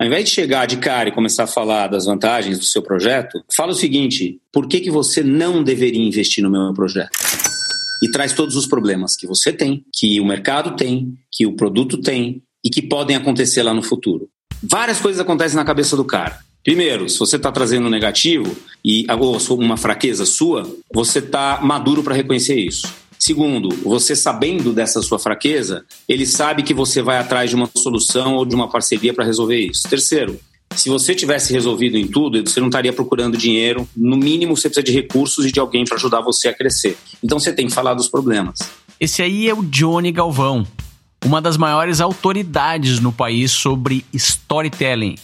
Ao 0.00 0.06
invés 0.06 0.24
de 0.24 0.34
chegar 0.34 0.66
de 0.66 0.78
cara 0.78 1.08
e 1.08 1.12
começar 1.12 1.44
a 1.44 1.48
falar 1.48 1.86
das 1.86 2.06
vantagens 2.06 2.58
do 2.58 2.64
seu 2.64 2.82
projeto, 2.82 3.42
fala 3.56 3.70
o 3.70 3.76
seguinte: 3.76 4.40
por 4.52 4.66
que, 4.66 4.80
que 4.80 4.90
você 4.90 5.22
não 5.22 5.62
deveria 5.62 6.04
investir 6.04 6.42
no 6.42 6.50
meu 6.50 6.74
projeto? 6.74 7.16
E 8.02 8.10
traz 8.10 8.32
todos 8.32 8.56
os 8.56 8.66
problemas 8.66 9.16
que 9.16 9.26
você 9.26 9.52
tem, 9.52 9.84
que 9.94 10.20
o 10.20 10.26
mercado 10.26 10.76
tem, 10.76 11.14
que 11.30 11.46
o 11.46 11.54
produto 11.54 11.98
tem 11.98 12.42
e 12.64 12.68
que 12.68 12.82
podem 12.82 13.16
acontecer 13.16 13.62
lá 13.62 13.72
no 13.72 13.82
futuro. 13.82 14.28
Várias 14.62 15.00
coisas 15.00 15.20
acontecem 15.20 15.56
na 15.56 15.64
cabeça 15.64 15.96
do 15.96 16.04
cara. 16.04 16.38
Primeiro, 16.64 17.08
se 17.08 17.18
você 17.18 17.36
está 17.36 17.52
trazendo 17.52 17.86
um 17.86 17.90
negativo 17.90 18.56
e 18.84 19.06
ou 19.20 19.38
uma 19.58 19.76
fraqueza 19.76 20.24
sua, 20.24 20.66
você 20.92 21.18
está 21.18 21.60
maduro 21.62 22.02
para 22.02 22.14
reconhecer 22.14 22.58
isso. 22.58 22.92
Segundo, 23.24 23.70
você 23.82 24.14
sabendo 24.14 24.70
dessa 24.70 25.00
sua 25.00 25.18
fraqueza, 25.18 25.82
ele 26.06 26.26
sabe 26.26 26.62
que 26.62 26.74
você 26.74 27.00
vai 27.00 27.16
atrás 27.16 27.48
de 27.48 27.56
uma 27.56 27.70
solução 27.74 28.34
ou 28.34 28.44
de 28.44 28.54
uma 28.54 28.68
parceria 28.68 29.14
para 29.14 29.24
resolver 29.24 29.56
isso. 29.56 29.88
Terceiro, 29.88 30.38
se 30.76 30.90
você 30.90 31.14
tivesse 31.14 31.50
resolvido 31.50 31.96
em 31.96 32.06
tudo, 32.06 32.46
você 32.46 32.60
não 32.60 32.68
estaria 32.68 32.92
procurando 32.92 33.38
dinheiro. 33.38 33.88
No 33.96 34.14
mínimo, 34.14 34.54
você 34.54 34.68
precisa 34.68 34.84
de 34.84 34.92
recursos 34.92 35.46
e 35.46 35.50
de 35.50 35.58
alguém 35.58 35.86
para 35.86 35.96
ajudar 35.96 36.20
você 36.20 36.48
a 36.48 36.52
crescer. 36.52 36.98
Então, 37.22 37.38
você 37.38 37.50
tem 37.50 37.66
que 37.66 37.72
falar 37.72 37.94
dos 37.94 38.08
problemas. 38.08 38.58
Esse 39.00 39.22
aí 39.22 39.48
é 39.48 39.54
o 39.54 39.62
Johnny 39.62 40.12
Galvão, 40.12 40.66
uma 41.24 41.40
das 41.40 41.56
maiores 41.56 42.02
autoridades 42.02 43.00
no 43.00 43.10
país 43.10 43.50
sobre 43.52 44.04
storytelling. 44.12 45.14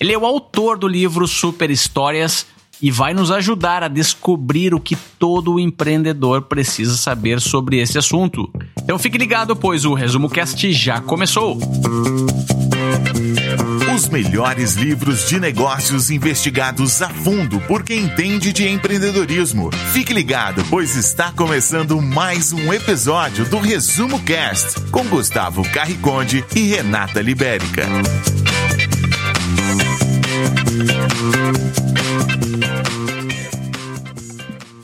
Ele 0.00 0.12
é 0.12 0.18
o 0.18 0.26
autor 0.26 0.76
do 0.76 0.88
livro 0.88 1.28
Super 1.28 1.70
Histórias 1.70 2.44
e 2.82 2.90
vai 2.90 3.12
nos 3.12 3.30
ajudar 3.30 3.82
a 3.82 3.88
descobrir 3.88 4.74
o 4.74 4.80
que 4.80 4.96
todo 5.18 5.60
empreendedor 5.60 6.42
precisa 6.42 6.96
saber 6.96 7.40
sobre 7.40 7.78
esse 7.78 7.98
assunto. 7.98 8.50
Então 8.82 8.98
fique 8.98 9.18
ligado, 9.18 9.54
pois 9.54 9.84
o 9.84 9.94
Resumo 9.94 10.28
Cast 10.28 10.72
já 10.72 11.00
começou. 11.00 11.58
Os 13.94 14.08
melhores 14.08 14.74
livros 14.74 15.28
de 15.28 15.38
negócios 15.38 16.10
investigados 16.10 17.02
a 17.02 17.08
fundo 17.08 17.60
por 17.62 17.82
quem 17.82 18.04
entende 18.04 18.52
de 18.52 18.66
empreendedorismo. 18.66 19.70
Fique 19.92 20.12
ligado, 20.12 20.64
pois 20.70 20.96
está 20.96 21.32
começando 21.32 22.00
mais 22.00 22.52
um 22.52 22.72
episódio 22.72 23.44
do 23.44 23.58
Resumo 23.58 24.18
Cast 24.20 24.80
com 24.90 25.04
Gustavo 25.04 25.62
Carriconde 25.70 26.44
e 26.56 26.60
Renata 26.60 27.20
Libérica. 27.20 27.86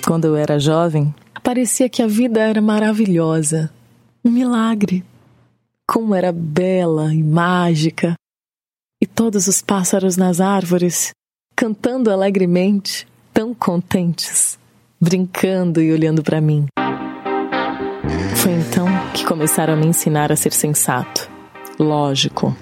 Quando 0.07 0.27
eu 0.27 0.37
era 0.37 0.57
jovem, 0.57 1.12
parecia 1.43 1.89
que 1.89 2.01
a 2.01 2.07
vida 2.07 2.39
era 2.39 2.61
maravilhosa, 2.61 3.73
um 4.25 4.31
milagre. 4.31 5.05
Como 5.85 6.15
era 6.15 6.31
bela 6.31 7.12
e 7.12 7.25
mágica. 7.25 8.15
E 9.03 9.07
todos 9.07 9.49
os 9.49 9.61
pássaros 9.61 10.17
nas 10.17 10.41
árvores, 10.41 11.11
cantando 11.57 12.12
alegremente, 12.12 13.05
tão 13.34 13.53
contentes, 13.53 14.57
brincando 15.01 15.83
e 15.83 15.93
olhando 15.93 16.23
para 16.23 16.41
mim. 16.41 16.67
Foi 18.37 18.53
então 18.53 18.87
que 19.12 19.27
começaram 19.27 19.75
a 19.75 19.77
me 19.77 19.88
ensinar 19.88 20.31
a 20.31 20.37
ser 20.37 20.53
sensato, 20.53 21.28
lógico, 21.81 22.56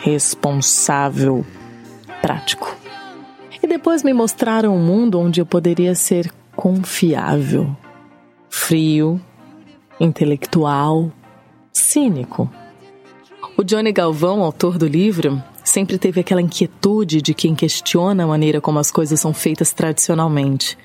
responsável, 0.00 1.44
prático. 2.22 2.74
E 3.62 3.66
depois 3.66 4.02
me 4.02 4.14
mostraram 4.14 4.74
um 4.74 4.82
mundo 4.82 5.20
onde 5.20 5.38
eu 5.38 5.44
poderia 5.44 5.94
ser 5.94 6.32
confiável, 6.58 7.70
frio, 8.50 9.20
intelectual, 10.00 11.12
cínico. 11.72 12.50
O 13.56 13.62
Johnny 13.62 13.92
Galvão, 13.92 14.42
autor 14.42 14.76
do 14.76 14.88
livro, 14.88 15.40
sempre 15.62 15.98
teve 15.98 16.20
aquela 16.20 16.42
inquietude 16.42 17.22
de 17.22 17.32
quem 17.32 17.54
questiona 17.54 18.24
a 18.24 18.26
maneira 18.26 18.60
como 18.60 18.80
as 18.80 18.90
coisas 18.90 19.20
são 19.20 19.32
feitas 19.32 19.72
tradicionalmente. 19.72 20.76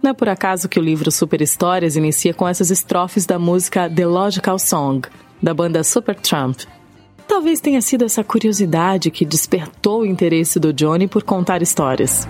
Não 0.00 0.12
é 0.12 0.14
por 0.14 0.28
acaso 0.28 0.68
que 0.68 0.78
o 0.78 0.82
livro 0.82 1.10
Super 1.10 1.42
Histórias 1.42 1.96
inicia 1.96 2.32
com 2.32 2.46
essas 2.46 2.70
estrofes 2.70 3.26
da 3.26 3.40
música 3.40 3.90
The 3.90 4.06
Logical 4.06 4.60
Song, 4.60 5.08
da 5.42 5.52
banda 5.52 5.82
Supertramp. 5.82 6.60
Talvez 7.26 7.60
tenha 7.60 7.82
sido 7.82 8.04
essa 8.04 8.22
curiosidade 8.22 9.10
que 9.10 9.24
despertou 9.24 10.02
o 10.02 10.06
interesse 10.06 10.60
do 10.60 10.72
Johnny 10.72 11.08
por 11.08 11.24
contar 11.24 11.60
histórias. 11.60 12.24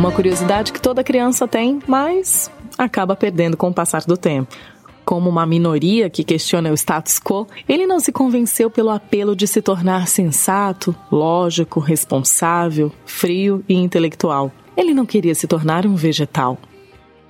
Uma 0.00 0.10
curiosidade 0.10 0.72
que 0.72 0.80
toda 0.80 1.04
criança 1.04 1.46
tem, 1.46 1.78
mas 1.86 2.50
acaba 2.78 3.14
perdendo 3.14 3.54
com 3.54 3.68
o 3.68 3.74
passar 3.74 4.02
do 4.06 4.16
tempo. 4.16 4.56
Como 5.04 5.28
uma 5.28 5.44
minoria 5.44 6.08
que 6.08 6.24
questiona 6.24 6.70
o 6.70 6.74
status 6.74 7.20
quo, 7.20 7.46
ele 7.68 7.86
não 7.86 8.00
se 8.00 8.10
convenceu 8.10 8.70
pelo 8.70 8.88
apelo 8.88 9.36
de 9.36 9.46
se 9.46 9.60
tornar 9.60 10.08
sensato, 10.08 10.96
lógico, 11.12 11.80
responsável, 11.80 12.90
frio 13.04 13.62
e 13.68 13.74
intelectual. 13.74 14.50
Ele 14.74 14.94
não 14.94 15.04
queria 15.04 15.34
se 15.34 15.46
tornar 15.46 15.84
um 15.84 15.94
vegetal. 15.94 16.56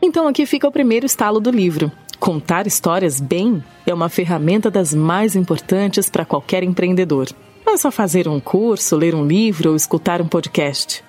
Então 0.00 0.28
aqui 0.28 0.47
fica 0.47 0.69
o 0.69 0.72
primeiro 0.72 1.06
estalo 1.06 1.41
do 1.41 1.50
livro. 1.50 1.91
Contar 2.20 2.69
histórias 2.69 3.19
bem 3.19 3.64
é 3.84 3.92
uma 3.92 4.09
ferramenta 4.09 4.70
das 4.70 4.94
mais 4.94 5.34
importantes 5.34 6.09
para 6.09 6.25
qualquer 6.25 6.62
empreendedor. 6.62 7.30
Não 7.66 7.75
é 7.75 7.76
só 7.76 7.91
fazer 7.91 8.28
um 8.28 8.38
curso, 8.38 8.94
ler 8.94 9.12
um 9.12 9.26
livro 9.26 9.70
ou 9.70 9.76
escutar 9.76 10.22
um 10.22 10.28
podcast. 10.28 11.03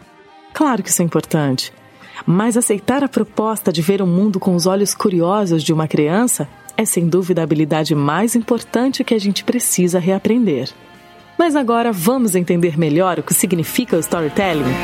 Claro 0.53 0.83
que 0.83 0.89
isso 0.89 1.01
é 1.01 1.05
importante. 1.05 1.73
Mas 2.25 2.55
aceitar 2.55 3.03
a 3.03 3.09
proposta 3.09 3.71
de 3.71 3.81
ver 3.81 4.01
o 4.01 4.07
mundo 4.07 4.39
com 4.39 4.55
os 4.55 4.65
olhos 4.65 4.93
curiosos 4.93 5.63
de 5.63 5.73
uma 5.73 5.87
criança 5.87 6.47
é 6.77 6.85
sem 6.85 7.07
dúvida 7.07 7.41
a 7.41 7.43
habilidade 7.43 7.95
mais 7.95 8.35
importante 8.35 9.03
que 9.03 9.13
a 9.13 9.19
gente 9.19 9.43
precisa 9.43 9.99
reaprender. 9.99 10.69
Mas 11.37 11.55
agora 11.55 11.91
vamos 11.91 12.35
entender 12.35 12.77
melhor 12.77 13.19
o 13.19 13.23
que 13.23 13.33
significa 13.33 13.95
o 13.95 13.99
storytelling? 13.99 14.75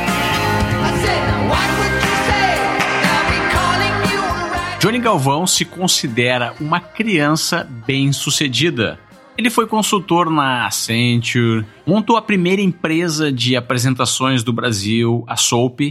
Johnny 4.79 4.99
Galvão 4.99 5.47
se 5.47 5.65
considera 5.65 6.53
uma 6.59 6.79
criança 6.79 7.67
bem-sucedida. 7.85 8.99
Ele 9.37 9.51
foi 9.51 9.67
consultor 9.67 10.31
na 10.31 10.65
Accenture, 10.65 11.63
montou 11.85 12.17
a 12.17 12.21
primeira 12.21 12.59
empresa 12.59 13.31
de 13.31 13.55
apresentações 13.55 14.41
do 14.41 14.51
Brasil, 14.51 15.23
a 15.27 15.37
Soap, 15.37 15.81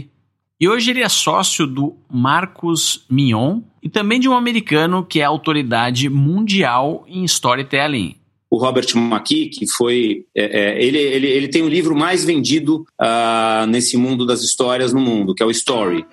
e 0.59 0.67
hoje 0.67 0.91
ele 0.91 1.01
é 1.01 1.07
sócio 1.07 1.65
do 1.65 1.95
Marcos 2.11 3.05
Mignon 3.09 3.61
e 3.81 3.87
também 3.87 4.19
de 4.19 4.27
um 4.27 4.33
americano 4.33 5.05
que 5.05 5.21
é 5.21 5.23
autoridade 5.23 6.09
mundial 6.09 7.05
em 7.07 7.23
storytelling. 7.23 8.15
O 8.49 8.57
Robert 8.57 8.87
McKee, 8.95 9.49
que 9.49 9.67
foi. 9.67 10.25
É, 10.35 10.61
é, 10.61 10.83
ele, 10.83 10.97
ele, 10.97 11.27
ele 11.27 11.47
tem 11.47 11.61
o 11.61 11.69
livro 11.69 11.95
mais 11.95 12.25
vendido 12.25 12.85
uh, 12.99 13.67
nesse 13.67 13.97
mundo 13.97 14.25
das 14.25 14.41
histórias 14.41 14.93
no 14.93 14.99
mundo, 14.99 15.35
que 15.35 15.43
é 15.43 15.45
o 15.45 15.51
Story. 15.51 16.05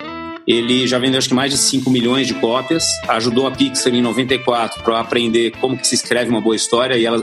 Ele 0.46 0.86
já 0.86 0.98
vendeu 0.98 1.18
acho 1.18 1.28
que 1.28 1.34
mais 1.34 1.50
de 1.50 1.56
5 1.56 1.90
milhões 1.90 2.26
de 2.26 2.34
cópias, 2.34 2.84
ajudou 3.08 3.46
a 3.46 3.50
Pixar 3.50 3.94
em 3.94 4.02
94 4.02 4.82
para 4.82 5.00
aprender 5.00 5.52
como 5.52 5.76
que 5.76 5.86
se 5.86 5.94
escreve 5.94 6.28
uma 6.28 6.40
boa 6.40 6.54
história 6.54 6.96
e 6.96 7.06
ela, 7.06 7.22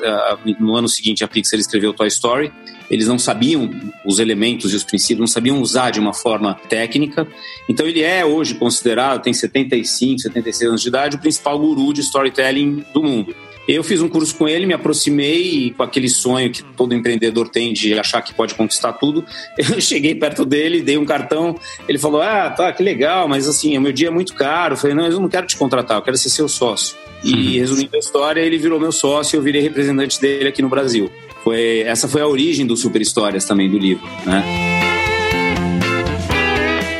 no 0.60 0.76
ano 0.76 0.88
seguinte 0.88 1.24
a 1.24 1.28
Pixar 1.28 1.60
escreveu 1.60 1.94
Toy 1.94 2.08
Story. 2.08 2.52
Eles 2.90 3.08
não 3.08 3.20
sabiam 3.20 3.70
os 4.06 4.20
elementos 4.20 4.74
e 4.74 4.76
os 4.76 4.84
princípios, 4.84 5.20
não 5.20 5.28
sabiam 5.28 5.62
usar 5.62 5.92
de 5.92 6.00
uma 6.00 6.14
forma 6.14 6.56
técnica. 6.68 7.28
Então 7.70 7.86
ele 7.86 8.02
é 8.02 8.26
hoje 8.26 8.56
considerado, 8.56 9.22
tem 9.22 9.34
75, 9.34 10.22
76 10.22 10.70
anos 10.70 10.82
de 10.82 10.88
idade, 10.88 11.16
o 11.16 11.20
principal 11.20 11.58
guru 11.60 11.94
de 11.94 12.02
storytelling 12.02 12.84
do 12.94 13.04
mundo. 13.04 13.36
Eu 13.68 13.84
fiz 13.84 14.02
um 14.02 14.10
curso 14.10 14.36
com 14.36 14.48
ele, 14.48 14.66
me 14.66 14.74
aproximei 14.74 15.42
e 15.42 15.72
com 15.72 15.84
aquele 15.84 16.10
sonho 16.10 16.52
que 16.52 16.64
todo 16.64 16.96
empreendedor 16.96 17.48
tem 17.48 17.72
de 17.72 17.98
achar 17.98 18.22
que 18.22 18.34
pode 18.34 18.56
conquistar 18.56 18.94
tudo, 18.94 19.24
eu 19.58 19.80
cheguei 19.80 20.16
perto 20.16 20.44
dele, 20.44 20.82
dei 20.82 20.98
um 20.98 21.06
cartão, 21.06 21.56
ele 21.88 21.98
falou, 21.98 22.22
ah, 22.22 22.50
tá, 22.50 22.72
que 22.74 22.82
legal, 22.82 23.28
mas 23.28 23.48
assim, 23.48 23.78
o 23.78 23.82
meu 23.82 23.92
dia 23.92 24.08
é 24.08 24.12
muito 24.12 24.34
caro. 24.34 24.74
Eu 24.74 24.78
falei, 24.78 24.96
não, 24.96 25.06
eu 25.06 25.20
não 25.20 25.30
quero 25.30 25.46
te 25.46 25.56
contratar, 25.56 25.98
eu 25.98 26.02
quero 26.02 26.18
ser 26.18 26.30
seu 26.30 26.50
sócio. 26.50 26.96
E 27.24 27.34
uhum. 27.34 27.54
resumindo 27.54 27.96
a 27.96 28.00
história, 28.00 28.42
ele 28.42 28.58
virou 28.58 28.80
meu 28.80 28.92
sócio 28.92 29.36
e 29.36 29.38
eu 29.38 29.44
virei 29.44 29.62
representante 29.62 30.20
dele 30.20 30.50
aqui 30.50 30.62
no 30.62 30.70
Brasil. 30.70 31.12
Foi, 31.44 31.82
essa 31.82 32.08
foi 32.08 32.22
a 32.22 32.28
origem 32.28 32.66
do 32.66 32.76
Super 32.76 33.02
Histórias 33.02 33.46
também, 33.46 33.70
do 33.70 33.78
livro, 33.78 34.06
né? 34.26 34.44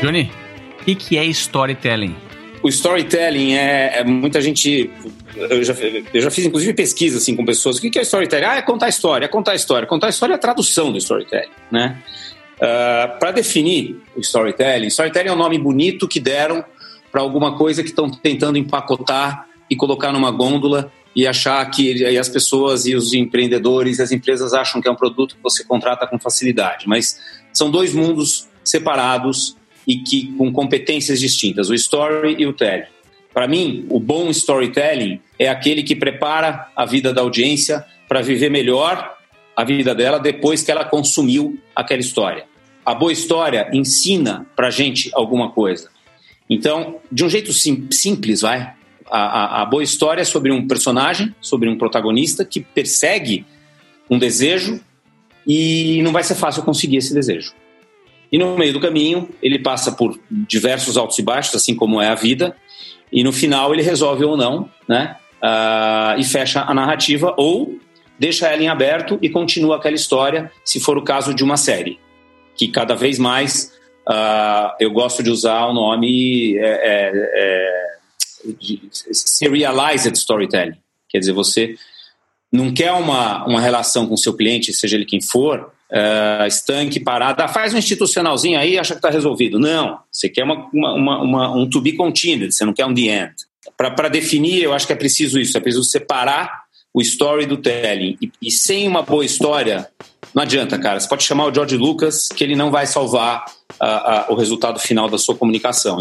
Johnny, 0.00 0.30
o 0.80 0.84
que, 0.84 0.94
que 0.94 1.16
é 1.16 1.24
storytelling? 1.26 2.14
o 2.62 2.68
storytelling 2.68 3.54
é, 3.54 3.98
é, 3.98 4.04
muita 4.04 4.40
gente. 4.40 4.88
Eu 5.36 5.64
já, 5.64 5.74
eu 6.12 6.20
já 6.20 6.30
fiz 6.30 6.44
inclusive 6.44 6.74
pesquisa 6.74 7.18
assim 7.18 7.34
com 7.34 7.44
pessoas. 7.44 7.78
O 7.78 7.80
que 7.80 7.98
é 7.98 8.02
storytelling? 8.02 8.44
Ah, 8.44 8.56
é 8.56 8.62
contar 8.62 8.88
história, 8.88 9.24
é 9.24 9.28
contar 9.28 9.54
história. 9.54 9.86
Contar 9.88 10.08
história 10.08 10.34
é 10.34 10.36
a 10.36 10.38
tradução 10.38 10.92
do 10.92 10.98
storytelling, 10.98 11.50
né? 11.70 12.02
Uh, 12.60 12.64
ah, 12.64 13.16
para 13.18 13.32
definir 13.32 14.00
o 14.14 14.20
storytelling, 14.20 14.86
storytelling 14.88 15.28
é 15.28 15.32
um 15.32 15.36
nome 15.36 15.58
bonito 15.58 16.06
que 16.06 16.20
deram 16.20 16.64
para 17.10 17.20
alguma 17.20 17.56
coisa 17.56 17.82
que 17.82 17.88
estão 17.88 18.10
tentando 18.10 18.56
empacotar 18.58 19.46
e 19.68 19.76
colocar 19.76 20.12
numa 20.12 20.30
gôndola 20.30 20.92
e 21.14 21.26
achar 21.26 21.64
que 21.70 21.92
e 21.92 22.18
as 22.18 22.28
pessoas 22.28 22.86
e 22.86 22.94
os 22.94 23.12
empreendedores 23.12 23.98
e 23.98 24.02
as 24.02 24.12
empresas 24.12 24.52
acham 24.54 24.80
que 24.80 24.88
é 24.88 24.90
um 24.90 24.96
produto 24.96 25.36
que 25.36 25.42
você 25.42 25.64
contrata 25.64 26.06
com 26.06 26.18
facilidade. 26.18 26.86
Mas 26.86 27.18
são 27.52 27.70
dois 27.70 27.92
mundos 27.92 28.48
separados 28.64 29.56
e 29.86 29.98
que 29.98 30.32
com 30.36 30.52
competências 30.52 31.20
distintas, 31.20 31.68
o 31.68 31.74
story 31.74 32.36
e 32.38 32.46
o 32.46 32.52
telling. 32.52 32.86
Para 33.32 33.48
mim, 33.48 33.86
o 33.88 33.98
bom 33.98 34.28
storytelling 34.30 35.20
é 35.38 35.48
aquele 35.48 35.82
que 35.82 35.96
prepara 35.96 36.68
a 36.76 36.84
vida 36.84 37.12
da 37.12 37.22
audiência 37.22 37.84
para 38.08 38.20
viver 38.20 38.50
melhor 38.50 39.16
a 39.56 39.64
vida 39.64 39.94
dela 39.94 40.18
depois 40.18 40.62
que 40.62 40.70
ela 40.70 40.84
consumiu 40.84 41.58
aquela 41.74 42.00
história. 42.00 42.44
A 42.84 42.94
boa 42.94 43.12
história 43.12 43.70
ensina 43.72 44.46
para 44.56 44.70
gente 44.70 45.10
alguma 45.14 45.50
coisa. 45.50 45.90
Então, 46.48 47.00
de 47.10 47.24
um 47.24 47.28
jeito 47.28 47.52
sim, 47.52 47.86
simples, 47.90 48.42
vai. 48.42 48.74
A, 49.10 49.18
a, 49.18 49.62
a 49.62 49.64
boa 49.64 49.82
história 49.82 50.22
é 50.22 50.24
sobre 50.24 50.52
um 50.52 50.66
personagem, 50.66 51.34
sobre 51.40 51.68
um 51.68 51.78
protagonista 51.78 52.44
que 52.44 52.60
persegue 52.60 53.46
um 54.10 54.18
desejo 54.18 54.80
e 55.46 56.00
não 56.02 56.12
vai 56.12 56.22
ser 56.22 56.34
fácil 56.34 56.62
conseguir 56.62 56.98
esse 56.98 57.14
desejo. 57.14 57.54
E 58.30 58.38
no 58.38 58.56
meio 58.56 58.72
do 58.72 58.80
caminho, 58.80 59.28
ele 59.42 59.58
passa 59.58 59.92
por 59.92 60.18
diversos 60.30 60.96
altos 60.96 61.18
e 61.18 61.22
baixos, 61.22 61.54
assim 61.54 61.74
como 61.74 62.00
é 62.00 62.08
a 62.08 62.14
vida, 62.14 62.56
e 63.12 63.22
no 63.22 63.32
final 63.32 63.74
ele 63.74 63.82
resolve 63.82 64.24
ou 64.24 64.36
não, 64.36 64.70
né? 64.88 65.16
Uh, 65.42 66.18
e 66.18 66.24
fecha 66.24 66.62
a 66.62 66.72
narrativa, 66.72 67.34
ou 67.36 67.78
deixa 68.18 68.46
ela 68.46 68.62
em 68.62 68.68
aberto 68.68 69.18
e 69.20 69.28
continua 69.28 69.76
aquela 69.76 69.96
história, 69.96 70.50
se 70.64 70.80
for 70.80 70.96
o 70.96 71.02
caso 71.02 71.34
de 71.34 71.42
uma 71.42 71.56
série, 71.56 71.98
que 72.56 72.68
cada 72.68 72.94
vez 72.94 73.18
mais 73.18 73.72
uh, 74.08 74.72
eu 74.78 74.90
gosto 74.92 75.22
de 75.22 75.30
usar 75.30 75.66
o 75.66 75.74
nome 75.74 76.56
é, 76.56 76.62
é, 76.62 77.12
é, 77.34 77.96
serialized 79.12 80.16
storytelling. 80.16 80.76
Quer 81.08 81.18
dizer, 81.18 81.32
você 81.32 81.74
não 82.50 82.72
quer 82.72 82.92
uma, 82.92 83.44
uma 83.44 83.60
relação 83.60 84.06
com 84.06 84.16
seu 84.16 84.34
cliente, 84.34 84.72
seja 84.72 84.96
ele 84.96 85.04
quem 85.04 85.20
for, 85.20 85.72
uh, 85.92 86.46
estanque, 86.46 86.98
parada, 86.98 87.44
ah, 87.44 87.48
faz 87.48 87.74
um 87.74 87.78
institucionalzinho 87.78 88.58
aí 88.58 88.78
acha 88.78 88.94
que 88.94 88.98
está 88.98 89.10
resolvido. 89.10 89.58
Não, 89.58 89.98
você 90.10 90.28
quer 90.28 90.44
uma, 90.44 90.68
uma, 90.72 91.22
uma, 91.22 91.56
um 91.56 91.68
to 91.68 91.80
be 91.80 91.92
continued, 91.92 92.52
você 92.52 92.64
não 92.64 92.72
quer 92.72 92.86
um 92.86 92.94
the 92.94 93.02
end. 93.02 93.34
Para 93.76 94.08
definir, 94.08 94.62
eu 94.62 94.72
acho 94.72 94.86
que 94.86 94.92
é 94.92 94.96
preciso 94.96 95.38
isso, 95.38 95.56
é 95.56 95.60
preciso 95.60 95.84
separar 95.84 96.62
o 96.94 97.00
story 97.00 97.46
do 97.46 97.56
telling. 97.56 98.16
E, 98.20 98.30
e, 98.40 98.50
sem 98.50 98.86
uma 98.86 99.02
boa 99.02 99.24
história, 99.24 99.88
não 100.34 100.42
adianta, 100.42 100.78
cara. 100.78 101.00
Você 101.00 101.08
pode 101.08 101.24
chamar 101.24 101.46
o 101.46 101.54
George 101.54 101.76
Lucas, 101.76 102.28
que 102.28 102.42
ele 102.44 102.54
não 102.54 102.70
vai 102.70 102.86
salvar 102.86 103.44
uh, 103.80 104.30
uh, 104.30 104.32
o 104.32 104.34
resultado 104.34 104.78
final 104.78 105.08
da 105.08 105.18
sua 105.18 105.34
comunicação. 105.34 105.98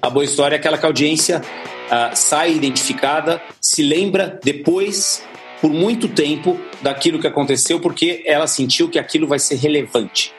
A 0.00 0.10
boa 0.10 0.24
história 0.24 0.56
é 0.56 0.58
aquela 0.58 0.76
que 0.76 0.84
a 0.84 0.88
audiência 0.88 1.40
uh, 1.40 2.16
sai 2.16 2.52
identificada, 2.52 3.40
se 3.60 3.82
lembra 3.82 4.40
depois 4.42 5.22
por 5.62 5.72
muito 5.72 6.08
tempo 6.08 6.58
daquilo 6.82 7.20
que 7.20 7.26
aconteceu, 7.28 7.78
porque 7.78 8.24
ela 8.26 8.48
sentiu 8.48 8.88
que 8.88 8.98
aquilo 8.98 9.28
vai 9.28 9.38
ser 9.38 9.54
relevante, 9.54 10.34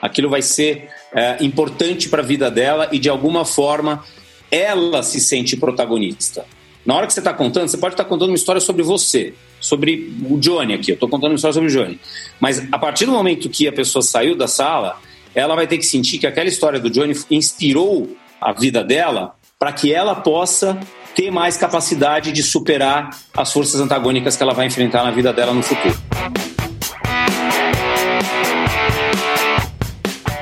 aquilo 0.00 0.30
vai 0.30 0.40
ser 0.40 0.88
é, 1.12 1.36
importante 1.40 2.08
para 2.08 2.22
a 2.22 2.24
vida 2.24 2.48
dela 2.48 2.88
e 2.92 2.98
de 3.00 3.08
alguma 3.08 3.44
forma 3.44 4.04
ela 4.52 5.02
se 5.02 5.20
sente 5.20 5.56
protagonista. 5.56 6.46
Na 6.86 6.94
hora 6.94 7.08
que 7.08 7.12
você 7.12 7.18
está 7.18 7.34
contando, 7.34 7.68
você 7.68 7.76
pode 7.76 7.94
estar 7.94 8.04
tá 8.04 8.08
contando 8.08 8.28
uma 8.28 8.36
história 8.36 8.60
sobre 8.60 8.84
você, 8.84 9.34
sobre 9.60 10.14
o 10.30 10.38
Johnny 10.38 10.74
aqui. 10.74 10.92
Eu 10.92 10.94
estou 10.94 11.08
contando 11.08 11.32
uma 11.32 11.36
história 11.36 11.52
sobre 11.52 11.68
o 11.68 11.72
Johnny. 11.72 11.98
Mas 12.40 12.66
a 12.72 12.78
partir 12.78 13.04
do 13.04 13.12
momento 13.12 13.50
que 13.50 13.66
a 13.66 13.72
pessoa 13.72 14.00
saiu 14.00 14.36
da 14.36 14.46
sala, 14.46 14.98
ela 15.34 15.56
vai 15.56 15.66
ter 15.66 15.76
que 15.76 15.84
sentir 15.84 16.18
que 16.18 16.26
aquela 16.26 16.48
história 16.48 16.78
do 16.78 16.88
Johnny 16.88 17.14
inspirou 17.30 18.16
a 18.40 18.52
vida 18.52 18.84
dela 18.84 19.34
para 19.58 19.72
que 19.72 19.92
ela 19.92 20.14
possa 20.14 20.78
ter 21.18 21.32
mais 21.32 21.56
capacidade 21.56 22.30
de 22.30 22.44
superar 22.44 23.10
as 23.36 23.52
forças 23.52 23.80
antagônicas 23.80 24.36
que 24.36 24.42
ela 24.44 24.54
vai 24.54 24.66
enfrentar 24.66 25.02
na 25.02 25.10
vida 25.10 25.32
dela 25.32 25.52
no 25.52 25.64
futuro. 25.64 25.98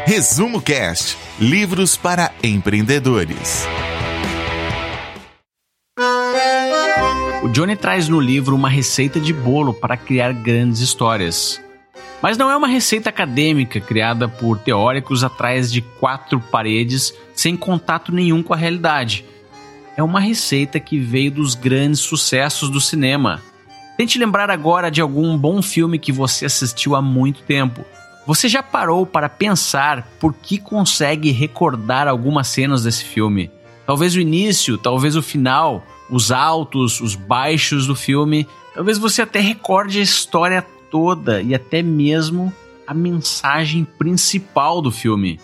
Resumo 0.05 0.61
Cast 0.61 1.17
Livros 1.40 1.96
para 1.96 2.31
empreendedores. 2.43 3.67
O 7.43 7.49
Johnny 7.49 7.75
traz 7.75 8.06
no 8.11 8.20
livro 8.20 8.55
uma 8.55 8.69
receita 8.69 9.19
de 9.19 9.32
bolo 9.32 9.73
para 9.73 9.96
criar 9.96 10.34
grandes 10.34 10.81
histórias. 10.81 11.58
Mas 12.20 12.37
não 12.37 12.50
é 12.50 12.56
uma 12.56 12.69
receita 12.69 13.08
acadêmica 13.08 13.81
criada 13.81 14.28
por 14.28 14.58
teóricos 14.58 15.25
atrás 15.25 15.73
de 15.73 15.81
quatro 15.81 16.38
paredes 16.38 17.14
sem 17.34 17.56
contato 17.56 18.12
nenhum 18.12 18.43
com 18.43 18.52
a 18.52 18.56
realidade 18.58 19.25
é 19.96 20.02
uma 20.02 20.20
receita 20.20 20.78
que 20.78 20.98
veio 20.98 21.31
dos 21.31 21.54
grandes 21.54 22.00
sucessos 22.00 22.69
do 22.69 22.81
cinema. 22.81 23.43
Tente 23.96 24.19
lembrar 24.19 24.50
agora 24.50 24.90
de 24.90 25.00
algum 25.00 25.38
bom 25.38 25.62
filme 25.62 25.98
que 25.98 26.12
você 26.12 26.44
assistiu 26.44 26.94
há 26.94 27.00
muito 27.00 27.43
tempo. 27.43 27.84
Você 28.26 28.48
já 28.48 28.62
parou 28.62 29.06
para 29.06 29.28
pensar 29.28 30.06
por 30.20 30.34
que 30.34 30.58
consegue 30.58 31.31
recordar 31.31 32.06
algumas 32.06 32.48
cenas 32.48 32.82
desse 32.82 33.04
filme? 33.04 33.50
Talvez 33.87 34.14
o 34.14 34.20
início, 34.20 34.76
talvez 34.76 35.16
o 35.16 35.22
final, 35.22 35.87
os 36.10 36.31
altos, 36.31 37.00
os 37.00 37.14
baixos 37.14 37.87
do 37.87 37.94
filme. 37.94 38.46
Talvez 38.75 38.99
você 38.99 39.22
até 39.22 39.40
recorde 39.40 40.00
a 40.00 40.02
história 40.02 40.66
toda 40.90 41.40
e 41.40 41.54
até 41.54 41.82
mesmo 41.82 42.52
a 42.87 42.92
mensagem 42.92 43.84
principal 43.84 44.82
do 44.82 44.90
filme. 44.90 45.40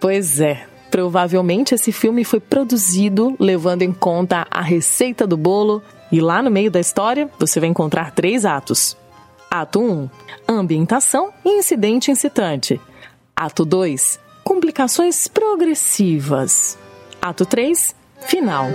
Pois 0.00 0.40
é, 0.40 0.66
Provavelmente 0.94 1.74
esse 1.74 1.90
filme 1.90 2.22
foi 2.22 2.38
produzido 2.38 3.34
levando 3.40 3.82
em 3.82 3.92
conta 3.92 4.46
a 4.48 4.62
receita 4.62 5.26
do 5.26 5.36
bolo, 5.36 5.82
e 6.12 6.20
lá 6.20 6.40
no 6.40 6.52
meio 6.52 6.70
da 6.70 6.78
história 6.78 7.28
você 7.36 7.58
vai 7.58 7.68
encontrar 7.68 8.12
três 8.12 8.44
atos. 8.44 8.96
Ato 9.50 9.80
1: 9.80 10.08
ambientação 10.46 11.32
e 11.44 11.58
incidente 11.58 12.12
incitante. 12.12 12.80
Ato 13.34 13.64
2: 13.64 14.20
complicações 14.44 15.26
progressivas. 15.26 16.78
Ato 17.20 17.44
3: 17.44 17.92
final. 18.28 18.68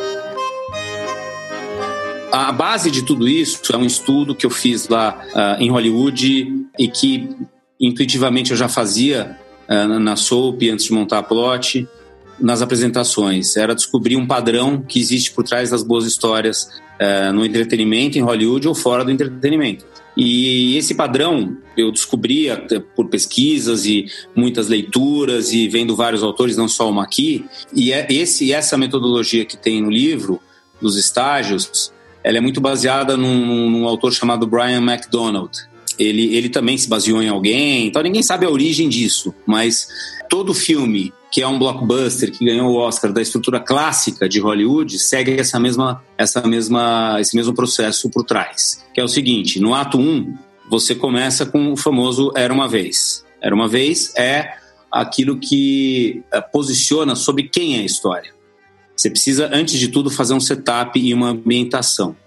A 2.33 2.51
base 2.51 2.92
de 2.92 3.04
tudo 3.04 3.30
isso 3.30 3.74
é 3.74 3.77
um 3.77 3.86
estudo 3.86 4.36
que 4.36 4.46
eu 4.46 4.50
fiz 4.50 4.89
lá 4.89 5.24
uh, 5.34 5.63
em 5.63 5.72
Hollywood 5.72 6.67
e 6.77 6.89
que 6.89 7.29
intuitivamente 7.79 8.51
eu 8.51 8.58
já 8.58 8.67
fazia 8.67 9.39
uh, 9.70 10.00
na 10.00 10.17
Soap 10.17 10.62
antes 10.70 10.84
de 10.84 10.91
montar 10.91 11.20
a 11.20 11.24
plot 11.24 11.88
nas 12.39 12.62
apresentações, 12.62 13.58
era 13.58 13.75
descobrir 13.75 14.15
um 14.15 14.25
padrão 14.25 14.81
que 14.81 15.00
existe 15.00 15.31
por 15.31 15.43
trás 15.43 15.69
das 15.69 15.84
boas 15.84 16.05
histórias 16.05 16.69
uh, 17.00 17.34
no 17.34 17.46
entretenimento, 17.46 18.17
em 18.17 18.22
Hollywood 18.22 18.67
ou 18.67 18.75
fora 18.75 19.03
do 19.03 19.12
entretenimento. 19.12 19.86
E 20.15 20.75
esse 20.75 20.96
padrão 20.96 21.58
eu 21.77 21.91
descobri 21.91 22.48
por 22.96 23.08
pesquisas 23.08 23.86
e 23.86 24.05
muitas 24.36 24.67
leituras 24.67 25.53
e 25.53 25.67
vendo 25.69 25.96
vários 25.96 26.24
autores, 26.24 26.58
não 26.58 26.67
só 26.67 26.89
uma 26.89 27.03
aqui. 27.03 27.46
E 27.74 27.93
é 27.93 28.05
esse, 28.10 28.51
essa 28.51 28.77
metodologia 28.77 29.46
que 29.46 29.55
tem 29.55 29.81
no 29.81 29.89
livro, 29.89 30.41
dos 30.81 30.98
estágios, 30.98 31.93
ela 32.24 32.38
é 32.38 32.41
muito 32.41 32.62
baseada 32.62 33.17
num, 33.17 33.69
num 33.69 33.88
autor 33.88 34.13
chamado 34.13 34.48
Brian 34.48 34.81
MacDonald. 34.81 35.69
Ele, 36.00 36.34
ele 36.36 36.50
também 36.50 36.77
se 36.77 36.88
baseou 36.88 37.22
em 37.22 37.27
alguém, 37.27 37.88
então 37.88 38.01
ninguém 38.01 38.24
sabe 38.24 38.46
a 38.46 38.50
origem 38.50 38.88
disso, 38.88 39.36
mas 39.46 39.88
todo 40.29 40.53
filme 40.53 41.13
que 41.32 41.41
é 41.41 41.48
um 41.48 41.60
blockbuster 41.60 42.32
que 42.32 42.44
ganhou 42.44 42.72
o 42.72 42.77
Oscar 42.77 43.13
da 43.13 43.22
estrutura 43.22 43.60
clássica 43.60 44.27
de 44.27 44.39
Hollywood, 44.39 44.98
segue 44.98 45.39
essa 45.39 45.60
mesma, 45.60 46.03
essa 46.18 46.41
mesma, 46.48 47.18
esse 47.20 47.36
mesmo 47.36 47.53
processo 47.53 48.10
por 48.10 48.24
trás. 48.24 48.84
Que 48.94 49.00
é 49.00 49.03
o 49.03 49.08
seguinte: 49.08 49.60
no 49.60 49.75
ato 49.75 50.00
1, 50.00 50.34
você 50.70 50.96
começa 50.96 51.46
com 51.46 51.72
o 51.72 51.77
famoso 51.77 52.32
Era 52.36 52.53
uma 52.53 52.68
Vez. 52.68 53.24
Era 53.41 53.53
uma 53.53 53.68
Vez 53.68 54.13
é 54.18 54.53
aquilo 54.91 55.38
que 55.38 56.24
eh, 56.32 56.41
posiciona 56.41 57.15
sobre 57.15 57.44
quem 57.44 57.77
é 57.77 57.82
a 57.82 57.86
história. 57.86 58.34
Você 58.96 59.10
precisa, 59.10 59.50
antes 59.53 59.79
de 59.79 59.88
tudo, 59.88 60.10
fazer 60.10 60.34
um 60.34 60.39
setup 60.39 61.00
e 61.00 61.13
uma 61.13 61.29
ambientação. 61.29 62.18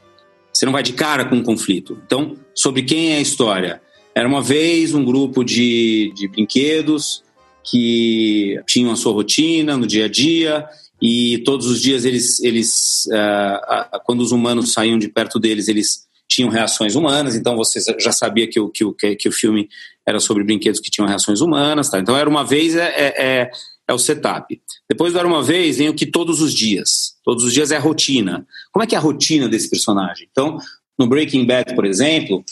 Você 0.52 0.64
não 0.64 0.72
vai 0.72 0.82
de 0.82 0.92
cara 0.92 1.24
com 1.24 1.36
um 1.36 1.42
conflito. 1.42 2.00
Então, 2.06 2.36
sobre 2.54 2.82
quem 2.82 3.12
é 3.12 3.16
a 3.16 3.20
história? 3.20 3.80
Era 4.14 4.28
uma 4.28 4.42
vez 4.42 4.94
um 4.94 5.04
grupo 5.04 5.44
de, 5.44 6.12
de 6.14 6.28
brinquedos 6.28 7.22
que 7.64 8.60
tinham 8.66 8.92
a 8.92 8.96
sua 8.96 9.12
rotina 9.12 9.76
no 9.76 9.86
dia 9.86 10.06
a 10.06 10.08
dia 10.08 10.66
e 11.00 11.38
todos 11.38 11.66
os 11.66 11.80
dias 11.80 12.04
eles, 12.04 12.40
eles 12.40 13.06
uh, 13.06 14.00
quando 14.04 14.20
os 14.20 14.32
humanos 14.32 14.72
saíam 14.72 14.98
de 14.98 15.08
perto 15.08 15.38
deles, 15.38 15.68
eles 15.68 16.06
tinham 16.28 16.48
reações 16.48 16.94
humanas, 16.94 17.36
então 17.36 17.56
você 17.56 17.78
já 17.98 18.10
sabia 18.10 18.48
que 18.48 18.58
o, 18.58 18.68
que 18.70 18.84
o, 18.84 18.94
que 18.94 19.28
o 19.28 19.32
filme 19.32 19.68
era 20.06 20.18
sobre 20.18 20.44
brinquedos 20.44 20.80
que 20.80 20.90
tinham 20.90 21.06
reações 21.06 21.40
humanas. 21.40 21.90
Tá? 21.90 21.98
Então, 21.98 22.16
era 22.16 22.28
uma 22.28 22.44
vez 22.44 22.74
é, 22.74 22.88
é, 22.88 23.14
é, 23.22 23.50
é 23.86 23.92
o 23.92 23.98
setup. 23.98 24.60
Depois 24.88 25.12
do 25.12 25.18
Era 25.18 25.28
Uma 25.28 25.42
Vez 25.42 25.78
vem 25.78 25.88
o 25.88 25.94
que 25.94 26.06
todos 26.06 26.40
os 26.40 26.52
dias. 26.54 27.14
Todos 27.24 27.44
os 27.44 27.52
dias 27.52 27.70
é 27.70 27.76
a 27.76 27.80
rotina. 27.80 28.46
Como 28.72 28.82
é 28.82 28.86
que 28.86 28.94
é 28.94 28.98
a 28.98 29.00
rotina 29.00 29.48
desse 29.48 29.68
personagem? 29.68 30.26
Então, 30.30 30.58
no 30.98 31.06
Breaking 31.06 31.44
Bad, 31.44 31.74
por 31.74 31.84
exemplo, 31.84 32.44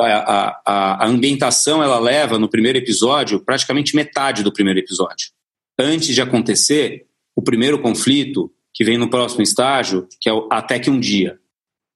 a, 0.00 0.60
a, 0.64 1.04
a 1.04 1.06
ambientação 1.06 1.82
ela 1.82 1.98
leva 1.98 2.38
no 2.38 2.48
primeiro 2.48 2.78
episódio 2.78 3.40
praticamente 3.40 3.96
metade 3.96 4.42
do 4.42 4.52
primeiro 4.52 4.78
episódio. 4.78 5.30
Antes 5.78 6.14
de 6.14 6.20
acontecer 6.20 7.06
o 7.34 7.42
primeiro 7.42 7.80
conflito, 7.80 8.52
que 8.78 8.84
vem 8.84 8.96
no 8.96 9.10
próximo 9.10 9.42
estágio, 9.42 10.06
que 10.20 10.28
é 10.28 10.32
o 10.32 10.48
até 10.50 10.78
que 10.78 10.88
um 10.88 11.00
dia. 11.00 11.38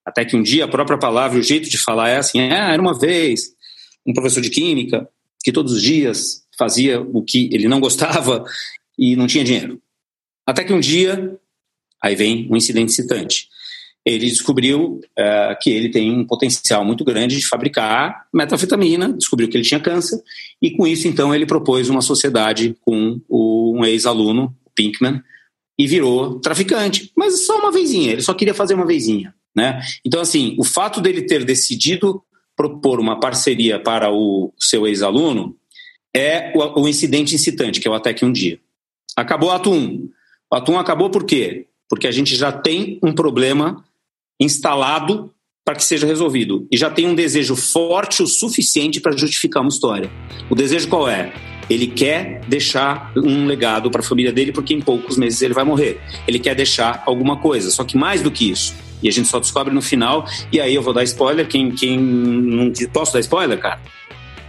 Até 0.04 0.24
que 0.24 0.36
um 0.36 0.42
dia, 0.42 0.64
a 0.64 0.68
própria 0.68 0.98
palavra, 0.98 1.38
o 1.38 1.42
jeito 1.42 1.70
de 1.70 1.78
falar 1.78 2.08
é 2.08 2.16
assim: 2.16 2.40
ah, 2.40 2.72
era 2.72 2.82
uma 2.82 2.98
vez 2.98 3.54
um 4.04 4.12
professor 4.12 4.40
de 4.40 4.50
química 4.50 5.08
que 5.44 5.52
todos 5.52 5.72
os 5.72 5.80
dias 5.82 6.44
fazia 6.58 7.00
o 7.00 7.22
que 7.22 7.48
ele 7.52 7.68
não 7.68 7.78
gostava 7.78 8.44
e 8.98 9.14
não 9.14 9.28
tinha 9.28 9.44
dinheiro. 9.44 9.80
Até 10.44 10.64
que 10.64 10.72
um 10.72 10.80
dia, 10.80 11.38
aí 12.02 12.16
vem 12.16 12.48
um 12.50 12.56
incidente 12.56 12.92
citante. 12.92 13.48
Ele 14.04 14.26
descobriu 14.26 15.00
uh, 15.18 15.56
que 15.60 15.70
ele 15.70 15.88
tem 15.88 16.10
um 16.10 16.26
potencial 16.26 16.84
muito 16.84 17.04
grande 17.04 17.36
de 17.36 17.46
fabricar 17.46 18.26
metanfetamina, 18.32 19.12
descobriu 19.12 19.48
que 19.48 19.56
ele 19.56 19.64
tinha 19.64 19.78
câncer, 19.78 20.20
e 20.60 20.70
com 20.72 20.86
isso, 20.86 21.06
então, 21.06 21.34
ele 21.34 21.46
propôs 21.46 21.88
uma 21.88 22.02
sociedade 22.02 22.76
com 22.80 23.20
um 23.30 23.84
ex-aluno, 23.84 24.54
Pinkman, 24.74 25.22
e 25.78 25.86
virou 25.86 26.40
traficante. 26.40 27.10
Mas 27.16 27.46
só 27.46 27.58
uma 27.58 27.72
vezinha, 27.72 28.12
ele 28.12 28.22
só 28.22 28.34
queria 28.34 28.54
fazer 28.54 28.74
uma 28.74 28.86
vezinha. 28.86 29.34
Né? 29.54 29.80
Então, 30.04 30.20
assim, 30.20 30.56
o 30.58 30.64
fato 30.64 31.00
dele 31.00 31.22
ter 31.22 31.44
decidido 31.44 32.22
propor 32.56 33.00
uma 33.00 33.18
parceria 33.18 33.78
para 33.78 34.10
o 34.10 34.52
seu 34.58 34.86
ex-aluno 34.86 35.56
é 36.14 36.52
o, 36.54 36.82
o, 36.82 36.88
incidente 36.88 37.34
incitante, 37.34 37.80
que 37.80 37.88
é 37.88 37.90
o 37.90 37.94
Até 37.94 38.12
que 38.12 38.24
um 38.24 38.32
Dia. 38.32 38.60
Acabou 39.16 39.50
o 39.50 39.52
ato 39.52 39.70
1. 39.70 40.08
O 40.50 40.54
ato 40.54 40.72
1 40.72 40.78
acabou 40.78 41.10
por 41.10 41.24
quê? 41.24 41.66
Porque 41.88 42.06
a 42.06 42.12
gente 42.12 42.36
já 42.36 42.52
tem 42.52 42.98
um 43.02 43.12
problema 43.12 43.84
instalado 44.42 45.30
para 45.64 45.76
que 45.76 45.84
seja 45.84 46.06
resolvido. 46.06 46.66
E 46.70 46.76
já 46.76 46.90
tem 46.90 47.06
um 47.06 47.14
desejo 47.14 47.54
forte 47.54 48.22
o 48.22 48.26
suficiente 48.26 49.00
para 49.00 49.16
justificar 49.16 49.62
uma 49.62 49.68
história. 49.68 50.10
O 50.50 50.54
desejo 50.54 50.88
qual 50.88 51.08
é? 51.08 51.32
Ele 51.70 51.86
quer 51.86 52.40
deixar 52.48 53.12
um 53.16 53.46
legado 53.46 53.90
para 53.90 54.00
a 54.00 54.04
família 54.04 54.32
dele, 54.32 54.52
porque 54.52 54.74
em 54.74 54.80
poucos 54.80 55.16
meses 55.16 55.40
ele 55.40 55.54
vai 55.54 55.64
morrer. 55.64 56.00
Ele 56.26 56.38
quer 56.38 56.54
deixar 56.54 57.02
alguma 57.06 57.36
coisa. 57.36 57.70
Só 57.70 57.84
que 57.84 57.96
mais 57.96 58.20
do 58.20 58.30
que 58.30 58.50
isso. 58.50 58.74
E 59.02 59.08
a 59.08 59.12
gente 59.12 59.28
só 59.28 59.38
descobre 59.38 59.72
no 59.72 59.80
final. 59.80 60.26
E 60.52 60.60
aí 60.60 60.74
eu 60.74 60.82
vou 60.82 60.92
dar 60.92 61.04
spoiler. 61.04 61.46
Quem, 61.46 61.70
quem 61.70 61.98
não 61.98 62.72
posso 62.92 63.12
dar 63.12 63.20
spoiler, 63.20 63.58
cara? 63.58 63.80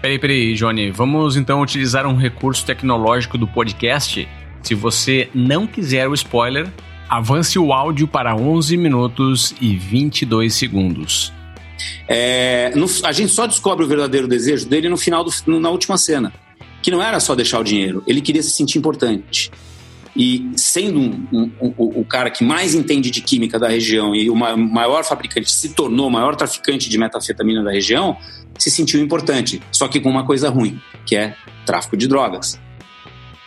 Peraí, 0.02 0.20
peraí, 0.20 0.54
Johnny. 0.56 0.92
Vamos 0.92 1.38
então 1.38 1.62
utilizar 1.62 2.06
um 2.06 2.16
recurso 2.16 2.66
tecnológico 2.66 3.38
do 3.38 3.48
podcast. 3.48 4.28
Se 4.62 4.76
você 4.76 5.30
não 5.34 5.66
quiser 5.66 6.08
o 6.10 6.14
spoiler, 6.14 6.70
avance 7.18 7.60
o 7.60 7.72
áudio 7.72 8.08
para 8.08 8.36
11 8.36 8.76
minutos 8.76 9.54
e 9.62 9.76
22 9.76 10.52
segundos. 10.52 11.32
É, 12.08 12.72
no, 12.76 12.88
a 13.04 13.12
gente 13.12 13.32
só 13.32 13.46
descobre 13.46 13.86
o 13.86 13.88
verdadeiro 13.88 14.28
desejo 14.28 14.68
dele 14.68 14.90
no 14.90 14.98
final, 14.98 15.24
do, 15.24 15.60
na 15.60 15.70
última 15.70 15.96
cena. 15.96 16.34
Que 16.82 16.90
não 16.90 17.02
era 17.02 17.20
só 17.20 17.36
deixar 17.36 17.60
o 17.60 17.64
dinheiro, 17.64 18.04
ele 18.08 18.20
queria 18.20 18.42
se 18.42 18.50
sentir 18.50 18.80
importante. 18.80 19.52
E 20.16 20.52
sendo 20.56 21.00
um, 21.00 21.28
um, 21.32 21.52
um, 21.62 21.74
o 21.78 22.06
cara 22.06 22.32
que 22.32 22.44
mais 22.44 22.74
entende 22.74 23.12
de 23.12 23.22
química 23.22 23.60
da 23.60 23.68
região 23.68 24.16
e 24.16 24.30
o 24.30 24.36
maior 24.36 25.04
fabricante, 25.04 25.52
se 25.52 25.70
tornou 25.70 26.08
o 26.08 26.12
maior 26.12 26.36
traficante 26.36 26.90
de 26.90 26.98
metafetamina 26.98 27.64
da 27.64 27.72
região, 27.72 28.18
se 28.58 28.72
sentiu 28.72 29.00
importante, 29.02 29.62
só 29.72 29.88
que 29.88 30.00
com 30.00 30.10
uma 30.10 30.26
coisa 30.26 30.50
ruim, 30.50 30.80
que 31.06 31.16
é 31.16 31.36
tráfico 31.66 31.96
de 31.96 32.08
drogas. 32.08 32.60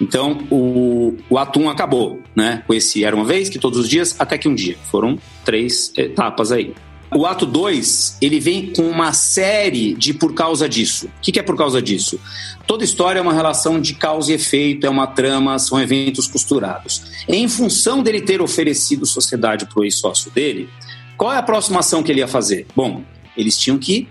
Então, 0.00 0.38
o, 0.50 1.17
o 1.31 1.38
atum 1.38 1.69
acabou, 1.69 2.21
né? 2.35 2.62
Com 2.67 2.75
esse 2.75 3.05
era 3.05 3.17
uma 3.17 3.25
vez, 3.25 3.49
que 3.49 3.59
todos 3.59 3.79
os 3.79 3.88
dias, 3.88 4.15
até 4.19 4.37
que 4.37 4.49
um 4.49 4.55
dia. 4.55 4.76
Foram 4.91 5.19
três 5.45 5.93
etapas 5.97 6.53
aí. 6.53 6.75
O 7.15 7.25
ato 7.25 7.47
2, 7.47 8.19
ele 8.21 8.41
vem 8.41 8.73
com 8.73 8.83
uma 8.83 9.12
série 9.12 9.95
de 9.95 10.12
por 10.12 10.35
causa 10.35 10.69
disso. 10.69 11.07
O 11.07 11.11
que, 11.23 11.33
que 11.33 11.38
é 11.38 11.43
por 11.43 11.57
causa 11.57 11.81
disso? 11.81 12.21
Toda 12.67 12.85
história 12.85 13.21
é 13.21 13.23
uma 13.23 13.33
relação 13.33 13.81
de 13.81 13.95
causa 13.95 14.33
e 14.33 14.35
efeito, 14.35 14.87
é 14.87 14.91
uma 14.91 15.07
trama, 15.07 15.59
são 15.59 15.81
eventos 15.81 16.26
costurados. 16.26 17.25
Em 17.29 17.49
função 17.49 18.03
dele 18.03 18.21
ter 18.21 18.43
oferecido 18.43 19.07
sociedade 19.07 19.67
para 19.67 19.81
o 19.81 19.85
ex-sócio 19.85 20.31
dele, 20.33 20.69
qual 21.17 21.33
é 21.33 21.38
a 21.38 21.43
próxima 21.43 21.79
ação 21.79 22.03
que 22.03 22.11
ele 22.11 22.21
ia 22.21 22.29
fazer? 22.29 22.67
Bom, 22.75 23.03
eles 23.37 23.57
tinham 23.57 23.79
que 23.79 24.09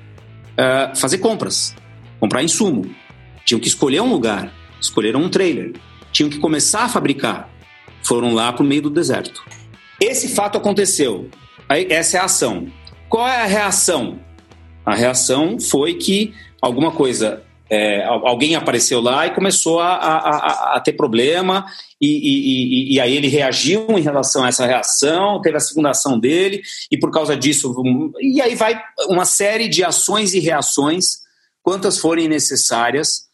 uh, 0.53 0.95
fazer 0.95 1.17
compras, 1.17 1.75
comprar 2.19 2.43
insumo, 2.43 2.89
tinham 3.43 3.59
que 3.59 3.67
escolher 3.67 4.01
um 4.01 4.09
lugar, 4.09 4.51
escolheram 4.79 5.21
um 5.21 5.29
trailer, 5.29 5.73
tinham 6.11 6.29
que 6.29 6.39
começar 6.39 6.83
a 6.83 6.89
fabricar, 6.89 7.49
foram 8.03 8.33
lá 8.33 8.51
para 8.53 8.63
o 8.63 8.67
meio 8.67 8.83
do 8.83 8.89
deserto. 8.89 9.43
Esse 9.99 10.29
fato 10.29 10.57
aconteceu, 10.57 11.29
essa 11.69 12.17
é 12.17 12.19
a 12.19 12.25
ação. 12.25 12.67
Qual 13.09 13.27
é 13.27 13.41
a 13.41 13.45
reação? 13.45 14.19
A 14.85 14.93
reação 14.93 15.59
foi 15.59 15.95
que 15.95 16.33
alguma 16.61 16.91
coisa 16.91 17.43
é, 17.69 18.03
alguém 18.05 18.55
apareceu 18.55 19.01
lá 19.01 19.25
e 19.25 19.33
começou 19.33 19.79
a, 19.79 19.95
a, 19.95 20.75
a 20.75 20.79
ter 20.79 20.93
problema, 20.93 21.65
e, 21.99 22.07
e, 22.07 22.95
e, 22.95 22.99
aí 22.99 23.15
ele 23.15 23.27
reagiu 23.27 23.87
em 23.89 24.01
relação 24.01 24.43
a 24.43 24.49
essa 24.49 24.65
reação, 24.65 25.41
teve 25.41 25.57
a 25.57 25.59
segunda 25.59 25.89
ação 25.89 26.19
dele, 26.19 26.61
e 26.91 26.97
por 26.97 27.09
causa 27.09 27.35
disso. 27.35 27.73
E 28.21 28.41
aí 28.41 28.53
vai 28.55 28.79
uma 29.07 29.25
série 29.25 29.67
de 29.67 29.83
ações 29.83 30.33
e 30.33 30.39
reações, 30.39 31.21
quantas 31.63 31.97
forem 31.97 32.27
necessárias, 32.27 33.25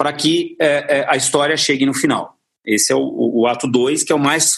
para 0.00 0.14
que 0.14 0.56
é, 0.58 1.00
é, 1.00 1.06
a 1.10 1.14
história 1.14 1.54
chegue 1.58 1.84
no 1.84 1.92
final. 1.92 2.34
Esse 2.64 2.90
é 2.90 2.96
o, 2.96 3.02
o, 3.02 3.40
o 3.42 3.46
ato 3.46 3.66
2, 3.66 4.02
que 4.02 4.10
é 4.10 4.14
o 4.14 4.18
mais, 4.18 4.54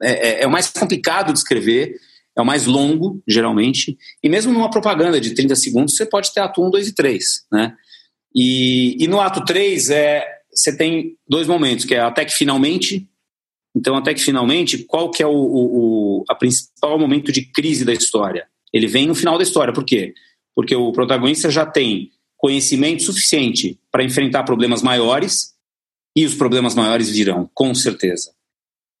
é, 0.00 0.12
é, 0.12 0.42
é, 0.44 0.46
o 0.46 0.50
mais 0.52 0.68
complicado 0.70 1.32
de 1.32 1.38
escrever, 1.40 1.96
é 2.38 2.40
o 2.40 2.44
mais 2.46 2.64
longo, 2.64 3.20
geralmente, 3.26 3.98
e 4.22 4.28
mesmo 4.28 4.52
numa 4.52 4.70
propaganda 4.70 5.20
de 5.20 5.34
30 5.34 5.56
segundos, 5.56 5.96
você 5.96 6.06
pode 6.06 6.32
ter 6.32 6.38
ato 6.38 6.64
1, 6.64 6.70
2 6.70 6.88
e 6.88 6.94
3. 6.94 7.24
Né? 7.50 7.74
E, 8.32 9.02
e 9.02 9.08
no 9.08 9.20
ato 9.20 9.44
3, 9.44 9.90
é, 9.90 10.24
você 10.54 10.76
tem 10.76 11.16
dois 11.28 11.48
momentos, 11.48 11.84
que 11.84 11.96
é 11.96 11.98
até 11.98 12.24
que 12.24 12.32
finalmente. 12.32 13.08
Então, 13.74 13.96
até 13.96 14.14
que 14.14 14.22
finalmente, 14.22 14.84
qual 14.84 15.10
que 15.10 15.24
é 15.24 15.26
o, 15.26 15.32
o, 15.32 16.20
o 16.20 16.24
a 16.28 16.36
principal 16.36 16.96
momento 17.00 17.32
de 17.32 17.50
crise 17.50 17.84
da 17.84 17.92
história? 17.92 18.46
Ele 18.72 18.86
vem 18.86 19.08
no 19.08 19.14
final 19.16 19.36
da 19.36 19.42
história. 19.42 19.74
Por 19.74 19.84
quê? 19.84 20.14
Porque 20.54 20.76
o 20.76 20.92
protagonista 20.92 21.50
já 21.50 21.66
tem 21.66 22.12
conhecimento 22.42 23.04
suficiente 23.04 23.78
para 23.90 24.02
enfrentar 24.02 24.42
problemas 24.42 24.82
maiores 24.82 25.54
e 26.16 26.24
os 26.24 26.34
problemas 26.34 26.74
maiores 26.74 27.08
virão, 27.08 27.48
com 27.54 27.72
certeza. 27.72 28.32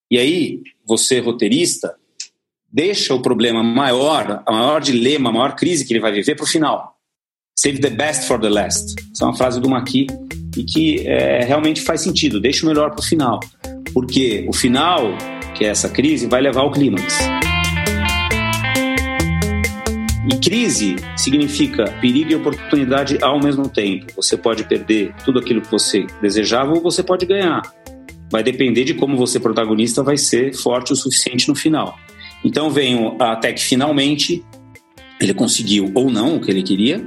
E 0.08 0.16
aí, 0.16 0.60
você, 0.86 1.18
roteirista, 1.18 1.96
deixa 2.72 3.12
o 3.12 3.20
problema 3.20 3.62
maior, 3.62 4.42
a 4.46 4.52
maior 4.52 4.80
dilema, 4.80 5.30
a 5.30 5.32
maior 5.32 5.56
crise 5.56 5.84
que 5.84 5.92
ele 5.92 6.00
vai 6.00 6.12
viver 6.12 6.36
para 6.36 6.44
o 6.44 6.48
final. 6.48 6.96
Save 7.58 7.80
the 7.80 7.90
best 7.90 8.28
for 8.28 8.40
the 8.40 8.48
last. 8.48 8.94
Essa 9.12 9.24
é 9.24 9.26
uma 9.26 9.36
frase 9.36 9.60
do 9.60 9.68
Maqui 9.68 10.06
e 10.56 10.64
que 10.64 11.06
é, 11.06 11.44
realmente 11.44 11.80
faz 11.80 12.00
sentido. 12.00 12.40
Deixa 12.40 12.64
o 12.64 12.68
melhor 12.68 12.90
para 12.92 13.00
o 13.00 13.04
final. 13.04 13.40
Porque 13.92 14.46
o 14.48 14.52
final, 14.52 15.02
que 15.56 15.64
é 15.64 15.68
essa 15.68 15.88
crise, 15.88 16.26
vai 16.26 16.40
levar 16.40 16.60
ao 16.60 16.70
clímax. 16.70 17.18
E 20.30 20.36
crise 20.36 20.96
significa 21.16 21.84
perigo 22.00 22.30
e 22.30 22.34
oportunidade 22.36 23.18
ao 23.20 23.40
mesmo 23.40 23.68
tempo. 23.68 24.06
Você 24.14 24.36
pode 24.36 24.64
perder 24.64 25.12
tudo 25.24 25.40
aquilo 25.40 25.60
que 25.60 25.70
você 25.70 26.06
desejava 26.20 26.72
ou 26.72 26.80
você 26.80 27.02
pode 27.02 27.26
ganhar. 27.26 27.62
Vai 28.30 28.42
depender 28.42 28.84
de 28.84 28.94
como 28.94 29.16
você, 29.16 29.40
protagonista, 29.40 30.02
vai 30.02 30.16
ser 30.16 30.54
forte 30.54 30.92
o 30.92 30.96
suficiente 30.96 31.48
no 31.48 31.54
final. 31.54 31.98
Então 32.44 32.70
vem 32.70 33.16
até 33.18 33.52
que 33.52 33.62
finalmente 33.62 34.44
ele 35.20 35.34
conseguiu 35.34 35.90
ou 35.94 36.10
não 36.10 36.36
o 36.36 36.40
que 36.40 36.50
ele 36.50 36.62
queria. 36.62 37.06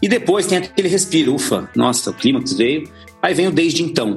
E 0.00 0.08
depois 0.08 0.46
tem 0.46 0.58
aquele 0.58 0.88
respiro, 0.88 1.34
ufa, 1.34 1.70
nossa, 1.76 2.10
o 2.10 2.14
clímax 2.14 2.54
veio. 2.54 2.90
Aí 3.22 3.34
vem 3.34 3.46
o 3.46 3.52
desde 3.52 3.82
então, 3.82 4.16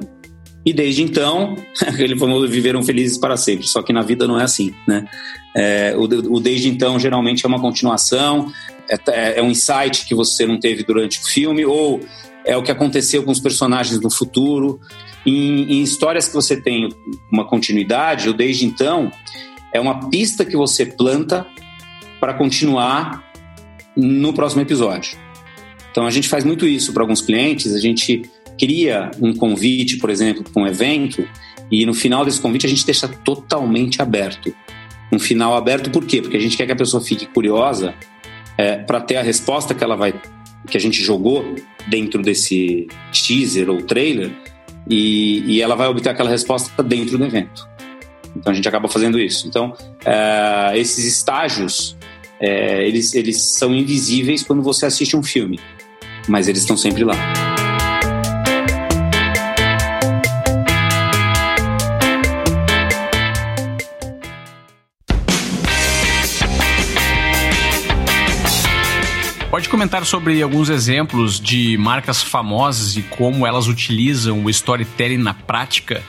e 0.66 0.74
desde 0.74 1.04
então, 1.04 1.56
ele 2.00 2.18
famoso 2.18 2.48
viveram 2.48 2.82
felizes 2.82 3.18
para 3.18 3.38
sempre. 3.38 3.68
Só 3.68 3.84
que 3.84 3.94
na 3.94 4.02
vida 4.02 4.28
não 4.28 4.40
é 4.40 4.44
assim, 4.44 4.74
né? 4.88 5.08
É, 5.56 5.96
o, 5.96 6.04
o, 6.04 6.40
desde 6.40 6.68
então 6.68 7.00
geralmente 7.00 7.46
é 7.46 7.48
uma 7.48 7.62
continuação, 7.62 8.52
é, 8.90 8.96
é, 9.08 9.40
é, 9.40 9.42
um 9.44 9.52
insight 9.52 10.06
que 10.06 10.16
você 10.16 10.46
não 10.46 10.60
teve 10.60 10.84
durante 10.84 11.20
o 11.20 11.24
filme, 11.24 11.64
ou 11.66 12.02
é 12.44 12.58
o 12.58 12.64
que 12.64 12.72
aconteceu 12.72 13.24
com 13.24 13.32
os 13.32 13.40
personagens 13.40 14.00
no 14.02 14.10
futuro. 14.10 14.80
Em, 15.26 15.78
em 15.78 15.82
histórias 15.82 16.28
que 16.28 16.34
você 16.34 16.60
tem 16.60 16.90
uma 17.32 17.46
continuidade, 17.46 18.30
o 18.30 18.34
desde 18.34 18.66
então 18.66 19.12
é 19.74 19.80
uma 19.80 20.10
pista 20.10 20.44
que 20.44 20.58
você 20.58 20.86
planta 20.86 21.46
para 22.20 22.34
continuar 22.34 23.24
no 23.96 24.34
próximo 24.34 24.62
episódio. 24.62 25.18
Então 25.92 26.06
a 26.06 26.12
gente 26.12 26.28
faz 26.28 26.44
muito 26.44 26.68
isso 26.68 26.92
para 26.92 27.04
alguns 27.04 27.22
clientes, 27.22 27.74
a 27.74 27.80
gente 27.80 28.24
cria 28.60 29.12
um 29.22 29.34
convite, 29.34 29.98
por 29.98 30.10
exemplo, 30.10 30.44
para 30.44 30.62
um 30.62 30.68
evento, 30.68 31.28
e 31.72 31.86
no 31.86 31.94
final 31.94 32.24
desse 32.24 32.40
convite 32.40 32.66
a 32.66 32.70
gente 32.70 32.86
deixa 32.86 33.08
totalmente 33.08 34.02
aberto. 34.02 34.54
Um 35.12 35.20
final 35.20 35.56
aberto 35.56 35.90
por 35.90 36.06
quê? 36.06 36.22
Porque 36.22 36.38
a 36.38 36.40
gente 36.40 36.58
quer 36.58 36.66
que 36.66 36.72
a 36.72 36.76
pessoa 36.76 37.04
fique 37.04 37.26
curiosa 37.26 37.94
é, 38.58 38.78
para 38.78 39.02
ter 39.02 39.18
a 39.18 39.22
resposta 39.22 39.74
que 39.74 39.84
ela 39.84 39.96
vai 39.96 40.14
que 40.68 40.78
a 40.78 40.82
gente 40.82 41.02
jogou 41.04 41.56
dentro 41.88 42.22
desse 42.24 42.88
teaser 43.12 43.70
ou 43.70 43.84
trailer 43.84 44.32
e, 44.90 45.44
e 45.46 45.62
ela 45.62 45.76
vai 45.76 45.88
obter 45.88 46.10
aquela 46.10 46.30
resposta 46.30 46.82
dentro 46.82 47.18
do 47.18 47.24
evento. 47.24 47.68
Então 48.36 48.52
a 48.52 48.56
gente 48.56 48.68
acaba 48.68 48.88
fazendo 48.88 49.20
isso. 49.20 49.48
Então, 49.48 49.76
é, 50.04 50.78
esses 50.78 51.06
estágios, 51.06 51.96
é, 52.40 52.86
eles, 52.88 53.14
eles 53.14 53.54
são 53.58 53.74
invisíveis 53.74 54.44
quando 54.44 54.62
você 54.62 54.86
assiste 54.86 55.16
um 55.16 55.24
filme, 55.24 55.60
mas 56.28 56.48
eles 56.48 56.62
estão 56.62 56.76
sempre 56.76 57.04
lá. 57.04 57.55
Comentar 69.76 70.06
sobre 70.06 70.42
alguns 70.42 70.70
exemplos 70.70 71.38
de 71.38 71.78
marcas 71.78 72.24
famosas 72.24 72.96
e 72.96 73.02
como 73.02 73.46
elas 73.46 73.68
utilizam 73.68 74.46
o 74.46 74.50
storytelling 74.50 75.18
na 75.18 75.34
prática? 75.34 76.02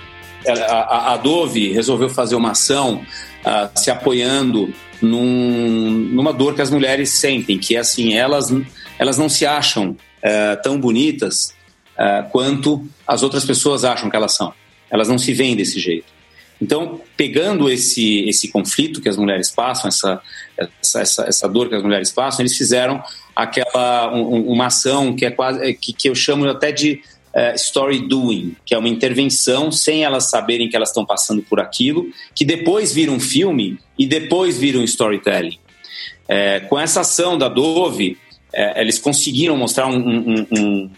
A, 0.46 1.14
Adobe 1.14 1.72
resolveu 1.72 2.08
fazer 2.08 2.36
uma 2.36 2.52
ação 2.52 3.04
uh, 3.44 3.68
se 3.74 3.90
apoiando 3.90 4.72
num, 5.02 5.90
numa 6.12 6.32
dor 6.32 6.54
que 6.54 6.62
as 6.62 6.70
mulheres 6.70 7.10
sentem, 7.10 7.58
que 7.58 7.74
é 7.74 7.80
assim, 7.80 8.14
elas, 8.14 8.54
elas 9.00 9.18
não 9.18 9.28
se 9.28 9.44
acham 9.44 9.90
uh, 9.90 10.62
tão 10.62 10.78
bonitas 10.78 11.52
uh, 11.98 12.30
quanto 12.30 12.86
as 13.04 13.24
outras 13.24 13.44
pessoas 13.44 13.84
acham 13.84 14.08
que 14.08 14.14
elas 14.14 14.36
são. 14.36 14.54
Elas 14.88 15.08
não 15.08 15.18
se 15.18 15.32
veem 15.32 15.56
desse 15.56 15.80
jeito. 15.80 16.14
Então, 16.62 17.00
pegando 17.16 17.68
esse, 17.68 18.28
esse 18.28 18.46
conflito 18.46 19.02
que 19.02 19.08
as 19.08 19.16
mulheres 19.16 19.50
passam, 19.50 19.88
essa, 19.88 20.20
essa, 20.56 21.00
essa, 21.00 21.24
essa 21.24 21.48
dor 21.48 21.68
que 21.68 21.74
as 21.74 21.82
mulheres 21.82 22.12
passam, 22.12 22.42
eles 22.42 22.56
fizeram 22.56 23.02
aquela 23.36 24.12
um, 24.14 24.50
uma 24.50 24.66
ação 24.66 25.14
que 25.14 25.26
é 25.26 25.30
quase 25.30 25.74
que, 25.74 25.92
que 25.92 26.08
eu 26.08 26.14
chamo 26.14 26.48
até 26.48 26.72
de 26.72 27.02
uh, 27.34 27.54
story 27.54 28.08
doing, 28.08 28.56
que 28.64 28.74
é 28.74 28.78
uma 28.78 28.88
intervenção 28.88 29.70
sem 29.70 30.02
elas 30.02 30.30
saberem 30.30 30.68
que 30.70 30.74
elas 30.74 30.88
estão 30.88 31.04
passando 31.04 31.42
por 31.42 31.60
aquilo, 31.60 32.08
que 32.34 32.44
depois 32.44 32.94
vira 32.94 33.12
um 33.12 33.20
filme 33.20 33.78
e 33.98 34.06
depois 34.06 34.58
vira 34.58 34.78
um 34.78 34.84
storytelling. 34.84 35.58
É, 36.26 36.60
com 36.60 36.78
essa 36.78 37.02
ação 37.02 37.36
da 37.36 37.48
Dove, 37.48 38.16
é, 38.52 38.80
eles 38.80 38.98
conseguiram 38.98 39.56
mostrar 39.56 39.86
um, 39.86 39.98
um, 39.98 40.46
um 40.50 40.90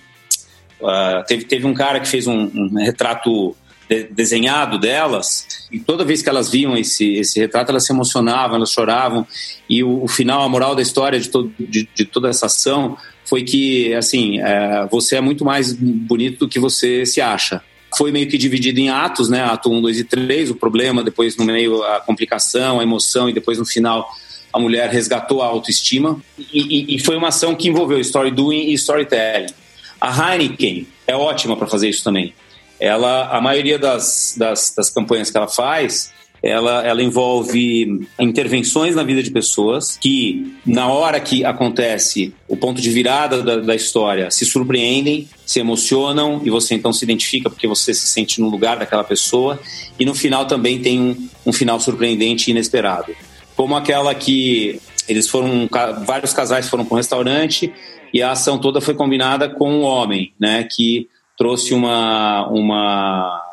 uh, 0.81 1.25
teve, 1.27 1.45
teve 1.45 1.67
um 1.67 1.75
cara 1.75 2.01
que 2.01 2.09
fez 2.09 2.27
um, 2.27 2.75
retrato 2.77 3.57
de, 3.89 4.05
desenhado 4.05 4.79
delas, 4.79 5.67
e 5.73 5.81
toda 5.81 6.05
vez 6.05 6.23
que 6.23 6.29
elas 6.29 6.51
viam 6.51 6.77
esse, 6.77 7.15
esse 7.15 7.41
retrato, 7.41 7.71
elas 7.71 7.87
se 7.87 7.93
emocionavam, 7.93 8.57
elas 8.57 8.71
choravam, 8.71 9.27
e 9.69 9.83
o, 9.83 10.05
o 10.05 10.09
final, 10.09 10.43
a 10.43 10.49
moral 10.49 10.75
da 10.75 10.83
história 10.83 11.19
de, 11.19 11.29
to, 11.29 11.51
de, 11.59 11.89
de 11.95 12.05
toda 12.05 12.29
essa 12.29 12.47
ação 12.47 12.97
foi 13.25 13.43
que, 13.43 13.95
assim, 13.95 14.41
é, 14.41 14.87
você 14.91 15.17
é 15.17 15.21
muito 15.21 15.45
mais 15.45 15.73
bonito 15.73 16.41
do 16.41 16.49
que 16.49 16.59
você 16.59 17.05
se 17.05 17.21
acha. 17.21 17.63
Foi 17.97 18.13
meio 18.13 18.29
que 18.29 18.37
dividido 18.37 18.81
em 18.81 18.91
atos, 18.91 19.29
né? 19.31 19.43
Ato 19.43 19.71
1, 19.71 19.81
2 19.81 19.99
e 19.99 20.05
3, 20.05 20.51
o 20.51 20.55
problema, 20.55 21.03
depois 21.03 21.37
no 21.37 21.45
meio 21.45 21.83
a 21.83 22.01
complicação, 22.01 22.81
a 22.81 22.83
emoção, 22.83 23.29
e 23.29 23.33
depois 23.33 23.59
no 23.59 23.65
final 23.65 24.11
a 24.53 24.59
mulher 24.59 24.91
resgatou 24.91 25.43
a 25.43 25.47
autoestima. 25.47 26.21
E, 26.53 26.61
e, 26.61 26.97
e 26.97 26.99
foi 26.99 27.17
uma 27.17 27.29
ação 27.29 27.55
que 27.55 27.69
envolveu 27.69 27.99
story 28.01 28.31
doing 28.31 28.69
e 28.69 28.75
storytelling. 28.75 29.53
A 30.01 30.35
Heineken 30.35 30.87
é 31.07 31.17
ótima 31.17 31.57
para 31.57 31.67
fazer 31.67 31.89
isso 31.89 32.05
também 32.05 32.35
ela, 32.81 33.29
a 33.29 33.41
maioria 33.41 33.79
das, 33.79 34.35
das, 34.37 34.73
das 34.77 34.91
campanhas 34.91 35.31
que 35.31 35.37
ela 35.37 35.49
faz, 35.49 36.13
ela, 36.43 36.87
ela 36.87 37.03
envolve 37.03 38.07
intervenções 38.19 38.95
na 38.95 39.03
vida 39.03 39.23
de 39.23 39.31
pessoas 39.31 39.99
que, 40.01 40.55
na 40.65 40.87
hora 40.87 41.19
que 41.19 41.45
acontece 41.45 42.33
o 42.47 42.57
ponto 42.57 42.81
de 42.81 42.91
virada 42.91 43.43
da, 43.43 43.57
da, 43.57 43.75
história, 43.75 44.31
se 44.31 44.47
surpreendem, 44.47 45.29
se 45.45 45.59
emocionam 45.59 46.41
e 46.45 46.51
você 46.51 46.75
então 46.75 46.93
se 46.93 47.05
identifica 47.05 47.51
porque 47.51 47.67
você 47.67 47.93
se 47.93 48.07
sente 48.07 48.41
no 48.41 48.49
lugar 48.49 48.79
daquela 48.79 49.03
pessoa. 49.03 49.59
E 49.99 50.05
no 50.05 50.15
final 50.15 50.47
também 50.47 50.81
tem 50.81 51.01
um, 51.01 51.29
um 51.47 51.53
final 51.53 51.81
surpreendente 51.81 52.49
e 52.49 52.51
inesperado. 52.53 53.15
Como 53.57 53.75
aquela 53.75 54.15
que 54.15 54.81
eles 55.09 55.29
foram, 55.29 55.69
vários 56.05 56.33
casais 56.33 56.69
foram 56.69 56.85
para 56.85 56.95
um 56.95 56.99
restaurante 56.99 57.73
e 58.15 58.23
a 58.23 58.31
ação 58.31 58.59
toda 58.59 58.81
foi 58.81 58.95
combinada 58.95 59.49
com 59.49 59.71
um 59.71 59.83
homem, 59.83 60.33
né, 60.39 60.67
que 60.71 61.09
trouxe 61.39 61.73
uma, 61.73 62.47
uma 62.49 63.45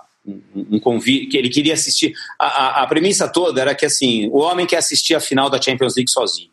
um 0.56 0.80
convite 0.80 1.28
que 1.28 1.38
ele 1.38 1.50
queria 1.50 1.76
assistir. 1.76 2.14
A, 2.40 2.48
a, 2.48 2.84
a, 2.84 2.88
premissa 2.88 3.28
toda 3.28 3.62
era 3.62 3.76
que 3.76 3.86
assim 3.86 4.28
o 4.30 4.40
homem 4.40 4.66
quer 4.66 4.78
assistir 4.78 5.14
a 5.14 5.20
final 5.20 5.50
da 5.50 5.62
Champions 5.62 5.96
League 5.96 6.10
sozinho. 6.10 6.50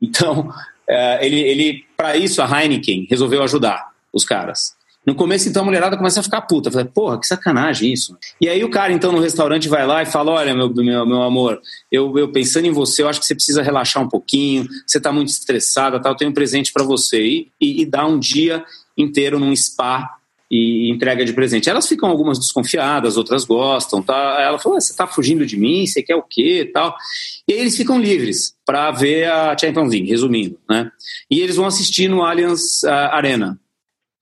Então 0.00 0.50
é, 0.88 1.24
ele, 1.26 1.40
ele 1.40 1.84
para 1.96 2.16
isso 2.16 2.40
a 2.40 2.46
Heineken 2.46 3.06
resolveu 3.08 3.42
ajudar 3.42 3.90
os 4.12 4.24
caras. 4.24 4.74
No 5.04 5.14
começo, 5.14 5.48
então, 5.48 5.62
a 5.62 5.64
mulherada 5.64 5.96
começa 5.96 6.20
a 6.20 6.22
ficar 6.22 6.42
puta. 6.42 6.70
Falei, 6.70 6.86
porra, 6.86 7.18
que 7.18 7.26
sacanagem 7.26 7.90
isso. 7.90 8.18
E 8.38 8.48
aí 8.50 8.62
o 8.62 8.70
cara, 8.70 8.92
então, 8.92 9.10
no 9.10 9.18
restaurante 9.18 9.66
vai 9.66 9.86
lá 9.86 10.02
e 10.02 10.06
fala: 10.06 10.32
Olha, 10.32 10.54
meu, 10.54 10.68
meu, 10.68 11.06
meu 11.06 11.22
amor, 11.22 11.58
eu, 11.90 12.16
eu 12.18 12.30
pensando 12.30 12.66
em 12.66 12.70
você, 12.70 13.02
eu 13.02 13.08
acho 13.08 13.18
que 13.18 13.24
você 13.24 13.34
precisa 13.34 13.62
relaxar 13.62 14.02
um 14.02 14.08
pouquinho, 14.08 14.68
você 14.86 15.00
tá 15.00 15.10
muito 15.10 15.28
estressada, 15.28 15.98
tá? 15.98 16.10
eu 16.10 16.14
tenho 16.14 16.30
um 16.30 16.34
presente 16.34 16.70
para 16.70 16.84
você. 16.84 17.22
E, 17.22 17.48
e, 17.58 17.80
e 17.80 17.86
dá 17.86 18.06
um 18.06 18.18
dia 18.18 18.62
inteiro 18.96 19.40
num 19.40 19.56
spa 19.56 20.19
e 20.50 20.90
entrega 20.90 21.24
de 21.24 21.32
presente. 21.32 21.70
Elas 21.70 21.86
ficam 21.86 22.08
algumas 22.08 22.38
desconfiadas, 22.38 23.16
outras 23.16 23.44
gostam. 23.44 24.02
Tá? 24.02 24.36
Ela 24.40 24.58
falou: 24.58 24.80
você 24.80 24.92
está 24.92 25.06
fugindo 25.06 25.46
de 25.46 25.56
mim? 25.56 25.86
Você 25.86 26.02
quer 26.02 26.16
o 26.16 26.22
quê? 26.22 26.68
Tal. 26.72 26.96
E 27.46 27.52
aí 27.52 27.60
eles 27.60 27.76
ficam 27.76 28.00
livres 28.00 28.54
para 28.66 28.90
ver 28.90 29.30
a 29.30 29.56
Champions 29.56 29.90
League, 29.90 30.08
resumindo. 30.08 30.58
Né? 30.68 30.90
E 31.30 31.40
eles 31.40 31.56
vão 31.56 31.66
assistir 31.66 32.08
no 32.08 32.22
Allianz 32.22 32.82
uh, 32.82 32.88
Arena. 33.12 33.58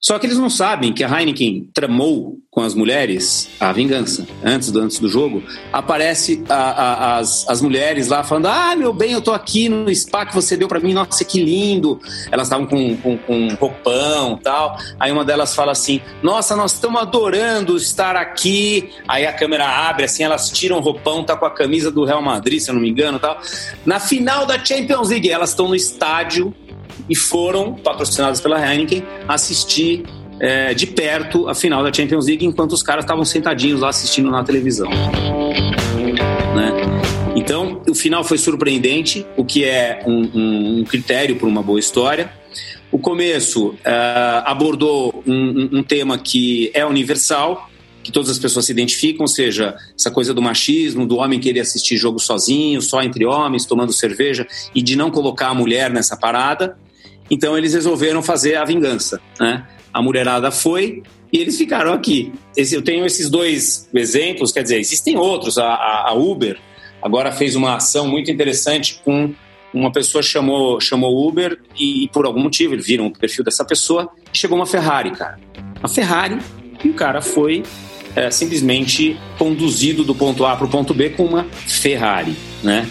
Só 0.01 0.17
que 0.17 0.25
eles 0.25 0.37
não 0.37 0.49
sabem 0.49 0.93
que 0.93 1.03
a 1.03 1.19
Heineken 1.19 1.69
tramou 1.73 2.39
com 2.49 2.61
as 2.61 2.73
mulheres 2.73 3.49
a 3.59 3.71
vingança. 3.73 4.25
Antes 4.43 4.71
do, 4.71 4.79
antes 4.79 4.97
do 4.97 5.09
jogo, 5.09 5.43
aparece 5.73 6.41
a, 6.47 6.55
a, 6.55 7.17
as, 7.17 7.47
as 7.49 7.61
mulheres 7.61 8.07
lá 8.07 8.23
falando: 8.23 8.47
Ah, 8.47 8.75
meu 8.77 8.93
bem, 8.93 9.11
eu 9.11 9.21
tô 9.21 9.33
aqui 9.33 9.67
no 9.67 9.93
spa 9.93 10.25
que 10.25 10.33
você 10.33 10.55
deu 10.55 10.69
para 10.69 10.79
mim, 10.79 10.93
nossa, 10.93 11.25
que 11.25 11.43
lindo. 11.43 11.99
Elas 12.31 12.47
estavam 12.47 12.65
com, 12.65 12.95
com, 12.97 13.17
com 13.17 13.47
roupão 13.55 14.37
tal. 14.37 14.77
Aí 14.97 15.11
uma 15.11 15.25
delas 15.25 15.53
fala 15.53 15.73
assim: 15.73 16.01
Nossa, 16.23 16.55
nós 16.55 16.73
estamos 16.73 17.01
adorando 17.01 17.75
estar 17.75 18.15
aqui. 18.15 18.91
Aí 19.05 19.25
a 19.25 19.33
câmera 19.33 19.67
abre, 19.67 20.05
assim, 20.05 20.23
elas 20.23 20.49
tiram 20.49 20.77
o 20.77 20.81
roupão, 20.81 21.25
tá 21.25 21.35
com 21.35 21.45
a 21.45 21.51
camisa 21.51 21.91
do 21.91 22.05
Real 22.05 22.21
Madrid, 22.21 22.61
se 22.61 22.71
eu 22.71 22.75
não 22.75 22.81
me 22.81 22.89
engano 22.89 23.19
tal. 23.19 23.39
Na 23.85 23.99
final 23.99 24.45
da 24.45 24.63
Champions 24.63 25.09
League, 25.09 25.29
elas 25.29 25.49
estão 25.49 25.67
no 25.67 25.75
estádio 25.75 26.53
e 27.07 27.15
foram, 27.15 27.73
patrocinadas 27.73 28.41
pela 28.41 28.59
Heineken, 28.59 29.03
assistir 29.27 30.03
é, 30.39 30.73
de 30.73 30.87
perto 30.87 31.49
a 31.49 31.53
final 31.53 31.83
da 31.83 31.91
Champions 31.91 32.25
League, 32.27 32.45
enquanto 32.45 32.73
os 32.73 32.81
caras 32.81 33.03
estavam 33.03 33.25
sentadinhos 33.25 33.81
lá 33.81 33.89
assistindo 33.89 34.31
na 34.31 34.43
televisão. 34.43 34.89
Né? 34.89 36.71
Então, 37.35 37.81
o 37.87 37.93
final 37.93 38.23
foi 38.23 38.37
surpreendente, 38.37 39.25
o 39.37 39.43
que 39.43 39.63
é 39.65 40.01
um, 40.05 40.79
um 40.79 40.83
critério 40.83 41.35
para 41.35 41.47
uma 41.47 41.61
boa 41.61 41.79
história. 41.79 42.31
O 42.91 42.97
começo 42.97 43.69
uh, 43.69 44.43
abordou 44.45 45.23
um, 45.27 45.77
um, 45.79 45.83
tema 45.83 46.17
que 46.17 46.71
é 46.73 46.83
universal, 46.85 47.69
que 48.01 48.11
todas 48.11 48.29
as 48.29 48.39
pessoas 48.39 48.65
se 48.65 48.71
identificam, 48.71 49.21
ou 49.21 49.27
seja, 49.27 49.75
essa 49.95 50.09
coisa 50.09 50.33
do 50.33 50.41
machismo, 50.41 51.05
do 51.05 51.17
homem 51.17 51.39
querer 51.39 51.59
assistir 51.59 51.97
jogo 51.97 52.17
sozinho, 52.17 52.81
só 52.81 53.03
entre 53.03 53.25
homens, 53.25 53.65
tomando 53.65 53.93
cerveja, 53.93 54.47
e 54.73 54.81
de 54.81 54.95
não 54.95 55.11
colocar 55.11 55.49
a 55.49 55.53
mulher 55.53 55.91
nessa 55.91 56.17
parada. 56.17 56.77
Então 57.29 57.57
eles 57.57 57.73
resolveram 57.73 58.21
fazer 58.21 58.55
a 58.55 58.65
vingança. 58.65 59.21
Né? 59.39 59.65
A 59.93 60.01
mulherada 60.01 60.51
foi 60.51 61.03
e 61.31 61.37
eles 61.37 61.57
ficaram 61.57 61.93
aqui. 61.93 62.33
Eu 62.55 62.81
tenho 62.81 63.05
esses 63.05 63.29
dois 63.29 63.87
exemplos, 63.93 64.51
quer 64.51 64.63
dizer, 64.63 64.79
existem 64.79 65.17
outros. 65.17 65.57
A, 65.57 65.65
a, 65.65 66.09
a, 66.09 66.13
Uber 66.13 66.57
agora 67.01 67.31
fez 67.31 67.55
uma 67.55 67.75
ação 67.75 68.07
muito 68.07 68.31
interessante 68.31 69.01
com 69.03 69.33
uma 69.71 69.91
pessoa 69.91 70.23
chamou 70.23 70.81
chamou 70.81 71.27
Uber 71.27 71.59
e, 71.79 72.09
por 72.11 72.25
algum 72.25 72.41
motivo 72.41 72.73
eles 72.73 72.87
viram 72.87 73.05
o 73.05 73.11
perfil 73.11 73.43
dessa 73.43 73.63
pessoa 73.63 74.09
e 74.33 74.37
chegou 74.37 74.57
uma 74.57 74.65
Ferrari, 74.65 75.11
cara. 75.11 75.39
Uma 75.79 75.87
Ferrari 75.87 76.39
e 76.83 76.89
o 76.89 76.93
cara 76.93 77.21
foi 77.21 77.63
é, 78.15 78.31
simplesmente 78.31 79.17
conduzido 79.37 80.03
do 80.03 80.15
ponto 80.15 80.45
A 80.45 80.55
para 80.55 80.65
o 80.65 80.69
ponto 80.69 80.93
B 80.93 81.11
com 81.11 81.25
uma 81.25 81.43
Ferrari, 81.67 82.35
né? 82.63 82.89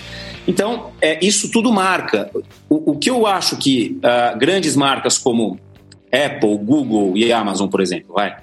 Então, 0.48 0.92
é, 1.02 1.22
isso 1.22 1.50
tudo 1.50 1.70
marca. 1.70 2.30
O, 2.70 2.92
o 2.92 2.98
que 2.98 3.10
eu 3.10 3.26
acho 3.26 3.58
que 3.58 3.98
uh, 3.98 4.38
grandes 4.38 4.74
marcas 4.74 5.18
como 5.18 5.60
Apple, 6.10 6.56
Google 6.56 7.18
e 7.18 7.30
Amazon, 7.30 7.68
por 7.68 7.82
exemplo, 7.82 8.14
vai, 8.14 8.34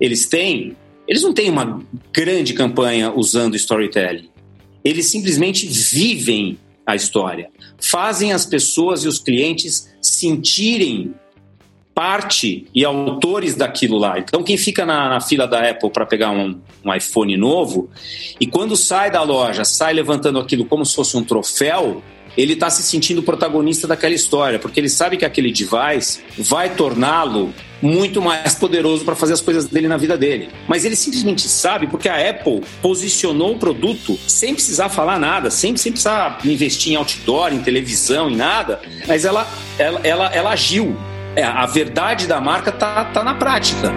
eles 0.00 0.28
têm, 0.28 0.76
eles 1.08 1.24
não 1.24 1.34
têm 1.34 1.50
uma 1.50 1.82
grande 2.12 2.54
campanha 2.54 3.12
usando 3.12 3.56
storytelling. 3.56 4.30
Eles 4.84 5.06
simplesmente 5.06 5.66
vivem 5.66 6.56
a 6.86 6.94
história, 6.94 7.50
fazem 7.80 8.32
as 8.32 8.46
pessoas 8.46 9.04
e 9.04 9.08
os 9.08 9.18
clientes 9.18 9.92
sentirem 10.00 11.12
parte 12.00 12.66
e 12.74 12.82
autores 12.82 13.54
daquilo 13.54 13.98
lá. 13.98 14.18
Então, 14.18 14.42
quem 14.42 14.56
fica 14.56 14.86
na, 14.86 15.10
na 15.10 15.20
fila 15.20 15.46
da 15.46 15.68
Apple 15.68 15.90
para 15.90 16.06
pegar 16.06 16.30
um, 16.30 16.58
um, 16.82 16.94
iPhone 16.94 17.36
novo 17.36 17.90
e 18.40 18.46
quando 18.46 18.74
sai 18.74 19.10
da 19.10 19.22
loja, 19.22 19.66
sai 19.66 19.92
levantando 19.92 20.38
aquilo 20.38 20.64
como 20.64 20.82
se 20.86 20.96
fosse 20.96 21.14
um 21.14 21.22
troféu, 21.22 22.02
ele 22.38 22.54
está 22.54 22.70
se 22.70 22.82
sentindo 22.82 23.22
protagonista 23.22 23.86
daquela 23.86 24.14
história, 24.14 24.58
porque 24.58 24.80
ele 24.80 24.88
sabe 24.88 25.18
que 25.18 25.26
aquele 25.26 25.52
device 25.52 26.22
vai 26.38 26.74
torná-lo 26.74 27.52
muito 27.82 28.22
mais 28.22 28.54
poderoso 28.54 29.04
para 29.04 29.14
fazer 29.14 29.34
as 29.34 29.42
coisas 29.42 29.66
dele 29.66 29.86
na 29.86 29.98
vida 29.98 30.16
dele. 30.16 30.48
Mas 30.66 30.86
ele 30.86 30.96
simplesmente 30.96 31.42
sabe 31.42 31.86
porque 31.86 32.08
a 32.08 32.30
Apple 32.30 32.62
posicionou 32.80 33.52
o 33.52 33.58
produto 33.58 34.18
sem 34.26 34.54
precisar 34.54 34.88
falar 34.88 35.18
nada, 35.18 35.50
sem, 35.50 35.76
sem 35.76 35.92
precisar 35.92 36.38
investir 36.46 36.94
em 36.94 36.96
outdoor, 36.96 37.52
em 37.52 37.60
televisão, 37.60 38.30
em 38.30 38.36
nada, 38.36 38.80
mas 39.06 39.26
ela, 39.26 39.46
ela, 39.78 40.00
ela, 40.02 40.26
ela 40.34 40.50
agiu. 40.52 40.96
É, 41.36 41.44
a 41.44 41.64
verdade 41.66 42.26
da 42.26 42.40
marca 42.40 42.72
tá, 42.72 43.04
tá 43.04 43.22
na 43.22 43.34
prática. 43.34 43.92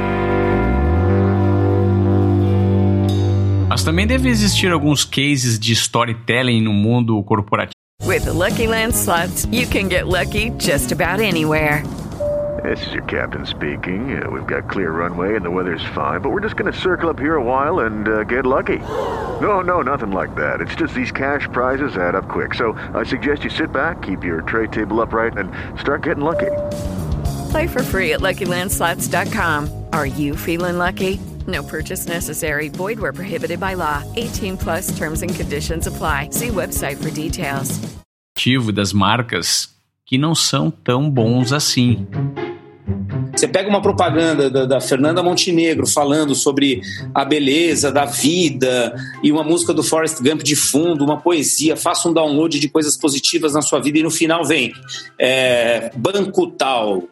Mas 3.67 3.83
também 3.83 4.05
deve 4.05 4.29
existir 4.29 4.71
alguns 4.71 5.03
cases 5.03 5.57
de 5.57 5.73
storytelling 5.73 6.61
no 6.61 6.71
mundo 6.71 7.21
corporativo. 7.23 7.73
With 8.05 8.25
the 8.25 8.33
Lucky 8.33 8.67
Land 8.67 8.93
slots, 8.93 9.47
you 9.51 9.65
can 9.65 9.87
get 9.87 10.05
lucky 10.05 10.51
just 10.59 10.91
about 10.91 11.21
anywhere. 11.21 11.83
This 12.63 12.85
is 12.85 12.93
your 12.93 13.03
captain 13.05 13.45
speaking. 13.45 14.21
Uh, 14.21 14.29
we've 14.29 14.45
got 14.45 14.69
clear 14.69 14.91
runway 14.91 15.35
and 15.35 15.43
the 15.43 15.49
weather's 15.49 15.83
fine, 15.95 16.21
but 16.21 16.29
we're 16.29 16.41
just 16.41 16.55
going 16.55 16.71
to 16.71 16.79
circle 16.79 17.09
up 17.09 17.19
here 17.19 17.35
a 17.35 17.43
while 17.43 17.79
and 17.79 18.07
uh, 18.07 18.23
get 18.25 18.45
lucky. 18.45 18.77
No, 19.41 19.61
no, 19.61 19.81
nothing 19.81 20.11
like 20.11 20.35
that. 20.35 20.61
It's 20.61 20.75
just 20.75 20.93
these 20.93 21.11
cash 21.11 21.47
prizes 21.51 21.97
add 21.97 22.15
up 22.15 22.29
quick. 22.29 22.53
So 22.53 22.77
I 22.93 23.03
suggest 23.03 23.43
you 23.43 23.49
sit 23.49 23.71
back, 23.71 24.01
keep 24.03 24.23
your 24.23 24.43
tray 24.43 24.67
table 24.67 25.01
upright, 25.01 25.37
and 25.37 25.51
start 25.79 26.03
getting 26.03 26.23
lucky. 26.23 26.51
Play 27.53 27.67
for 27.67 27.83
free 27.83 28.13
at 28.13 28.21
LuckyLandSlots.com. 28.21 29.69
Are 29.93 30.07
you 30.07 30.35
feeling 30.35 30.79
lucky? 30.79 31.19
No 31.45 31.61
purchase 31.61 32.07
necessary. 32.07 32.67
Void 32.69 32.99
where 32.99 33.13
prohibited 33.13 33.59
by 33.59 33.75
law. 33.75 34.01
18 34.15 34.57
plus 34.57 34.97
terms 34.97 35.21
and 35.21 35.35
conditions 35.35 35.85
apply. 35.85 36.29
See 36.31 36.49
website 36.49 36.97
for 36.97 37.11
details. 37.11 37.79
das 38.73 38.91
marcas 38.91 39.69
que 40.03 40.17
não 40.17 40.33
são 40.33 40.71
tão 40.71 41.07
bons 41.07 41.53
assim. 41.53 42.07
Você 43.35 43.47
pega 43.47 43.69
uma 43.69 43.83
propaganda 43.83 44.49
da, 44.49 44.65
da, 44.65 44.81
Fernanda 44.81 45.21
Montenegro 45.21 45.85
falando 45.85 46.33
sobre 46.33 46.81
a 47.13 47.23
beleza 47.23 47.91
da 47.91 48.05
vida 48.05 48.95
e 49.21 49.31
uma 49.31 49.43
música 49.43 49.75
do 49.75 49.83
Forrest 49.83 50.23
Gump 50.23 50.41
de 50.41 50.55
fundo, 50.55 51.05
uma 51.05 51.21
poesia, 51.21 51.77
faça 51.77 52.09
um 52.09 52.13
download 52.13 52.59
de 52.59 52.67
coisas 52.67 52.97
positivas 52.97 53.53
na 53.53 53.61
sua 53.61 53.79
vida 53.79 53.99
e 53.99 54.03
no 54.03 54.09
final 54.09 54.43
vem 54.43 54.73
é, 55.19 55.91
banco 55.95 56.47
tal. 56.47 57.07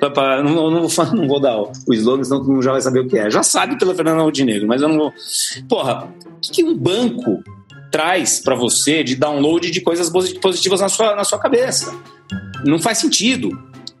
Não, 0.00 0.42
não, 0.44 0.70
não, 0.70 0.88
vou, 0.88 1.06
não 1.14 1.28
vou 1.28 1.40
dar 1.40 1.60
o 1.60 1.72
slogan, 1.92 2.22
senão 2.22 2.38
todo 2.38 2.50
mundo 2.50 2.62
já 2.62 2.72
vai 2.72 2.80
saber 2.80 3.00
o 3.00 3.08
que 3.08 3.18
é. 3.18 3.30
Já 3.30 3.42
sabe 3.42 3.78
pela 3.78 3.94
Fernanda 3.94 4.22
Montenegro, 4.22 4.66
mas 4.68 4.80
eu 4.80 4.88
não 4.88 4.96
vou. 4.96 5.12
Porra, 5.68 6.08
o 6.24 6.40
que, 6.40 6.52
que 6.52 6.64
um 6.64 6.76
banco 6.76 7.42
traz 7.90 8.40
para 8.40 8.54
você 8.54 9.02
de 9.02 9.16
download 9.16 9.70
de 9.70 9.80
coisas 9.80 10.08
positivas 10.40 10.80
na 10.80 10.88
sua, 10.88 11.16
na 11.16 11.24
sua 11.24 11.38
cabeça? 11.38 11.94
Não 12.64 12.78
faz 12.78 12.98
sentido. 12.98 13.50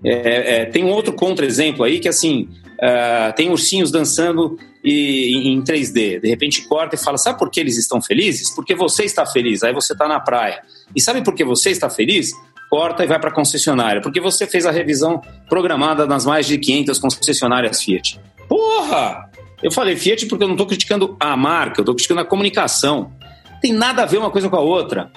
É, 0.04 0.62
é, 0.62 0.66
tem 0.66 0.84
um 0.84 0.90
outro 0.90 1.12
contra-exemplo 1.12 1.82
aí 1.82 1.98
que 1.98 2.08
assim 2.08 2.48
uh, 2.74 3.34
tem 3.34 3.50
ursinhos 3.50 3.90
dançando 3.90 4.56
e, 4.84 5.48
em 5.48 5.62
3D. 5.62 6.20
De 6.20 6.28
repente 6.28 6.66
corta 6.68 6.94
e 6.94 6.98
fala: 6.98 7.18
sabe 7.18 7.38
por 7.38 7.50
que 7.50 7.60
eles 7.60 7.76
estão 7.76 8.00
felizes? 8.00 8.50
Porque 8.50 8.74
você 8.74 9.04
está 9.04 9.26
feliz. 9.26 9.62
Aí 9.62 9.72
você 9.72 9.92
está 9.92 10.06
na 10.06 10.20
praia. 10.20 10.62
E 10.94 11.00
sabe 11.00 11.22
por 11.22 11.34
que 11.34 11.44
você 11.44 11.70
está 11.70 11.90
feliz? 11.90 12.32
Corta 12.68 13.04
e 13.04 13.06
vai 13.06 13.18
para 13.18 13.30
a 13.30 13.32
concessionária. 13.32 14.00
Porque 14.00 14.20
você 14.20 14.46
fez 14.46 14.66
a 14.66 14.70
revisão 14.70 15.22
programada 15.48 16.06
nas 16.06 16.26
mais 16.26 16.46
de 16.46 16.58
500 16.58 16.98
concessionárias 16.98 17.82
Fiat. 17.82 18.20
Porra! 18.48 19.28
Eu 19.62 19.72
falei 19.72 19.96
Fiat 19.96 20.26
porque 20.26 20.44
eu 20.44 20.48
não 20.48 20.54
estou 20.54 20.66
criticando 20.66 21.16
a 21.18 21.36
marca, 21.36 21.80
eu 21.80 21.82
estou 21.82 21.94
criticando 21.94 22.20
a 22.20 22.24
comunicação. 22.24 23.12
Tem 23.60 23.72
nada 23.72 24.02
a 24.02 24.06
ver 24.06 24.18
uma 24.18 24.30
coisa 24.30 24.48
com 24.48 24.56
a 24.56 24.60
outra. 24.60 25.10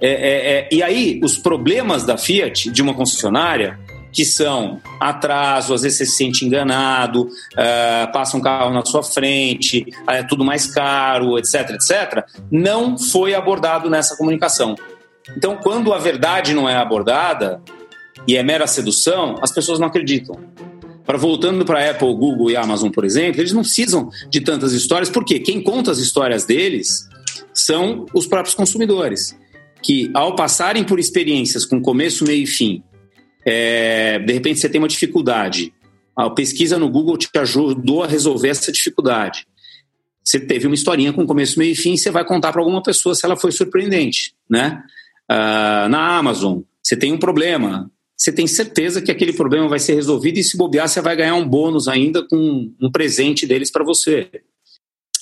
É, 0.00 0.08
é, 0.08 0.58
é, 0.58 0.68
e 0.70 0.82
aí, 0.82 1.20
os 1.24 1.38
problemas 1.38 2.04
da 2.04 2.18
Fiat, 2.18 2.70
de 2.70 2.82
uma 2.82 2.92
concessionária, 2.92 3.78
que 4.16 4.24
são 4.24 4.80
atraso, 4.98 5.74
às 5.74 5.82
vezes 5.82 5.98
você 5.98 6.06
se 6.06 6.16
sente 6.16 6.44
enganado, 6.44 7.24
uh, 7.24 8.12
passa 8.14 8.34
um 8.34 8.40
carro 8.40 8.72
na 8.72 8.82
sua 8.82 9.02
frente, 9.02 9.86
é 10.08 10.22
tudo 10.22 10.42
mais 10.42 10.66
caro, 10.66 11.38
etc, 11.38 11.70
etc, 11.70 12.24
não 12.50 12.96
foi 12.96 13.34
abordado 13.34 13.90
nessa 13.90 14.16
comunicação. 14.16 14.74
Então, 15.34 15.56
quando 15.56 15.92
a 15.92 15.98
verdade 15.98 16.52
não 16.52 16.68
é 16.68 16.76
abordada 16.76 17.62
e 18.26 18.36
é 18.36 18.42
mera 18.42 18.66
sedução, 18.66 19.36
as 19.40 19.50
pessoas 19.50 19.78
não 19.78 19.86
acreditam. 19.86 20.38
Para 21.04 21.16
voltando 21.16 21.64
para 21.64 21.90
Apple, 21.90 22.14
Google 22.14 22.50
e 22.50 22.56
Amazon, 22.56 22.90
por 22.90 23.04
exemplo, 23.04 23.40
eles 23.40 23.52
não 23.52 23.62
precisam 23.62 24.10
de 24.28 24.40
tantas 24.40 24.72
histórias, 24.72 25.08
porque 25.08 25.38
quem 25.38 25.62
conta 25.62 25.90
as 25.90 25.98
histórias 25.98 26.44
deles 26.44 27.08
são 27.54 28.06
os 28.12 28.26
próprios 28.26 28.54
consumidores, 28.54 29.36
que 29.82 30.10
ao 30.12 30.34
passarem 30.34 30.84
por 30.84 30.98
experiências 30.98 31.64
com 31.64 31.80
começo, 31.80 32.24
meio 32.24 32.42
e 32.42 32.46
fim, 32.46 32.82
é, 33.46 34.18
de 34.18 34.32
repente 34.32 34.58
você 34.58 34.68
tem 34.68 34.80
uma 34.80 34.88
dificuldade. 34.88 35.72
A 36.16 36.28
pesquisa 36.30 36.78
no 36.78 36.90
Google 36.90 37.16
te 37.16 37.28
ajudou 37.36 38.02
a 38.02 38.06
resolver 38.06 38.48
essa 38.48 38.72
dificuldade. 38.72 39.46
Você 40.24 40.40
teve 40.40 40.66
uma 40.66 40.74
historinha 40.74 41.12
com 41.12 41.24
começo, 41.24 41.56
meio 41.56 41.70
e 41.70 41.76
fim, 41.76 41.96
você 41.96 42.10
vai 42.10 42.24
contar 42.24 42.50
para 42.50 42.60
alguma 42.60 42.82
pessoa 42.82 43.14
se 43.14 43.24
ela 43.24 43.36
foi 43.36 43.52
surpreendente, 43.52 44.34
né? 44.50 44.82
Uh, 45.30 45.88
na 45.88 46.16
Amazon, 46.18 46.60
você 46.82 46.96
tem 46.96 47.12
um 47.12 47.18
problema, 47.18 47.90
você 48.16 48.32
tem 48.32 48.46
certeza 48.46 49.02
que 49.02 49.10
aquele 49.10 49.32
problema 49.32 49.68
vai 49.68 49.78
ser 49.78 49.94
resolvido 49.94 50.38
e 50.38 50.44
se 50.44 50.56
bobear, 50.56 50.88
você 50.88 51.00
vai 51.00 51.16
ganhar 51.16 51.34
um 51.34 51.46
bônus 51.46 51.88
ainda 51.88 52.26
com 52.26 52.72
um 52.80 52.90
presente 52.90 53.46
deles 53.46 53.70
para 53.70 53.84
você. 53.84 54.30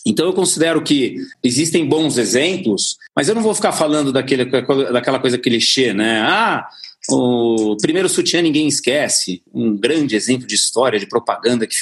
Então 0.06 0.26
eu 0.26 0.34
considero 0.34 0.82
que 0.82 1.16
existem 1.42 1.88
bons 1.88 2.18
exemplos, 2.18 2.98
mas 3.16 3.28
eu 3.28 3.34
não 3.34 3.42
vou 3.42 3.54
ficar 3.54 3.72
falando 3.72 4.12
daquele, 4.12 4.44
daquela 4.44 5.18
coisa 5.18 5.38
clichê, 5.38 5.94
né? 5.94 6.20
Ah, 6.20 6.68
o 7.10 7.76
primeiro 7.80 8.08
sutiã 8.08 8.40
ninguém 8.42 8.68
esquece, 8.68 9.42
um 9.52 9.76
grande 9.76 10.14
exemplo 10.14 10.46
de 10.46 10.54
história, 10.54 10.98
de 10.98 11.06
propaganda 11.06 11.66
que 11.66 11.74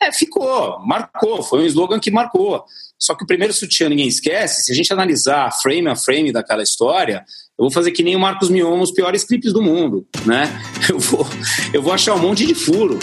é, 0.00 0.10
ficou, 0.12 0.78
marcou, 0.86 1.42
foi 1.42 1.60
um 1.60 1.66
slogan 1.66 2.00
que 2.00 2.10
marcou. 2.10 2.64
Só 2.98 3.14
que 3.14 3.24
o 3.24 3.26
primeiro 3.26 3.52
sutiã 3.52 3.90
ninguém 3.90 4.08
esquece, 4.08 4.64
se 4.64 4.72
a 4.72 4.74
gente 4.74 4.92
analisar 4.92 5.50
frame 5.60 5.88
a 5.88 5.96
frame 5.96 6.32
daquela 6.32 6.62
história, 6.62 7.24
eu 7.58 7.64
vou 7.64 7.70
fazer 7.70 7.90
que 7.90 8.02
nem 8.02 8.14
o 8.14 8.20
Marcos 8.20 8.50
Mion, 8.50 8.80
os 8.80 8.90
piores 8.90 9.24
clipes 9.24 9.50
do 9.52 9.62
mundo, 9.62 10.06
né? 10.26 10.62
Eu 10.88 11.00
vou, 11.00 11.26
eu 11.74 11.82
vou 11.82 11.92
achar 11.92 12.14
um 12.14 12.18
monte 12.18 12.46
de 12.46 12.54
furo. 12.54 12.98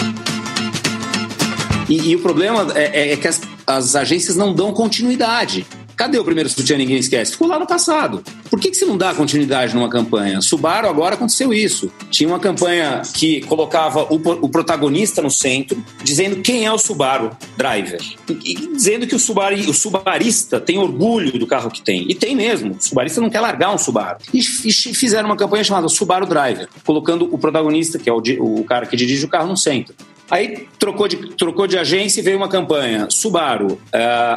E, 1.90 2.12
e 2.12 2.16
o 2.16 2.20
problema 2.20 2.66
é, 2.74 3.10
é, 3.10 3.12
é 3.12 3.18
que 3.18 3.28
as, 3.28 3.42
as 3.68 3.94
agências 3.94 4.38
não 4.38 4.54
dão 4.54 4.72
continuidade. 4.72 5.66
Cadê 5.98 6.18
o 6.18 6.24
primeiro 6.24 6.50
sutiã 6.50 6.78
Ninguém 6.78 6.98
Esquece? 6.98 7.34
Ficou 7.34 7.48
lá 7.48 7.60
no 7.60 7.68
passado. 7.68 8.24
Por 8.54 8.60
que, 8.60 8.70
que 8.70 8.78
você 8.78 8.86
não 8.86 8.96
dá 8.96 9.16
continuidade 9.16 9.74
numa 9.74 9.90
campanha? 9.90 10.40
Subaru 10.40 10.88
agora 10.88 11.16
aconteceu 11.16 11.52
isso. 11.52 11.92
Tinha 12.12 12.30
uma 12.30 12.40
campanha 12.40 13.02
que 13.12 13.42
colocava 13.42 14.04
o, 14.04 14.18
o 14.18 14.48
protagonista 14.48 15.24
no 15.24 15.32
centro, 15.32 15.84
dizendo 16.04 16.36
quem 16.36 16.64
é 16.64 16.72
o 16.72 16.78
Subaru 16.78 17.32
Driver. 17.58 18.00
E, 18.30 18.52
e 18.52 18.68
dizendo 18.76 19.08
que 19.08 19.16
o, 19.16 19.20
Subaru, 19.20 19.56
o 19.56 19.74
Subarista 19.74 20.62
tem 20.62 20.78
orgulho 20.78 21.32
do 21.40 21.48
carro 21.48 21.72
que 21.72 21.82
tem. 21.82 22.06
E 22.08 22.14
tem 22.14 22.36
mesmo. 22.36 22.76
O 22.76 22.80
Subarista 22.80 23.20
não 23.20 23.28
quer 23.28 23.40
largar 23.40 23.74
um 23.74 23.78
Subaru. 23.80 24.20
E, 24.32 24.38
e 24.38 24.72
fizeram 24.72 25.28
uma 25.30 25.36
campanha 25.36 25.64
chamada 25.64 25.90
Subaru 25.90 26.28
Driver, 26.28 26.70
colocando 26.86 27.28
o 27.34 27.40
protagonista, 27.40 27.98
que 27.98 28.08
é 28.08 28.14
o, 28.14 28.22
o 28.40 28.64
cara 28.66 28.86
que 28.86 28.96
dirige 28.96 29.26
o 29.26 29.30
carro, 29.30 29.48
no 29.48 29.58
centro. 29.58 29.96
Aí 30.30 30.68
trocou 30.80 31.08
de, 31.08 31.36
trocou 31.36 31.68
de 31.68 31.78
agência 31.78 32.22
e 32.22 32.24
veio 32.24 32.38
uma 32.38 32.50
campanha. 32.50 33.08
Subaru, 33.10 33.74
uh, 33.74 33.80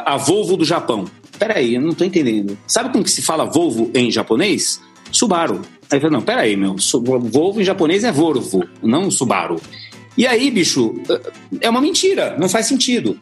a 0.05 0.17
Volvo 0.17 0.57
do 0.57 0.65
Japão 0.65 1.05
peraí, 1.37 1.75
eu 1.75 1.81
não 1.81 1.93
tô 1.93 2.03
entendendo. 2.03 2.57
Sabe 2.67 2.91
como 2.91 3.03
que 3.03 3.11
se 3.11 3.21
fala 3.21 3.45
Volvo 3.45 3.89
em 3.93 4.11
japonês? 4.11 4.81
Subaru. 5.11 5.61
Aí 5.89 5.97
eu 5.97 6.01
falei, 6.01 6.17
não, 6.17 6.21
peraí, 6.21 6.57
meu, 6.57 6.75
Volvo 7.21 7.61
em 7.61 7.63
japonês 7.63 8.03
é 8.03 8.11
Volvo, 8.11 8.67
não 8.83 9.09
Subaru. 9.09 9.61
E 10.17 10.25
aí, 10.27 10.51
bicho, 10.51 10.95
eh, 11.09 11.21
é 11.61 11.69
uma 11.69 11.79
mentira, 11.79 12.35
não 12.39 12.49
faz 12.49 12.65
sentido. 12.65 13.17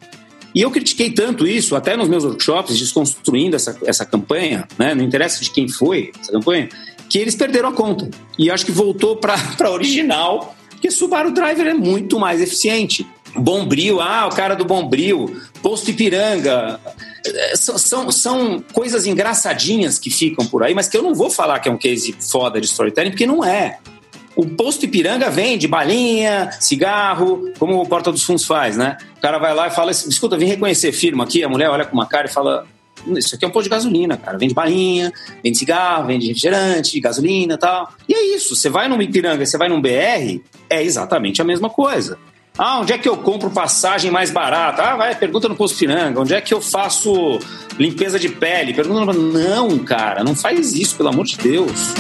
E 0.54 0.62
eu 0.62 0.72
critiquei 0.72 1.12
tanto 1.12 1.46
isso, 1.46 1.76
até 1.76 1.98
nos 1.98 2.08
meus 2.08 2.24
workshops, 2.24 2.80
desconstruindo 2.80 3.56
essa, 3.56 3.78
essa 3.86 4.06
campanha, 4.06 4.66
né? 4.80 4.96
não 4.96 5.04
interessa 5.04 5.44
de 5.44 5.52
quem 5.52 5.68
foi 5.68 6.12
essa 6.20 6.32
campanha, 6.32 6.70
que 7.10 7.20
eles 7.20 7.36
perderam 7.36 7.70
a 7.70 7.74
conta. 7.74 8.10
E 8.40 8.50
acho 8.50 8.66
que 8.66 8.72
voltou 8.72 9.18
para 9.18 9.36
a 9.60 9.70
original, 9.70 10.56
porque 10.76 10.92
Subaru 10.92 11.32
Driver 11.32 11.66
é 11.68 11.74
muito 11.74 12.20
mais 12.20 12.42
eficiente. 12.42 13.08
Bombril, 13.36 14.00
ah, 14.00 14.28
o 14.28 14.36
cara 14.36 14.56
do 14.56 14.64
Bombril, 14.64 15.42
Posto 15.62 15.92
Ipiranga, 15.92 16.80
é, 17.26 17.56
são, 17.56 17.78
são, 17.78 18.12
são, 18.12 18.64
coisas 18.72 19.06
engraçadinhas 19.06 20.00
que 20.00 20.10
ficam 20.10 20.46
por 20.46 20.64
aí, 20.64 20.74
mas 20.74 20.88
que 20.88 20.96
eu 20.96 21.04
não 21.04 21.14
vou 21.14 21.30
falar 21.30 21.60
que 21.60 21.68
é 21.68 21.72
um 21.72 21.78
case 21.78 22.16
foda 22.32 22.62
de 22.62 22.68
storytelling, 22.68 23.10
porque 23.10 23.28
não 23.28 23.44
é. 23.44 23.80
O 24.36 24.46
posto 24.46 24.86
Ipiranga 24.86 25.30
vende 25.30 25.68
balinha, 25.68 26.50
cigarro, 26.60 27.52
como 27.58 27.82
o 27.82 27.88
Porta 27.88 28.12
dos 28.12 28.24
Fundos 28.24 28.46
faz, 28.46 28.76
né? 28.76 28.98
O 29.18 29.22
cara 29.22 29.38
vai 29.38 29.54
lá 29.54 29.68
e 29.68 29.72
fala: 29.72 29.92
escuta, 29.92 30.38
vim 30.38 30.46
reconhecer 30.46 30.92
firma 30.92 31.24
aqui. 31.24 31.42
A 31.42 31.48
mulher 31.48 31.70
olha 31.70 31.86
com 31.86 31.94
uma 31.94 32.06
cara 32.06 32.28
e 32.28 32.30
fala: 32.30 32.68
isso 33.16 33.36
aqui 33.36 33.46
é 33.46 33.48
um 33.48 33.52
posto 33.52 33.66
de 33.66 33.70
gasolina, 33.70 34.18
cara. 34.18 34.38
Vende 34.38 34.54
balinha, 34.54 35.14
vende 35.44 35.58
cigarro, 35.58 36.08
vende 36.08 36.28
refrigerante, 36.28 37.00
gasolina 37.00 37.56
e 37.56 37.58
tal. 37.58 37.94
E 38.08 38.14
é 38.14 38.36
isso. 38.36 38.56
Você 38.56 38.70
vai 38.70 38.88
num 38.88 39.02
Ipiranga, 39.02 39.46
você 39.46 39.58
vai 39.58 39.70
num 39.70 39.82
BR, 39.82 40.42
é 40.70 40.84
exatamente 40.84 41.42
a 41.42 41.46
mesma 41.46 41.70
coisa. 41.70 42.18
Ah, 42.58 42.80
onde 42.80 42.94
é 42.94 42.98
que 42.98 43.08
eu 43.08 43.18
compro 43.18 43.50
passagem 43.50 44.10
mais 44.10 44.32
barata? 44.32 44.82
Ah, 44.82 44.96
vai, 44.96 45.14
pergunta 45.14 45.50
no 45.50 45.56
Posto 45.56 45.78
Piranga. 45.78 46.22
Onde 46.22 46.34
é 46.34 46.40
que 46.40 46.54
eu 46.54 46.62
faço 46.62 47.38
limpeza 47.78 48.18
de 48.18 48.30
pele? 48.30 48.74
Pergunta 48.74 49.12
no... 49.12 49.34
Não, 49.34 49.78
cara, 49.80 50.24
não 50.24 50.34
faz 50.34 50.72
isso, 50.72 50.96
pelo 50.96 51.10
amor 51.10 51.26
de 51.26 51.38
Deus. 51.38 51.94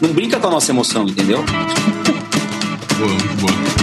não 0.00 0.12
brinca 0.12 0.38
com 0.38 0.46
a 0.46 0.50
nossa 0.50 0.70
emoção, 0.70 1.08
entendeu? 1.08 1.44
Boa, 2.98 3.08
boa. 3.40 3.75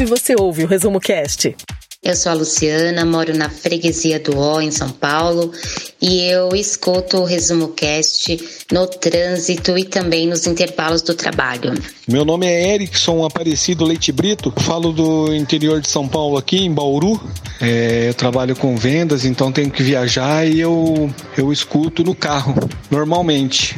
Onde 0.00 0.08
você 0.08 0.34
ouve 0.34 0.64
o 0.64 0.66
Resumo 0.66 0.98
Cast? 0.98 1.54
Eu 2.02 2.16
sou 2.16 2.32
a 2.32 2.34
Luciana, 2.34 3.04
moro 3.04 3.36
na 3.36 3.50
freguesia 3.50 4.18
do 4.18 4.34
O, 4.34 4.58
em 4.58 4.70
São 4.70 4.88
Paulo, 4.88 5.52
e 6.00 6.22
eu 6.22 6.56
escuto 6.56 7.18
o 7.18 7.24
Resumo 7.26 7.68
Cast 7.68 8.42
no 8.72 8.86
trânsito 8.86 9.76
e 9.76 9.84
também 9.84 10.26
nos 10.26 10.46
intervalos 10.46 11.02
do 11.02 11.14
trabalho. 11.14 11.74
Meu 12.08 12.24
nome 12.24 12.46
é 12.46 12.74
Erickson 12.74 13.22
Aparecido 13.26 13.84
Leite 13.84 14.10
Brito, 14.10 14.50
falo 14.60 14.90
do 14.90 15.34
interior 15.34 15.82
de 15.82 15.88
São 15.88 16.08
Paulo 16.08 16.38
aqui, 16.38 16.64
em 16.64 16.72
Bauru. 16.72 17.20
É, 17.60 18.08
eu 18.08 18.14
trabalho 18.14 18.56
com 18.56 18.74
vendas, 18.78 19.26
então 19.26 19.52
tenho 19.52 19.70
que 19.70 19.82
viajar 19.82 20.48
e 20.48 20.58
eu, 20.58 21.12
eu 21.36 21.52
escuto 21.52 22.02
no 22.02 22.14
carro, 22.14 22.54
normalmente. 22.90 23.76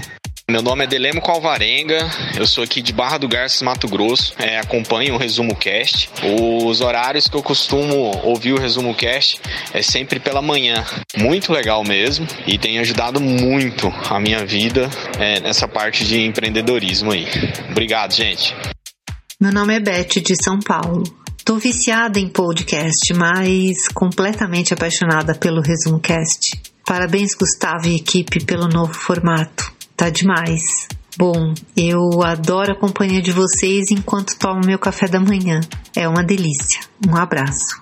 Meu 0.50 0.60
nome 0.60 0.82
é 0.84 0.86
Delemo 0.88 1.22
Calvarenga, 1.22 2.10
eu 2.36 2.46
sou 2.46 2.64
aqui 2.64 2.82
de 2.82 2.92
Barra 2.92 3.16
do 3.16 3.28
Garças, 3.28 3.62
Mato 3.62 3.86
Grosso, 3.86 4.34
é, 4.38 4.58
acompanho 4.58 5.14
o 5.14 5.16
Resumo 5.16 5.54
Cast. 5.54 6.10
Os 6.66 6.80
horários 6.80 7.28
que 7.28 7.36
eu 7.36 7.42
costumo 7.42 8.10
ouvir 8.24 8.52
o 8.52 8.60
Resumo 8.60 8.92
Cast 8.92 9.40
é 9.72 9.80
sempre 9.82 10.18
pela 10.18 10.42
manhã. 10.42 10.84
Muito 11.16 11.52
legal 11.52 11.84
mesmo 11.84 12.26
e 12.44 12.58
tem 12.58 12.80
ajudado 12.80 13.20
muito 13.20 13.86
a 14.10 14.18
minha 14.18 14.44
vida 14.44 14.90
é, 15.18 15.38
nessa 15.40 15.68
parte 15.68 16.04
de 16.04 16.20
empreendedorismo 16.20 17.12
aí. 17.12 17.26
Obrigado, 17.70 18.12
gente. 18.12 18.54
Meu 19.40 19.52
nome 19.52 19.76
é 19.76 19.80
Beth 19.80 20.20
de 20.20 20.34
São 20.42 20.58
Paulo. 20.58 21.04
Tô 21.44 21.56
viciada 21.56 22.18
em 22.18 22.28
podcast, 22.28 23.14
mas 23.14 23.88
completamente 23.94 24.74
apaixonada 24.74 25.34
pelo 25.34 25.60
Resumo 25.60 26.00
Cast. 26.00 26.60
Parabéns, 26.84 27.34
Gustavo 27.34 27.86
e 27.86 27.96
equipe, 27.96 28.44
pelo 28.44 28.68
novo 28.68 28.92
formato. 28.92 29.81
Tá 30.02 30.10
demais. 30.10 30.88
Bom, 31.16 31.54
eu 31.76 32.24
adoro 32.24 32.72
a 32.72 32.74
companhia 32.74 33.22
de 33.22 33.30
vocês 33.30 33.92
enquanto 33.92 34.36
tomo 34.36 34.60
meu 34.66 34.76
café 34.76 35.06
da 35.06 35.20
manhã. 35.20 35.60
É 35.94 36.08
uma 36.08 36.24
delícia. 36.24 36.80
Um 37.08 37.14
abraço. 37.14 37.80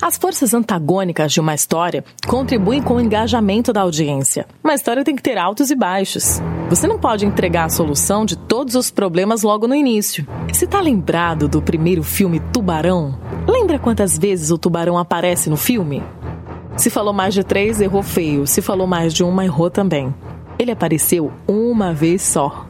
As 0.00 0.16
forças 0.16 0.54
antagônicas 0.54 1.34
de 1.34 1.40
uma 1.40 1.54
história 1.54 2.02
contribuem 2.26 2.80
com 2.80 2.94
o 2.94 3.00
engajamento 3.00 3.74
da 3.74 3.82
audiência. 3.82 4.46
Uma 4.64 4.72
história 4.72 5.04
tem 5.04 5.14
que 5.14 5.22
ter 5.22 5.36
altos 5.36 5.70
e 5.70 5.74
baixos. 5.74 6.40
Você 6.70 6.86
não 6.86 6.98
pode 6.98 7.26
entregar 7.26 7.64
a 7.64 7.68
solução 7.68 8.24
de 8.24 8.38
todos 8.38 8.74
os 8.74 8.90
problemas 8.90 9.42
logo 9.42 9.68
no 9.68 9.74
início. 9.74 10.26
Você 10.50 10.66
tá 10.66 10.80
lembrado 10.80 11.46
do 11.46 11.60
primeiro 11.60 12.02
filme 12.02 12.40
Tubarão? 12.40 13.18
Lembra 13.46 13.78
quantas 13.78 14.16
vezes 14.16 14.50
o 14.50 14.56
tubarão 14.56 14.96
aparece 14.96 15.50
no 15.50 15.56
filme? 15.56 16.02
Se 16.76 16.90
falou 16.90 17.14
mais 17.14 17.32
de 17.32 17.42
três, 17.42 17.80
errou 17.80 18.02
feio. 18.02 18.46
Se 18.46 18.60
falou 18.60 18.86
mais 18.86 19.14
de 19.14 19.24
uma, 19.24 19.44
errou 19.44 19.70
também. 19.70 20.14
Ele 20.58 20.70
apareceu 20.70 21.32
uma 21.48 21.92
vez 21.92 22.22
só. 22.22 22.66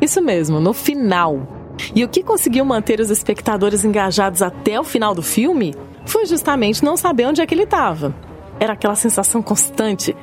Isso 0.00 0.22
mesmo, 0.22 0.58
no 0.58 0.72
final. 0.72 1.46
E 1.94 2.02
o 2.02 2.08
que 2.08 2.22
conseguiu 2.22 2.64
manter 2.64 2.98
os 2.98 3.10
espectadores 3.10 3.84
engajados 3.84 4.40
até 4.40 4.80
o 4.80 4.84
final 4.84 5.14
do 5.14 5.22
filme 5.22 5.74
foi 6.06 6.26
justamente 6.26 6.84
não 6.84 6.96
saber 6.96 7.26
onde 7.26 7.40
é 7.40 7.46
que 7.46 7.54
ele 7.54 7.64
estava. 7.64 8.14
Era 8.58 8.72
aquela 8.72 8.94
sensação 8.94 9.42
constante 9.42 10.16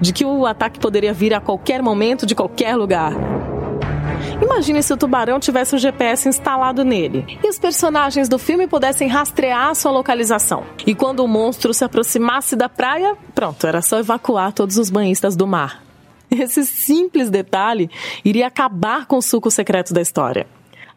de 0.00 0.12
que 0.12 0.24
o 0.24 0.46
ataque 0.46 0.78
poderia 0.78 1.12
vir 1.12 1.34
a 1.34 1.40
qualquer 1.40 1.82
momento, 1.82 2.24
de 2.24 2.34
qualquer 2.34 2.76
lugar. 2.76 3.12
Imagine 4.40 4.82
se 4.82 4.92
o 4.92 4.96
tubarão 4.96 5.40
tivesse 5.40 5.74
um 5.74 5.78
GPS 5.78 6.28
instalado 6.28 6.84
nele 6.84 7.38
e 7.42 7.48
os 7.48 7.58
personagens 7.58 8.28
do 8.28 8.38
filme 8.38 8.66
pudessem 8.66 9.08
rastrear 9.08 9.74
sua 9.74 9.90
localização. 9.90 10.64
E 10.86 10.94
quando 10.94 11.20
o 11.20 11.28
monstro 11.28 11.72
se 11.72 11.84
aproximasse 11.84 12.54
da 12.54 12.68
praia, 12.68 13.16
pronto, 13.34 13.66
era 13.66 13.80
só 13.80 13.98
evacuar 13.98 14.52
todos 14.52 14.76
os 14.76 14.90
banhistas 14.90 15.36
do 15.36 15.46
mar. 15.46 15.82
Esse 16.30 16.66
simples 16.66 17.30
detalhe 17.30 17.90
iria 18.24 18.46
acabar 18.46 19.06
com 19.06 19.16
o 19.16 19.22
suco 19.22 19.50
secreto 19.50 19.94
da 19.94 20.02
história. 20.02 20.46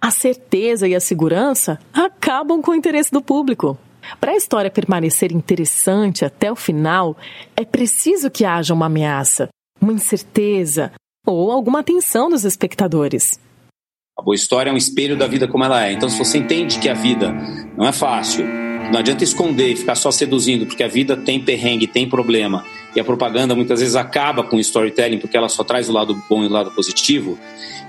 A 0.02 0.12
certeza 0.12 0.88
e 0.88 0.94
a 0.94 1.00
segurança 1.00 1.80
acabam 1.94 2.62
com 2.62 2.72
o 2.72 2.76
interesse 2.76 3.12
do 3.12 3.22
público. 3.22 3.78
Para 4.20 4.32
a 4.32 4.36
história 4.36 4.72
permanecer 4.72 5.32
interessante 5.32 6.26
até 6.26 6.52
o 6.52 6.56
final, 6.56 7.16
é 7.56 7.64
preciso 7.64 8.30
que 8.30 8.44
haja 8.44 8.74
uma 8.74 8.88
ameaça, 8.88 9.50
uma 9.80 9.94
incerteza, 9.94 10.92
ou 11.34 11.52
alguma 11.52 11.80
atenção 11.80 12.30
dos 12.30 12.46
espectadores. 12.46 13.40
A 14.18 14.22
boa 14.22 14.36
história 14.36 14.70
é 14.70 14.74
um 14.74 14.78
espelho 14.78 15.16
da 15.16 15.28
vida 15.28 15.48
como 15.48 15.64
ela 15.64 15.86
é. 15.86 15.94
Então, 15.94 16.10
se 16.10 16.18
você 16.18 16.38
entende 16.38 16.80
que 16.80 16.90
a 16.90 16.94
vida 16.94 17.32
não 17.78 17.88
é 17.88 17.92
fácil, 17.92 18.46
não 18.92 19.00
adianta 19.00 19.24
esconder 19.24 19.72
e 19.72 19.76
ficar 19.76 19.96
só 19.96 20.12
seduzindo, 20.12 20.66
porque 20.66 20.84
a 20.84 20.88
vida 20.88 21.16
tem 21.16 21.40
perrengue, 21.40 21.88
tem 21.88 22.10
problema, 22.10 22.66
e 22.96 23.00
a 23.00 23.04
propaganda 23.04 23.56
muitas 23.56 23.80
vezes 23.80 23.96
acaba 23.96 24.44
com 24.44 24.58
o 24.58 24.60
storytelling, 24.60 25.20
porque 25.20 25.38
ela 25.38 25.48
só 25.48 25.64
traz 25.64 25.88
o 25.88 25.94
lado 25.94 26.22
bom 26.30 26.44
e 26.44 26.48
o 26.48 26.50
lado 26.50 26.72
positivo. 26.72 27.38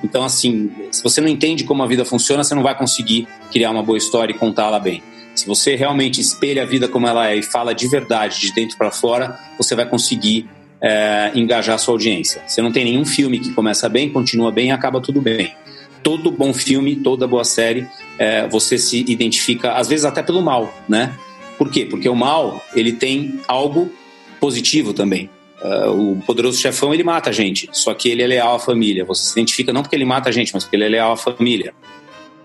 Então, 0.05 0.23
assim, 0.23 0.71
se 0.91 1.03
você 1.03 1.21
não 1.21 1.29
entende 1.29 1.65
como 1.65 1.83
a 1.83 1.87
vida 1.87 2.05
funciona, 2.05 2.45
você 2.45 2.55
não 2.55 2.63
vai 2.63 2.77
conseguir 2.77 3.27
criar 3.51 3.71
uma 3.71 3.83
boa 3.83 3.99
história 3.99 4.33
e 4.33 4.39
contá-la 4.39 4.79
bem. 4.79 5.03
Se 5.35 5.47
você 5.47 5.75
realmente 5.75 6.21
espelha 6.21 6.63
a 6.63 6.67
vida 6.67 6.87
como 6.87 7.07
ela 7.07 7.31
é 7.31 7.37
e 7.37 7.43
fala 7.43 7.75
de 7.75 7.89
verdade, 7.89 8.41
de 8.41 8.53
dentro 8.53 8.77
para 8.77 8.91
fora, 8.91 9.39
você 9.57 9.75
vai 9.75 9.87
conseguir 9.87 10.49
é, 10.83 11.31
engajar 11.35 11.79
sua 11.79 11.95
audiência. 11.95 12.43
Você 12.47 12.63
não 12.63 12.73
tem 12.73 12.85
nenhum 12.85 13.05
filme 13.05 13.39
que 13.39 13.53
começa 13.53 13.89
bem, 13.89 14.11
continua 14.11 14.51
bem 14.51 14.69
e 14.69 14.71
acaba 14.71 15.01
tudo 15.01 15.21
bem. 15.21 15.55
Todo 16.03 16.31
bom 16.31 16.55
filme, 16.55 16.97
toda 16.97 17.27
boa 17.27 17.45
série, 17.45 17.87
é, 18.19 18.49
você 18.49 18.79
se 18.79 19.05
identifica, 19.07 19.73
às 19.73 19.89
vezes 19.89 20.05
até 20.05 20.23
pelo 20.23 20.41
mal, 20.41 20.73
né? 20.89 21.15
Por 21.59 21.71
quê? 21.71 21.85
Porque 21.85 22.09
o 22.09 22.17
mal, 22.17 22.65
ele 22.75 22.93
tem 22.93 23.39
algo 23.47 23.93
positivo 24.41 24.95
também. 24.95 25.29
Uh, 25.63 26.13
o 26.13 26.23
poderoso 26.23 26.59
chefão, 26.59 26.95
ele 26.95 27.05
mata 27.05 27.29
a 27.29 27.33
gente, 27.35 27.69
só 27.71 27.93
que 27.93 28.09
ele 28.09 28.23
é 28.23 28.27
leal 28.27 28.55
à 28.55 28.59
família. 28.59 29.05
Você 29.05 29.27
se 29.27 29.33
identifica 29.33 29.71
não 29.71 29.83
porque 29.83 29.95
ele 29.95 30.07
mata 30.07 30.31
a 30.31 30.33
gente, 30.33 30.55
mas 30.55 30.65
porque 30.65 30.77
ele 30.77 30.85
é 30.85 30.89
leal 30.89 31.13
à 31.13 31.17
família. 31.19 31.75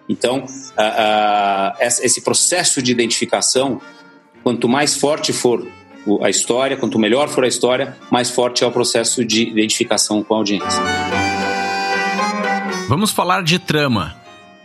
Então, 0.10 0.40
uh, 0.40 0.44
uh, 0.44 1.78
esse 1.80 2.22
processo 2.22 2.82
de 2.82 2.92
identificação, 2.92 3.80
quanto 4.44 4.68
mais 4.68 4.98
forte 4.98 5.32
for 5.32 5.66
a 6.22 6.30
história, 6.30 6.78
quanto 6.78 7.00
melhor 7.00 7.28
for 7.30 7.44
a 7.44 7.48
história, 7.48 7.98
mais 8.12 8.30
forte 8.30 8.64
é 8.64 8.68
o 8.68 8.72
processo 8.72 9.26
de 9.26 9.44
identificação 9.44 10.24
com 10.24 10.36
a 10.36 10.38
audiência. 10.38 10.82
Vamos 12.88 13.12
falar 13.12 13.44
de 13.44 13.58
trama. 13.58 14.16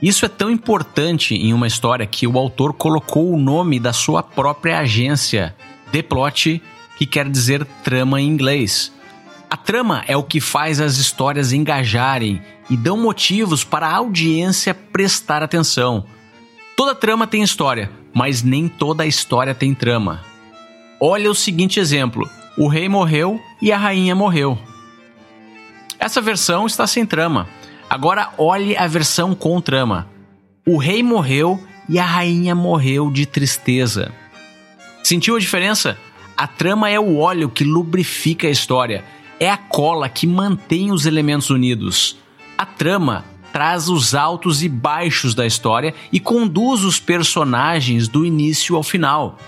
Isso 0.03 0.25
é 0.25 0.29
tão 0.29 0.51
importante 0.51 1.35
em 1.35 1.53
uma 1.53 1.67
história 1.67 2.07
que 2.07 2.27
o 2.27 2.39
autor 2.39 2.73
colocou 2.73 3.33
o 3.33 3.39
nome 3.39 3.79
da 3.79 3.93
sua 3.93 4.23
própria 4.23 4.79
agência, 4.79 5.55
The 5.93 6.03
Plot, 6.03 6.63
que 6.97 7.07
quer 7.07 7.29
dizer 7.29 7.67
trama 7.83 8.21
em 8.21 8.27
inglês. 8.27 8.93
A 9.49 9.57
trama 9.57 10.05
é 10.07 10.17
o 10.17 10.23
que 10.23 10.41
faz 10.41 10.81
as 10.81 10.97
histórias 10.97 11.53
engajarem 11.53 12.41
e 12.69 12.77
dão 12.77 12.97
motivos 12.97 13.65
para 13.65 13.89
a 13.89 13.97
audiência 13.97 14.73
prestar 14.73 15.43
atenção. 15.43 16.05
Toda 16.77 16.95
trama 16.95 17.27
tem 17.27 17.43
história, 17.43 17.91
mas 18.15 18.43
nem 18.43 18.69
toda 18.69 19.07
história 19.07 19.55
tem 19.55 19.75
trama. 19.75 20.30
Olha 21.01 21.31
o 21.31 21.35
seguinte 21.35 21.81
exemplo: 21.81 22.29
o 22.59 22.69
rei 22.69 22.89
morreu 22.89 23.41
e 23.63 23.73
a 23.73 23.79
rainha 23.79 24.15
morreu. 24.15 24.59
Essa 25.99 26.21
versão 26.21 26.67
está 26.67 26.87
sem 26.87 27.07
trama. 27.07 27.49
Agora 27.89 28.33
olhe 28.37 28.77
a 28.77 28.87
versão 28.87 29.35
com 29.35 29.61
trama. 29.61 30.09
O 30.67 30.77
rei 30.77 31.03
morreu 31.03 31.59
e 31.89 31.99
a 31.99 32.05
rainha 32.05 32.55
morreu 32.55 33.11
de 33.11 33.27
tristeza. 33.27 34.13
Sentiu 35.03 35.37
a 35.37 35.41
diferença? 35.41 35.99
A 36.37 36.47
trama 36.47 36.89
é 36.89 37.01
o 37.01 37.19
óleo 37.19 37.49
que 37.49 37.65
lubrifica 37.65 38.47
a 38.47 38.51
história, 38.51 39.05
é 39.39 39.51
a 39.51 39.57
cola 39.57 40.09
que 40.09 40.27
mantém 40.27 40.93
os 40.93 41.05
elementos 41.05 41.51
unidos. 41.51 42.17
A 42.57 42.65
trama 42.65 43.25
traz 43.53 43.89
os 43.89 44.15
altos 44.15 44.63
e 44.63 44.69
baixos 44.69 45.35
da 45.35 45.47
história 45.47 45.95
e 46.13 46.21
conduz 46.21 46.85
os 46.85 47.01
personagens 47.01 48.07
do 48.07 48.25
início 48.25 48.77
ao 48.77 48.83
final. 48.83 49.39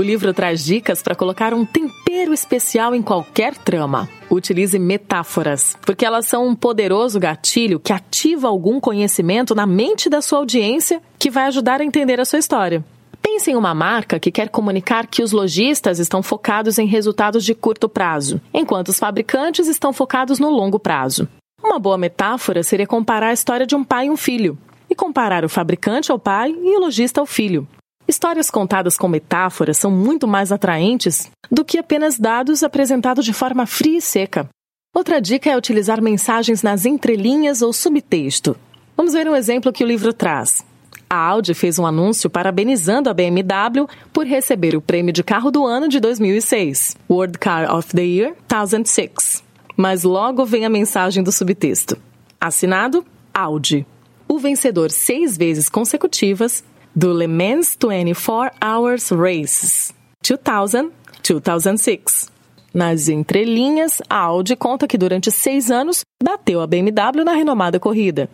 O 0.00 0.02
livro 0.02 0.32
traz 0.32 0.64
dicas 0.64 1.02
para 1.02 1.14
colocar 1.14 1.52
um 1.52 1.62
tempero 1.62 2.32
especial 2.32 2.94
em 2.94 3.02
qualquer 3.02 3.54
trama. 3.54 4.08
Utilize 4.30 4.78
metáforas, 4.78 5.76
porque 5.82 6.06
elas 6.06 6.24
são 6.24 6.48
um 6.48 6.54
poderoso 6.54 7.20
gatilho 7.20 7.78
que 7.78 7.92
ativa 7.92 8.48
algum 8.48 8.80
conhecimento 8.80 9.54
na 9.54 9.66
mente 9.66 10.08
da 10.08 10.22
sua 10.22 10.38
audiência 10.38 11.02
que 11.18 11.28
vai 11.28 11.44
ajudar 11.44 11.82
a 11.82 11.84
entender 11.84 12.18
a 12.18 12.24
sua 12.24 12.38
história. 12.38 12.82
Pense 13.20 13.50
em 13.50 13.56
uma 13.56 13.74
marca 13.74 14.18
que 14.18 14.32
quer 14.32 14.48
comunicar 14.48 15.06
que 15.06 15.22
os 15.22 15.32
lojistas 15.32 15.98
estão 15.98 16.22
focados 16.22 16.78
em 16.78 16.86
resultados 16.86 17.44
de 17.44 17.54
curto 17.54 17.86
prazo, 17.86 18.40
enquanto 18.54 18.88
os 18.88 18.98
fabricantes 18.98 19.68
estão 19.68 19.92
focados 19.92 20.38
no 20.38 20.48
longo 20.48 20.78
prazo. 20.78 21.28
Uma 21.62 21.78
boa 21.78 21.98
metáfora 21.98 22.62
seria 22.62 22.86
comparar 22.86 23.28
a 23.28 23.34
história 23.34 23.66
de 23.66 23.76
um 23.76 23.84
pai 23.84 24.06
e 24.06 24.10
um 24.10 24.16
filho, 24.16 24.56
e 24.88 24.94
comparar 24.94 25.44
o 25.44 25.48
fabricante 25.50 26.10
ao 26.10 26.18
pai 26.18 26.56
e 26.58 26.74
o 26.74 26.80
lojista 26.80 27.20
ao 27.20 27.26
filho. 27.26 27.68
Histórias 28.10 28.50
contadas 28.50 28.96
com 28.96 29.06
metáforas 29.06 29.78
são 29.78 29.88
muito 29.88 30.26
mais 30.26 30.50
atraentes 30.50 31.30
do 31.48 31.64
que 31.64 31.78
apenas 31.78 32.18
dados 32.18 32.64
apresentados 32.64 33.24
de 33.24 33.32
forma 33.32 33.66
fria 33.66 33.98
e 33.98 34.02
seca. 34.02 34.48
Outra 34.92 35.20
dica 35.20 35.48
é 35.48 35.56
utilizar 35.56 36.02
mensagens 36.02 36.60
nas 36.60 36.84
entrelinhas 36.84 37.62
ou 37.62 37.72
subtexto. 37.72 38.56
Vamos 38.96 39.12
ver 39.12 39.28
um 39.28 39.36
exemplo 39.36 39.72
que 39.72 39.84
o 39.84 39.86
livro 39.86 40.12
traz. 40.12 40.64
A 41.08 41.18
Audi 41.18 41.54
fez 41.54 41.78
um 41.78 41.86
anúncio 41.86 42.28
parabenizando 42.28 43.08
a 43.08 43.14
BMW 43.14 43.86
por 44.12 44.26
receber 44.26 44.74
o 44.74 44.82
prêmio 44.82 45.12
de 45.12 45.22
carro 45.22 45.52
do 45.52 45.64
ano 45.64 45.86
de 45.86 46.00
2006, 46.00 46.96
World 47.08 47.38
Car 47.38 47.72
of 47.72 47.94
the 47.94 48.02
Year 48.02 48.34
2006. 48.48 49.44
Mas 49.76 50.02
logo 50.02 50.44
vem 50.44 50.66
a 50.66 50.68
mensagem 50.68 51.22
do 51.22 51.30
subtexto. 51.30 51.96
Assinado 52.40 53.06
Audi, 53.32 53.86
o 54.26 54.36
vencedor 54.36 54.90
seis 54.90 55.36
vezes 55.36 55.68
consecutivas 55.68 56.64
do 56.94 57.12
Le 57.12 57.26
Mans 57.26 57.76
24 57.80 58.56
Hours 58.60 59.10
Races 59.10 59.94
2000-2006. 60.24 62.28
Nas 62.72 63.08
entrelinhas, 63.08 64.00
a 64.08 64.16
Audi 64.16 64.54
conta 64.54 64.86
que 64.86 64.98
durante 64.98 65.30
seis 65.30 65.70
anos 65.70 66.02
bateu 66.22 66.60
a 66.60 66.66
BMW 66.66 67.24
na 67.24 67.32
renomada 67.32 67.80
corrida. 67.80 68.28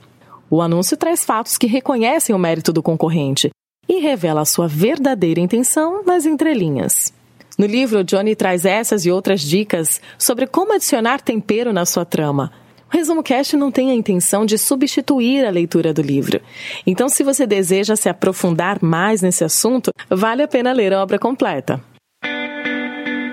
O 0.50 0.60
anúncio 0.60 0.96
traz 0.96 1.24
fatos 1.24 1.58
que 1.58 1.66
reconhecem 1.66 2.34
o 2.34 2.38
mérito 2.38 2.72
do 2.72 2.82
concorrente 2.82 3.50
e 3.88 4.00
revela 4.00 4.42
a 4.42 4.44
sua 4.44 4.68
verdadeira 4.68 5.40
intenção 5.40 6.04
nas 6.04 6.26
entrelinhas. 6.26 7.12
No 7.58 7.66
livro, 7.66 8.04
Johnny 8.04 8.36
traz 8.36 8.66
essas 8.66 9.06
e 9.06 9.10
outras 9.10 9.40
dicas 9.40 10.00
sobre 10.18 10.46
como 10.46 10.74
adicionar 10.74 11.20
tempero 11.20 11.72
na 11.72 11.86
sua 11.86 12.04
trama. 12.04 12.52
O 12.92 12.96
Resumo 12.96 13.22
Cast 13.22 13.56
não 13.56 13.70
tem 13.70 13.90
a 13.90 13.94
intenção 13.94 14.46
de 14.46 14.56
substituir 14.56 15.44
a 15.44 15.50
leitura 15.50 15.92
do 15.92 16.02
livro. 16.02 16.40
Então, 16.86 17.08
se 17.08 17.24
você 17.24 17.46
deseja 17.46 17.96
se 17.96 18.08
aprofundar 18.08 18.78
mais 18.80 19.20
nesse 19.22 19.42
assunto, 19.42 19.90
vale 20.08 20.42
a 20.42 20.48
pena 20.48 20.72
ler 20.72 20.92
a 20.92 21.02
obra 21.02 21.18
completa. 21.18 21.82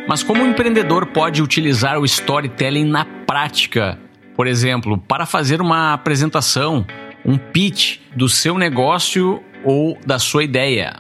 Mas 0.07 0.23
como 0.23 0.43
o 0.43 0.47
empreendedor 0.47 1.07
pode 1.07 1.41
utilizar 1.41 1.99
o 1.99 2.05
storytelling 2.05 2.85
na 2.85 3.05
prática? 3.05 3.97
Por 4.35 4.47
exemplo, 4.47 4.97
para 4.97 5.25
fazer 5.25 5.61
uma 5.61 5.93
apresentação, 5.93 6.85
um 7.23 7.37
pitch 7.37 7.99
do 8.15 8.27
seu 8.27 8.57
negócio 8.57 9.41
ou 9.63 9.97
da 10.05 10.19
sua 10.19 10.43
ideia. 10.43 10.99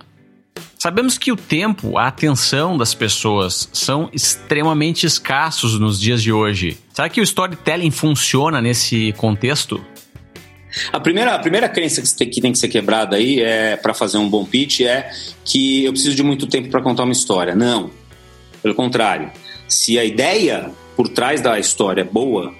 Sabemos 0.83 1.17
que 1.17 1.31
o 1.31 1.37
tempo, 1.37 1.97
a 1.97 2.07
atenção 2.07 2.77
das 2.77 2.93
pessoas 2.93 3.69
são 3.71 4.09
extremamente 4.11 5.05
escassos 5.05 5.79
nos 5.79 5.97
dias 5.97 6.21
de 6.21 6.29
hoje. 6.29 6.77
Será 6.93 7.07
que 7.07 7.21
o 7.21 7.23
storytelling 7.23 7.89
funciona 7.89 8.61
nesse 8.61 9.13
contexto? 9.13 9.81
A 10.91 10.99
primeira, 10.99 11.35
a 11.35 11.39
primeira 11.39 11.69
crença 11.69 12.01
que 12.01 12.13
tem, 12.13 12.29
que 12.29 12.41
tem 12.41 12.51
que 12.51 12.57
ser 12.57 12.67
quebrada 12.67 13.15
aí 13.15 13.39
é 13.39 13.77
para 13.77 13.93
fazer 13.93 14.17
um 14.17 14.29
bom 14.29 14.43
pitch 14.43 14.81
é 14.81 15.09
que 15.45 15.85
eu 15.85 15.93
preciso 15.93 16.17
de 16.17 16.21
muito 16.21 16.47
tempo 16.47 16.67
para 16.67 16.81
contar 16.81 17.03
uma 17.03 17.13
história. 17.13 17.55
Não. 17.55 17.89
Pelo 18.61 18.75
contrário, 18.75 19.31
se 19.69 19.97
a 19.97 20.03
ideia 20.03 20.69
por 20.97 21.07
trás 21.07 21.39
da 21.39 21.57
história 21.57 22.01
é 22.01 22.03
boa, 22.03 22.53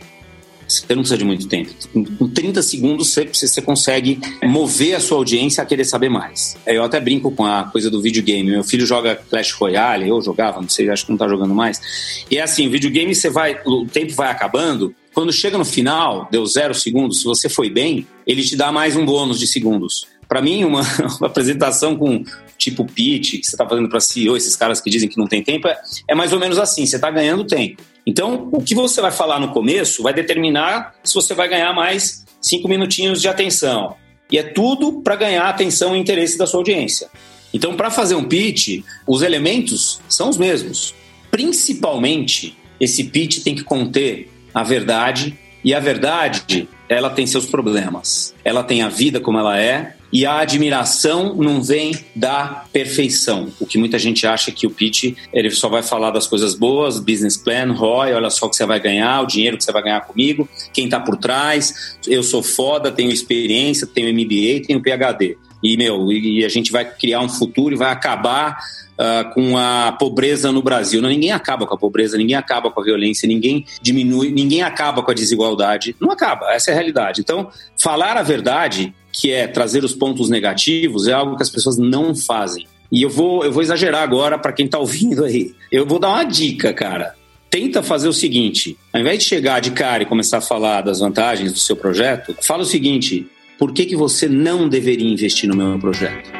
você 0.67 0.85
não 0.89 1.01
precisa 1.01 1.17
de 1.17 1.25
muito 1.25 1.47
tempo. 1.47 1.71
Com 2.17 2.27
30 2.27 2.61
segundos 2.61 3.09
você, 3.09 3.25
você 3.25 3.61
consegue 3.61 4.19
mover 4.43 4.95
a 4.95 4.99
sua 4.99 5.17
audiência 5.17 5.61
a 5.61 5.65
querer 5.65 5.85
saber 5.85 6.09
mais. 6.09 6.57
Eu 6.65 6.83
até 6.83 6.99
brinco 6.99 7.31
com 7.31 7.45
a 7.45 7.65
coisa 7.65 7.89
do 7.89 8.01
videogame. 8.01 8.51
Meu 8.51 8.63
filho 8.63 8.85
joga 8.85 9.15
Clash 9.15 9.51
Royale, 9.51 10.07
eu 10.07 10.21
jogava, 10.21 10.61
não 10.61 10.69
sei, 10.69 10.89
acho 10.89 11.05
que 11.05 11.11
não 11.11 11.17
tá 11.17 11.27
jogando 11.27 11.53
mais. 11.53 12.25
E 12.29 12.37
é 12.37 12.41
assim, 12.41 12.69
videogame 12.69 13.13
você 13.13 13.29
vai, 13.29 13.59
o 13.65 13.85
tempo 13.85 14.13
vai 14.13 14.29
acabando. 14.29 14.93
Quando 15.13 15.31
chega 15.31 15.57
no 15.57 15.65
final, 15.65 16.27
deu 16.31 16.45
zero 16.45 16.73
segundos, 16.73 17.19
se 17.19 17.25
você 17.25 17.47
foi 17.47 17.69
bem, 17.69 18.07
ele 18.25 18.43
te 18.43 18.55
dá 18.55 18.71
mais 18.71 18.95
um 18.95 19.05
bônus 19.05 19.39
de 19.39 19.45
segundos. 19.45 20.07
Para 20.27 20.41
mim, 20.41 20.63
uma, 20.63 20.81
uma, 21.19 21.27
apresentação 21.27 21.95
com 21.95 22.23
tipo 22.57 22.85
pitch 22.85 23.31
que 23.31 23.43
você 23.43 23.55
está 23.55 23.67
fazendo 23.67 23.89
para 23.89 23.99
CEO, 23.99 24.35
esses 24.35 24.55
caras 24.55 24.81
que 24.81 24.89
dizem 24.89 25.07
que 25.07 25.17
não 25.17 25.27
tem 25.27 25.43
tempo, 25.43 25.67
é, 25.67 25.79
é 26.09 26.15
mais 26.15 26.33
ou 26.33 26.39
menos 26.39 26.57
assim: 26.57 26.85
você 26.85 26.95
está 26.95 27.11
ganhando 27.11 27.45
tempo. 27.45 27.81
Então, 28.05 28.49
o 28.51 28.61
que 28.61 28.75
você 28.75 29.01
vai 29.01 29.11
falar 29.11 29.39
no 29.39 29.51
começo 29.51 30.03
vai 30.03 30.13
determinar 30.13 30.93
se 31.03 31.13
você 31.13 31.33
vai 31.33 31.47
ganhar 31.47 31.73
mais 31.73 32.25
cinco 32.41 32.67
minutinhos 32.67 33.21
de 33.21 33.27
atenção. 33.27 33.95
E 34.31 34.37
é 34.37 34.43
tudo 34.43 35.01
para 35.01 35.15
ganhar 35.15 35.47
atenção 35.47 35.95
e 35.95 35.99
interesse 35.99 36.37
da 36.37 36.45
sua 36.45 36.59
audiência. 36.59 37.09
Então, 37.53 37.75
para 37.75 37.91
fazer 37.91 38.15
um 38.15 38.23
pitch, 38.23 38.83
os 39.07 39.21
elementos 39.21 40.01
são 40.09 40.29
os 40.29 40.37
mesmos. 40.37 40.93
Principalmente, 41.29 42.57
esse 42.79 43.03
pitch 43.05 43.43
tem 43.43 43.55
que 43.55 43.63
conter 43.63 44.29
a 44.53 44.63
verdade, 44.63 45.37
e 45.63 45.73
a 45.73 45.79
verdade, 45.79 46.67
ela 46.89 47.09
tem 47.09 47.25
seus 47.25 47.45
problemas. 47.45 48.35
Ela 48.43 48.63
tem 48.63 48.81
a 48.81 48.89
vida 48.89 49.19
como 49.19 49.39
ela 49.39 49.57
é, 49.59 49.95
e 50.13 50.27
a 50.27 50.37
admiração 50.37 51.35
não 51.35 51.61
vem 51.61 51.97
da 52.15 52.65
perfeição. 52.71 53.51
O 53.59 53.65
que 53.65 53.79
muita 53.79 53.97
gente 53.97 54.27
acha 54.27 54.51
que 54.51 54.67
o 54.67 54.69
pitch 54.69 55.15
ele 55.33 55.49
só 55.49 55.67
vai 55.67 55.81
falar 55.81 56.11
das 56.11 56.27
coisas 56.27 56.53
boas, 56.53 56.99
business 56.99 57.35
plan, 57.35 57.73
ROI, 57.73 58.13
olha 58.13 58.29
só 58.29 58.45
o 58.45 58.49
que 58.49 58.55
você 58.55 58.65
vai 58.65 58.79
ganhar, 58.79 59.21
o 59.21 59.25
dinheiro 59.25 59.57
que 59.57 59.63
você 59.63 59.71
vai 59.71 59.81
ganhar 59.81 60.01
comigo, 60.01 60.47
quem 60.71 60.85
está 60.85 60.99
por 60.99 61.17
trás, 61.17 61.97
eu 62.07 62.21
sou 62.21 62.43
foda, 62.43 62.91
tenho 62.91 63.09
experiência, 63.09 63.87
tenho 63.87 64.13
MBA, 64.13 64.67
tenho 64.67 64.81
PhD. 64.81 65.35
E, 65.63 65.77
meu, 65.77 66.11
e 66.11 66.43
a 66.43 66.49
gente 66.49 66.71
vai 66.71 66.85
criar 66.85 67.21
um 67.21 67.29
futuro 67.29 67.73
e 67.73 67.77
vai 67.77 67.91
acabar 67.91 68.57
Uh, 68.93 69.33
com 69.33 69.57
a 69.57 69.91
pobreza 69.93 70.51
no 70.51 70.61
Brasil. 70.61 71.01
Não, 71.01 71.09
ninguém 71.09 71.31
acaba 71.31 71.65
com 71.65 71.73
a 71.73 71.77
pobreza, 71.77 72.15
ninguém 72.15 72.35
acaba 72.35 72.69
com 72.69 72.79
a 72.79 72.83
violência, 72.83 73.27
ninguém 73.27 73.65
diminui, 73.81 74.29
ninguém 74.29 74.61
acaba 74.61 75.01
com 75.01 75.09
a 75.09 75.15
desigualdade. 75.15 75.95
Não 75.99 76.11
acaba, 76.11 76.53
essa 76.53 76.69
é 76.69 76.73
a 76.73 76.75
realidade. 76.75 77.19
Então, 77.19 77.49
falar 77.75 78.17
a 78.17 78.21
verdade 78.21 78.93
que 79.11 79.31
é 79.31 79.47
trazer 79.47 79.83
os 79.83 79.95
pontos 79.95 80.29
negativos, 80.29 81.07
é 81.07 81.11
algo 81.11 81.35
que 81.35 81.41
as 81.41 81.49
pessoas 81.49 81.75
não 81.75 82.13
fazem. 82.13 82.67
E 82.91 83.01
eu 83.01 83.09
vou, 83.09 83.43
eu 83.43 83.51
vou 83.51 83.63
exagerar 83.63 84.03
agora 84.03 84.37
para 84.37 84.53
quem 84.53 84.67
está 84.67 84.77
ouvindo 84.77 85.25
aí. 85.25 85.55
Eu 85.71 85.87
vou 85.87 85.97
dar 85.97 86.09
uma 86.09 86.23
dica, 86.23 86.71
cara. 86.71 87.15
Tenta 87.49 87.81
fazer 87.81 88.07
o 88.07 88.13
seguinte: 88.13 88.77
ao 88.93 89.01
invés 89.01 89.19
de 89.19 89.25
chegar 89.25 89.59
de 89.59 89.71
cara 89.71 90.03
e 90.03 90.05
começar 90.05 90.37
a 90.37 90.41
falar 90.41 90.81
das 90.81 90.99
vantagens 90.99 91.51
do 91.51 91.57
seu 91.57 91.75
projeto, 91.75 92.35
fala 92.41 92.61
o 92.61 92.65
seguinte: 92.65 93.27
por 93.57 93.71
que, 93.71 93.85
que 93.85 93.95
você 93.95 94.27
não 94.27 94.67
deveria 94.67 95.09
investir 95.09 95.49
no 95.49 95.55
meu 95.55 95.79
projeto? 95.79 96.31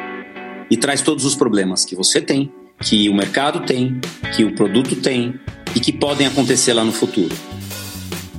E 0.70 0.76
traz 0.76 1.02
todos 1.02 1.24
os 1.24 1.34
problemas 1.34 1.84
que 1.84 1.94
você 1.94 2.20
tem, 2.20 2.52
que 2.82 3.08
o 3.08 3.14
mercado 3.14 3.60
tem, 3.60 4.00
que 4.34 4.44
o 4.44 4.54
produto 4.54 4.96
tem 4.96 5.38
e 5.74 5.80
que 5.80 5.92
podem 5.92 6.26
acontecer 6.26 6.72
lá 6.72 6.84
no 6.84 6.92
futuro. 6.92 7.34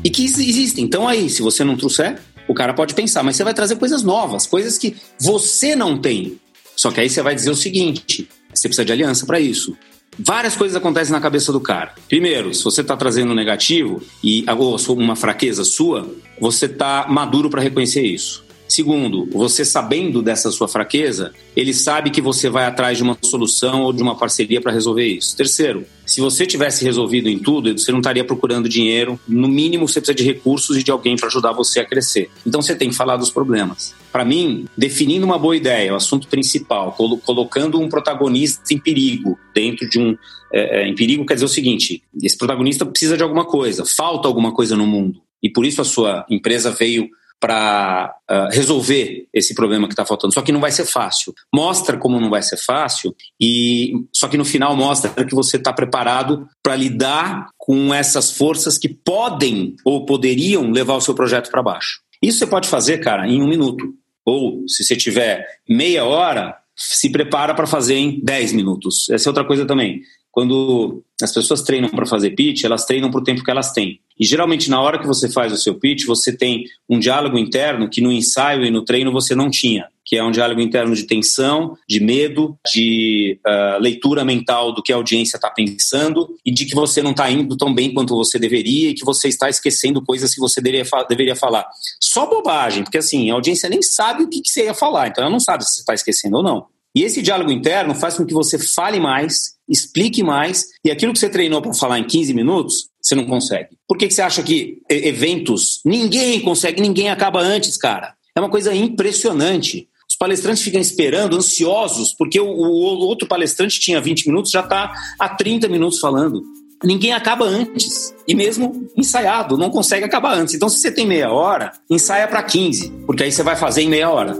E 0.03 0.09
que 0.09 0.23
existem. 0.23 0.83
Então 0.83 1.07
aí, 1.07 1.29
se 1.29 1.41
você 1.41 1.63
não 1.63 1.75
trouxer, 1.75 2.19
o 2.47 2.53
cara 2.53 2.73
pode 2.73 2.93
pensar, 2.93 3.23
mas 3.23 3.35
você 3.35 3.43
vai 3.43 3.53
trazer 3.53 3.75
coisas 3.77 4.03
novas, 4.03 4.45
coisas 4.45 4.77
que 4.77 4.95
você 5.19 5.75
não 5.75 5.97
tem. 5.97 6.39
Só 6.75 6.91
que 6.91 6.99
aí 6.99 7.09
você 7.09 7.21
vai 7.21 7.33
dizer 7.33 7.49
o 7.49 7.55
seguinte: 7.55 8.27
você 8.53 8.67
precisa 8.67 8.85
de 8.85 8.91
aliança 8.91 9.25
para 9.25 9.39
isso. 9.39 9.75
Várias 10.17 10.55
coisas 10.55 10.77
acontecem 10.77 11.11
na 11.11 11.19
cabeça 11.19 11.51
do 11.51 11.59
cara. 11.59 11.93
Primeiro, 12.07 12.53
se 12.53 12.63
você 12.63 12.81
está 12.81 12.95
trazendo 12.95 13.31
um 13.31 13.35
negativo 13.35 14.01
e 14.23 14.45
ou 14.57 14.77
uma 14.93 15.15
fraqueza 15.15 15.65
sua, 15.65 16.09
você 16.39 16.67
está 16.67 17.05
maduro 17.09 17.49
para 17.49 17.61
reconhecer 17.61 18.03
isso. 18.03 18.44
Segundo, 18.67 19.27
você 19.31 19.63
sabendo 19.63 20.21
dessa 20.21 20.51
sua 20.51 20.67
fraqueza, 20.67 21.33
ele 21.55 21.73
sabe 21.73 22.09
que 22.09 22.21
você 22.21 22.49
vai 22.49 22.65
atrás 22.65 22.97
de 22.97 23.03
uma 23.03 23.17
solução 23.21 23.83
ou 23.83 23.93
de 23.93 24.01
uma 24.01 24.17
parceria 24.17 24.59
para 24.59 24.71
resolver 24.71 25.05
isso. 25.05 25.35
Terceiro, 25.37 25.85
se 26.05 26.21
você 26.21 26.45
tivesse 26.45 26.83
resolvido 26.83 27.29
em 27.29 27.39
tudo, 27.39 27.77
você 27.77 27.91
não 27.91 27.99
estaria 27.99 28.23
procurando 28.23 28.69
dinheiro. 28.69 29.19
No 29.27 29.47
mínimo, 29.47 29.87
você 29.87 29.99
precisa 29.99 30.15
de 30.15 30.23
recursos 30.23 30.77
e 30.77 30.83
de 30.83 30.91
alguém 30.91 31.15
para 31.15 31.27
ajudar 31.27 31.51
você 31.51 31.79
a 31.79 31.85
crescer. 31.85 32.29
Então, 32.45 32.61
você 32.61 32.75
tem 32.75 32.89
que 32.89 32.95
falar 32.95 33.17
dos 33.17 33.31
problemas. 33.31 33.93
Para 34.11 34.25
mim, 34.25 34.65
definindo 34.77 35.25
uma 35.25 35.37
boa 35.37 35.55
ideia, 35.55 35.93
o 35.93 35.95
assunto 35.95 36.27
principal, 36.27 36.93
colocando 37.23 37.79
um 37.79 37.89
protagonista 37.89 38.73
em 38.73 38.77
perigo 38.77 39.37
dentro 39.53 39.87
de 39.89 39.99
um. 39.99 40.17
É, 40.53 40.83
é, 40.83 40.87
em 40.87 40.95
perigo 40.95 41.25
quer 41.25 41.33
dizer 41.35 41.45
o 41.45 41.49
seguinte: 41.49 42.03
esse 42.21 42.37
protagonista 42.37 42.85
precisa 42.85 43.17
de 43.17 43.23
alguma 43.23 43.45
coisa, 43.45 43.83
falta 43.85 44.27
alguma 44.27 44.53
coisa 44.53 44.75
no 44.75 44.85
mundo. 44.85 45.21
E 45.41 45.49
por 45.49 45.65
isso 45.65 45.81
a 45.81 45.85
sua 45.85 46.25
empresa 46.29 46.71
veio 46.71 47.09
para 47.39 48.15
uh, 48.29 48.33
ah, 48.33 48.49
resolver 48.51 49.27
esse 49.33 49.53
problema 49.53 49.87
que 49.87 49.93
está 49.93 50.05
faltando. 50.05 50.33
Só 50.33 50.41
que 50.41 50.51
não 50.51 50.59
vai 50.59 50.71
ser 50.71 50.85
fácil. 50.85 51.33
Mostra 51.53 51.97
como 51.97 52.19
não 52.19 52.29
vai 52.29 52.41
ser 52.41 52.57
fácil 52.57 53.15
e 53.39 53.93
só 54.13 54.27
que 54.27 54.37
no 54.37 54.45
final 54.45 54.75
mostra 54.75 55.11
que 55.23 55.35
você 55.35 55.57
está 55.57 55.71
preparado 55.71 56.47
para 56.63 56.75
lidar 56.75 57.49
com 57.57 57.93
essas 57.93 58.31
forças 58.31 58.77
que 58.77 58.89
podem 58.89 59.75
ou 59.83 60.05
poderiam 60.05 60.71
levar 60.71 60.95
o 60.95 61.01
seu 61.01 61.13
projeto 61.13 61.51
para 61.51 61.61
baixo. 61.61 61.99
Isso 62.21 62.39
você 62.39 62.47
pode 62.47 62.67
fazer, 62.67 62.99
cara, 62.99 63.27
em 63.27 63.41
um 63.41 63.47
minuto. 63.47 63.93
Ou 64.25 64.67
se 64.67 64.83
você 64.83 64.95
tiver 64.95 65.45
meia 65.69 66.03
hora, 66.03 66.57
se 66.75 67.09
prepara 67.09 67.53
para 67.53 67.67
fazer 67.67 67.95
em 67.95 68.19
10 68.23 68.53
minutos. 68.53 69.09
Essa 69.09 69.29
é 69.29 69.31
outra 69.31 69.45
coisa 69.45 69.65
também. 69.65 70.01
Quando 70.31 71.03
as 71.21 71.33
pessoas 71.33 71.61
treinam 71.61 71.89
para 71.89 72.05
fazer 72.05 72.31
pitch, 72.31 72.63
elas 72.63 72.85
treinam 72.85 73.09
para 73.09 73.21
o 73.21 73.23
tempo 73.23 73.43
que 73.43 73.51
elas 73.51 73.71
têm. 73.71 74.01
E 74.19 74.25
geralmente, 74.25 74.69
na 74.69 74.81
hora 74.81 74.99
que 74.99 75.07
você 75.07 75.29
faz 75.29 75.51
o 75.51 75.57
seu 75.57 75.75
pitch, 75.75 76.05
você 76.05 76.35
tem 76.35 76.63
um 76.89 76.99
diálogo 76.99 77.37
interno 77.37 77.89
que 77.89 78.01
no 78.01 78.11
ensaio 78.11 78.63
e 78.63 78.71
no 78.71 78.83
treino 78.83 79.11
você 79.11 79.35
não 79.35 79.49
tinha, 79.49 79.87
que 80.05 80.15
é 80.15 80.23
um 80.23 80.31
diálogo 80.31 80.61
interno 80.61 80.95
de 80.95 81.03
tensão, 81.03 81.77
de 81.87 81.99
medo, 81.99 82.57
de 82.71 83.37
uh, 83.45 83.81
leitura 83.81 84.23
mental 84.23 84.73
do 84.73 84.81
que 84.81 84.93
a 84.93 84.95
audiência 84.95 85.35
está 85.35 85.49
pensando 85.49 86.29
e 86.45 86.51
de 86.51 86.65
que 86.65 86.73
você 86.73 87.01
não 87.01 87.11
está 87.11 87.29
indo 87.29 87.57
tão 87.57 87.73
bem 87.73 87.93
quanto 87.93 88.15
você 88.15 88.39
deveria 88.39 88.91
e 88.91 88.93
que 88.93 89.03
você 89.03 89.27
está 89.27 89.49
esquecendo 89.49 90.01
coisas 90.01 90.33
que 90.33 90.39
você 90.39 90.61
deveria, 90.61 90.89
deveria 91.09 91.35
falar. 91.35 91.67
Só 91.99 92.25
bobagem, 92.25 92.83
porque 92.83 92.99
assim, 92.99 93.29
a 93.29 93.33
audiência 93.33 93.67
nem 93.67 93.81
sabe 93.81 94.23
o 94.23 94.29
que, 94.29 94.41
que 94.41 94.49
você 94.49 94.65
ia 94.65 94.73
falar, 94.73 95.09
então 95.09 95.23
ela 95.23 95.31
não 95.31 95.39
sabe 95.39 95.65
se 95.65 95.75
você 95.75 95.81
está 95.81 95.93
esquecendo 95.93 96.37
ou 96.37 96.43
não. 96.43 96.67
E 96.95 97.03
esse 97.03 97.21
diálogo 97.21 97.51
interno 97.51 97.93
faz 97.93 98.15
com 98.15 98.25
que 98.25 98.33
você 98.33 98.57
fale 98.57 99.01
mais, 99.01 99.55
explique 99.67 100.23
mais, 100.23 100.67
e 100.83 100.89
aquilo 100.89 101.11
que 101.11 101.19
você 101.19 101.27
treinou 101.27 101.61
para 101.61 101.73
falar 101.73 101.99
em 101.99 102.05
15 102.05 102.33
minutos, 102.33 102.87
você 103.05 103.13
não 103.13 103.25
consegue. 103.25 103.69
Por 103.87 103.97
que, 103.97 104.07
que 104.07 104.13
você 104.15 104.23
acha 104.23 104.41
que 104.41 104.81
eventos, 104.89 105.79
ninguém 105.85 106.41
consegue, 106.41 106.81
ninguém 106.81 107.09
acaba 107.09 107.39
antes, 107.39 107.77
cara? 107.77 108.15
É 108.35 108.39
uma 108.39 108.49
coisa 108.49 108.73
impressionante. 108.73 109.87
Os 110.09 110.17
palestrantes 110.17 110.63
ficam 110.63 110.81
esperando, 110.81 111.37
ansiosos, 111.37 112.15
porque 112.17 112.39
o, 112.39 112.47
o 112.47 112.99
outro 113.05 113.27
palestrante 113.27 113.79
tinha 113.79 114.01
20 114.01 114.27
minutos, 114.27 114.49
já 114.49 114.61
está 114.61 114.91
há 115.19 115.29
30 115.29 115.67
minutos 115.67 115.99
falando. 115.99 116.41
Ninguém 116.83 117.13
acaba 117.13 117.45
antes. 117.45 118.13
E 118.27 118.33
mesmo 118.33 118.89
ensaiado, 118.97 119.55
não 119.55 119.69
consegue 119.69 120.03
acabar 120.03 120.35
antes. 120.35 120.55
Então, 120.55 120.67
se 120.67 120.79
você 120.79 120.91
tem 120.91 121.05
meia 121.05 121.31
hora, 121.31 121.71
ensaia 121.87 122.27
para 122.27 122.41
15, 122.41 122.89
porque 123.05 123.21
aí 123.23 123.31
você 123.31 123.43
vai 123.43 123.55
fazer 123.55 123.83
em 123.83 123.89
meia 123.89 124.09
hora. 124.09 124.35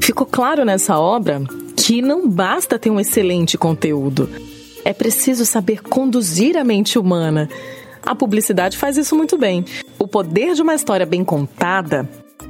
Ficou 0.00 0.26
claro 0.26 0.64
nessa 0.64 0.96
obra 0.96 1.42
que 1.76 2.00
não 2.00 2.28
basta 2.28 2.78
ter 2.78 2.88
um 2.88 3.00
excelente 3.00 3.58
conteúdo. 3.58 4.28
É 4.84 4.92
preciso 4.92 5.44
saber 5.44 5.82
conduzir 5.82 6.56
a 6.56 6.64
mente 6.64 6.98
humana. 6.98 7.48
A 8.04 8.14
publicidade 8.14 8.76
faz 8.76 8.96
isso 8.96 9.16
muito 9.16 9.36
bem. 9.36 9.64
O 9.98 10.06
poder 10.06 10.54
de 10.54 10.62
uma 10.62 10.74
história 10.74 11.04
bem 11.04 11.24
contada 11.24 12.08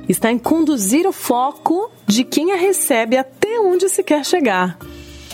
está 0.09 0.31
em 0.31 0.39
conduzir 0.39 1.07
o 1.07 1.13
foco 1.13 1.91
de 2.07 2.25
quem 2.25 2.53
a 2.53 2.57
recebe 2.57 3.17
até 3.17 3.59
onde 3.61 3.89
se 3.89 4.03
quer 4.03 4.25
chegar. 4.25 4.79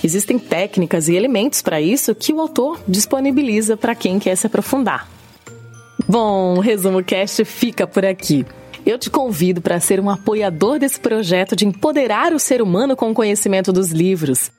Existem 0.02 0.38
técnicas 0.38 1.08
e 1.08 1.14
elementos 1.14 1.62
para 1.62 1.80
isso 1.80 2.14
que 2.14 2.32
o 2.32 2.40
autor 2.40 2.80
disponibiliza 2.86 3.76
para 3.76 3.94
quem 3.94 4.18
quer 4.18 4.36
se 4.36 4.46
aprofundar. 4.46 5.08
Bom, 6.06 6.58
o 6.58 6.60
Resumo 6.60 7.02
Cast 7.02 7.44
fica 7.44 7.86
por 7.86 8.04
aqui. 8.04 8.44
Eu 8.84 8.98
te 8.98 9.08
convido 9.08 9.62
para 9.62 9.80
ser 9.80 9.98
um 10.00 10.10
apoiador 10.10 10.78
desse 10.78 11.00
projeto 11.00 11.56
de 11.56 11.66
empoderar 11.66 12.34
o 12.34 12.38
ser 12.38 12.60
humano 12.60 12.94
com 12.94 13.10
o 13.10 13.14
conhecimento 13.14 13.72
dos 13.72 13.90
livros. 13.90 14.50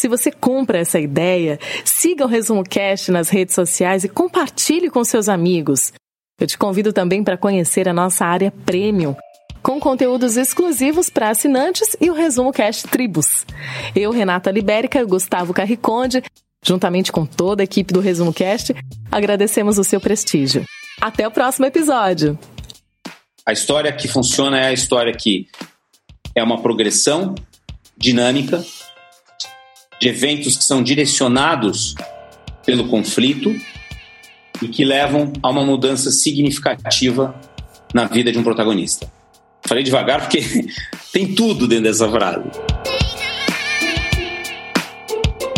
Se 0.00 0.08
você 0.08 0.32
compra 0.32 0.78
essa 0.78 0.98
ideia, 0.98 1.60
siga 1.84 2.24
o 2.24 2.26
Resumo 2.26 2.64
Cast 2.64 3.10
nas 3.10 3.28
redes 3.28 3.54
sociais 3.54 4.02
e 4.02 4.08
compartilhe 4.08 4.88
com 4.88 5.04
seus 5.04 5.28
amigos. 5.28 5.92
Eu 6.40 6.46
te 6.46 6.56
convido 6.56 6.90
também 6.90 7.22
para 7.22 7.36
conhecer 7.36 7.86
a 7.86 7.92
nossa 7.92 8.24
área 8.24 8.50
Premium, 8.64 9.14
com 9.62 9.78
conteúdos 9.78 10.38
exclusivos 10.38 11.10
para 11.10 11.28
assinantes 11.28 11.98
e 12.00 12.08
o 12.08 12.14
Resumo 12.14 12.50
Cast 12.50 12.88
Tribos. 12.88 13.44
Eu, 13.94 14.10
Renata 14.10 14.50
Libérica 14.50 14.98
e 14.98 15.04
Gustavo 15.04 15.52
Carriconde, 15.52 16.22
juntamente 16.64 17.12
com 17.12 17.26
toda 17.26 17.62
a 17.62 17.64
equipe 17.64 17.92
do 17.92 18.00
Resumo 18.00 18.32
Cast, 18.32 18.74
agradecemos 19.12 19.76
o 19.78 19.84
seu 19.84 20.00
prestígio. 20.00 20.64
Até 20.98 21.28
o 21.28 21.30
próximo 21.30 21.66
episódio! 21.66 22.38
A 23.44 23.52
história 23.52 23.92
que 23.92 24.08
funciona 24.08 24.58
é 24.58 24.68
a 24.68 24.72
história 24.72 25.12
que 25.12 25.46
é 26.34 26.42
uma 26.42 26.62
progressão 26.62 27.34
dinâmica 27.98 28.64
de 30.00 30.08
eventos 30.08 30.56
que 30.56 30.64
são 30.64 30.82
direcionados 30.82 31.94
pelo 32.64 32.88
conflito 32.88 33.54
e 34.62 34.68
que 34.68 34.84
levam 34.84 35.32
a 35.42 35.50
uma 35.50 35.64
mudança 35.64 36.10
significativa 36.10 37.34
na 37.92 38.06
vida 38.06 38.32
de 38.32 38.38
um 38.38 38.42
protagonista. 38.42 39.10
Falei 39.66 39.84
devagar 39.84 40.22
porque 40.22 40.40
tem 41.12 41.34
tudo 41.34 41.68
dentro 41.68 41.84
dessa 41.84 42.08
frase. 42.10 42.48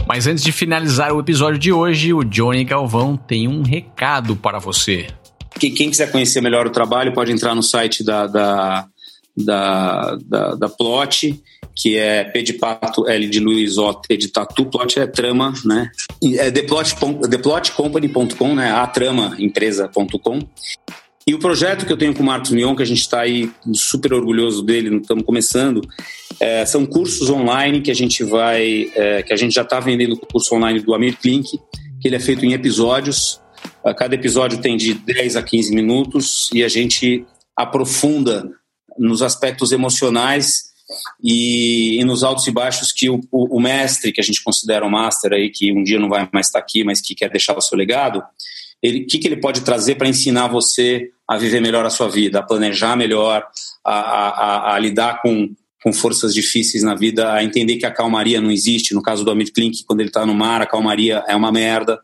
Mas 0.06 0.26
antes 0.26 0.42
de 0.42 0.52
finalizar 0.52 1.12
o 1.12 1.20
episódio 1.20 1.58
de 1.58 1.72
hoje, 1.72 2.12
o 2.12 2.22
Johnny 2.24 2.64
Galvão 2.64 3.16
tem 3.16 3.48
um 3.48 3.62
recado 3.62 4.36
para 4.36 4.58
você. 4.58 5.06
Quem 5.58 5.72
quiser 5.72 6.10
conhecer 6.10 6.40
melhor 6.40 6.66
o 6.66 6.70
trabalho 6.70 7.12
pode 7.12 7.30
entrar 7.30 7.54
no 7.54 7.62
site 7.62 8.02
da, 8.02 8.26
da, 8.26 8.86
da, 9.36 10.16
da, 10.26 10.54
da 10.56 10.68
Plot, 10.68 11.40
que 11.74 11.96
é 11.96 12.24
P 12.24 12.42
de 12.42 12.52
Pato, 12.54 13.08
L 13.08 13.28
de 13.28 13.40
Luiz, 13.40 13.78
O, 13.78 13.94
T 13.94 14.16
de 14.16 14.28
Tatu, 14.28 14.66
Plot 14.66 14.98
é 14.98 15.06
trama, 15.06 15.54
né? 15.64 15.90
É 16.36 16.50
theplotcompany.com, 16.50 18.54
né? 18.54 18.70
A 18.70 18.86
trama 18.86 19.34
empresa.com. 19.38 20.40
E 21.26 21.34
o 21.34 21.38
projeto 21.38 21.86
que 21.86 21.92
eu 21.92 21.96
tenho 21.96 22.12
com 22.12 22.22
o 22.22 22.26
Marcos 22.26 22.50
Mion, 22.50 22.74
que 22.74 22.82
a 22.82 22.86
gente 22.86 23.00
está 23.00 23.20
aí 23.20 23.50
super 23.72 24.12
orgulhoso 24.12 24.62
dele, 24.62 24.96
estamos 24.96 25.24
começando, 25.24 25.80
é, 26.40 26.66
são 26.66 26.84
cursos 26.84 27.30
online 27.30 27.80
que 27.80 27.92
a 27.92 27.94
gente 27.94 28.24
vai, 28.24 28.90
é, 28.94 29.22
que 29.22 29.32
a 29.32 29.36
gente 29.36 29.54
já 29.54 29.62
está 29.62 29.78
vendendo 29.78 30.14
o 30.14 30.18
curso 30.18 30.54
online 30.54 30.80
do 30.80 30.92
Amir 30.92 31.16
Klink, 31.16 31.48
que 32.00 32.08
ele 32.08 32.16
é 32.16 32.20
feito 32.20 32.44
em 32.44 32.52
episódios. 32.52 33.40
Cada 33.96 34.16
episódio 34.16 34.60
tem 34.60 34.76
de 34.76 34.94
10 34.94 35.36
a 35.36 35.42
15 35.42 35.72
minutos 35.72 36.50
e 36.52 36.64
a 36.64 36.68
gente 36.68 37.24
aprofunda 37.56 38.50
nos 38.98 39.22
aspectos 39.22 39.70
emocionais 39.70 40.71
e, 41.22 42.00
e, 42.00 42.04
nos 42.04 42.22
altos 42.22 42.46
e 42.46 42.50
baixos 42.50 42.92
que 42.92 43.08
o, 43.08 43.20
o, 43.30 43.56
o, 43.56 43.60
mestre, 43.60 44.12
que 44.12 44.20
a 44.20 44.24
gente 44.24 44.42
considera 44.42 44.86
um 44.86 44.90
master 44.90 45.32
aí, 45.32 45.50
que 45.50 45.72
um 45.72 45.82
dia 45.82 45.98
não 45.98 46.08
vai 46.08 46.28
mais 46.32 46.46
estar 46.46 46.58
aqui, 46.58 46.84
mas 46.84 47.00
que 47.00 47.14
quer 47.14 47.30
deixar 47.30 47.56
o 47.56 47.60
seu 47.60 47.76
legado, 47.76 48.22
o 48.84 49.06
que, 49.06 49.18
que 49.18 49.28
ele 49.28 49.36
pode 49.36 49.60
trazer 49.60 49.94
para 49.94 50.08
ensinar 50.08 50.48
você 50.48 51.10
a 51.28 51.36
viver 51.38 51.60
melhor 51.60 51.86
a 51.86 51.90
sua 51.90 52.08
vida, 52.08 52.40
a 52.40 52.42
planejar 52.42 52.96
melhor, 52.96 53.46
a, 53.84 53.94
a, 53.94 54.74
a, 54.74 54.78
lidar 54.78 55.22
com, 55.22 55.54
com 55.82 55.92
forças 55.92 56.34
difíceis 56.34 56.82
na 56.82 56.94
vida, 56.94 57.32
a 57.32 57.44
entender 57.44 57.76
que 57.76 57.86
a 57.86 57.92
calmaria 57.92 58.40
não 58.40 58.50
existe. 58.50 58.92
No 58.92 59.00
caso 59.00 59.24
do 59.24 59.30
Amit 59.30 59.52
Klink, 59.52 59.84
quando 59.84 60.00
ele 60.00 60.08
está 60.08 60.26
no 60.26 60.34
mar, 60.34 60.60
a 60.60 60.66
calmaria 60.66 61.24
é 61.28 61.36
uma 61.36 61.52
merda. 61.52 62.00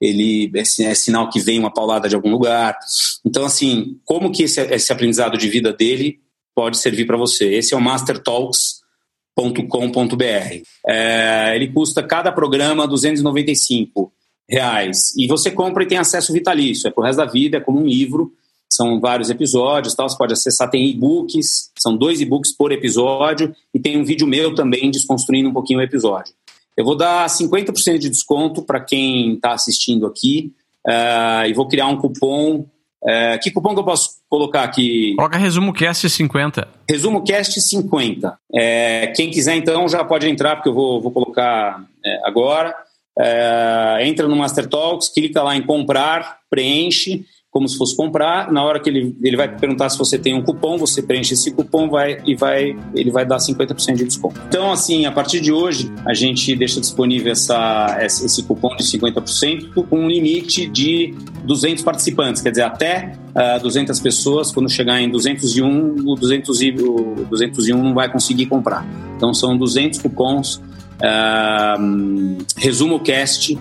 Ele 0.00 0.50
é, 0.54 0.60
é, 0.60 0.94
sinal 0.94 1.28
que 1.28 1.40
vem 1.40 1.58
uma 1.58 1.72
paulada 1.72 2.08
de 2.08 2.14
algum 2.14 2.30
lugar. 2.30 2.78
Então, 3.24 3.44
assim, 3.44 3.98
como 4.04 4.30
que 4.30 4.44
esse, 4.44 4.60
esse 4.60 4.92
aprendizado 4.92 5.36
de 5.36 5.48
vida 5.48 5.72
dele 5.72 6.20
pode 6.54 6.78
servir 6.78 7.06
para 7.06 7.16
você? 7.16 7.54
Esse 7.54 7.74
é 7.74 7.76
o 7.76 7.80
mastertalks.com.br. 7.80 10.62
É, 10.86 11.52
ele 11.54 11.68
custa 11.68 12.02
cada 12.02 12.32
programa 12.32 12.86
295 12.86 14.12
reais. 14.48 15.14
E 15.16 15.26
você 15.26 15.50
compra 15.50 15.82
e 15.82 15.86
tem 15.86 15.98
acesso 15.98 16.32
vitalício, 16.32 16.88
é 16.88 16.90
pro 16.90 17.02
resto 17.02 17.18
da 17.18 17.26
vida, 17.26 17.56
é 17.56 17.60
como 17.60 17.80
um 17.80 17.86
livro, 17.86 18.32
são 18.68 19.00
vários 19.00 19.30
episódios, 19.30 19.94
tal, 19.94 20.08
você 20.08 20.16
pode 20.16 20.32
acessar, 20.32 20.68
tem 20.68 20.90
e-books, 20.90 21.70
são 21.78 21.96
dois 21.96 22.20
e-books 22.20 22.52
por 22.52 22.72
episódio, 22.72 23.54
e 23.72 23.78
tem 23.78 23.96
um 23.96 24.04
vídeo 24.04 24.26
meu 24.26 24.54
também 24.54 24.90
desconstruindo 24.90 25.48
um 25.48 25.52
pouquinho 25.52 25.78
o 25.78 25.82
episódio. 25.82 26.34
Eu 26.76 26.84
vou 26.84 26.96
dar 26.96 27.28
50% 27.28 27.98
de 27.98 28.10
desconto 28.10 28.62
para 28.62 28.80
quem 28.80 29.34
está 29.34 29.52
assistindo 29.52 30.06
aqui, 30.06 30.52
uh, 30.86 31.46
e 31.46 31.54
vou 31.54 31.68
criar 31.68 31.86
um 31.86 31.96
cupom. 31.96 32.66
Uh, 33.04 33.38
que 33.42 33.50
cupom 33.50 33.74
que 33.74 33.80
eu 33.80 33.84
posso 33.84 34.16
colocar 34.30 34.62
aqui? 34.62 35.14
Coloca 35.16 35.36
Resumo 35.36 35.74
Cast 35.74 36.08
50. 36.08 36.66
Resumo 36.88 37.22
Cast 37.22 37.60
50. 37.60 38.38
É, 38.54 39.08
quem 39.08 39.30
quiser, 39.30 39.56
então, 39.56 39.86
já 39.88 40.02
pode 40.02 40.26
entrar, 40.28 40.56
porque 40.56 40.70
eu 40.70 40.74
vou, 40.74 41.02
vou 41.02 41.12
colocar 41.12 41.84
é, 42.04 42.20
agora. 42.24 42.74
É, 43.18 43.98
entra 44.06 44.26
no 44.26 44.34
Master 44.34 44.66
Talks, 44.66 45.08
clica 45.08 45.42
lá 45.42 45.54
em 45.54 45.62
comprar, 45.62 46.38
preenche 46.48 47.26
como 47.54 47.68
se 47.68 47.78
fosse 47.78 47.96
comprar. 47.96 48.50
Na 48.50 48.64
hora 48.64 48.80
que 48.80 48.90
ele, 48.90 49.16
ele 49.22 49.36
vai 49.36 49.48
perguntar 49.48 49.88
se 49.88 49.96
você 49.96 50.18
tem 50.18 50.34
um 50.34 50.42
cupom, 50.42 50.76
você 50.76 51.00
preenche 51.00 51.34
esse 51.34 51.52
cupom 51.52 51.88
vai, 51.88 52.20
e 52.26 52.34
vai, 52.34 52.76
ele 52.92 53.12
vai 53.12 53.24
dar 53.24 53.36
50% 53.36 53.94
de 53.94 54.04
desconto. 54.04 54.40
Então, 54.48 54.72
assim, 54.72 55.06
a 55.06 55.12
partir 55.12 55.40
de 55.40 55.52
hoje, 55.52 55.88
a 56.04 56.12
gente 56.12 56.56
deixa 56.56 56.80
disponível 56.80 57.30
essa, 57.30 57.96
esse 58.02 58.42
cupom 58.42 58.74
de 58.74 58.82
50% 58.82 59.86
com 59.88 60.00
um 60.00 60.08
limite 60.08 60.66
de 60.66 61.14
200 61.44 61.84
participantes, 61.84 62.42
quer 62.42 62.50
dizer, 62.50 62.62
até 62.62 63.12
uh, 63.28 63.54
ah, 63.54 63.58
200 63.58 64.00
pessoas. 64.00 64.50
Quando 64.50 64.68
chegar 64.68 65.00
em 65.00 65.08
201, 65.08 65.94
o, 66.04 66.16
200 66.16 66.60
e, 66.60 66.70
o 66.72 67.24
201 67.30 67.80
não 67.80 67.94
vai 67.94 68.10
conseguir 68.10 68.46
comprar. 68.46 68.84
Então, 69.16 69.32
são 69.32 69.56
200 69.56 70.00
cupons 70.00 70.60
Uh, 70.94 72.38
resumo 72.56 73.00
cast 73.00 73.58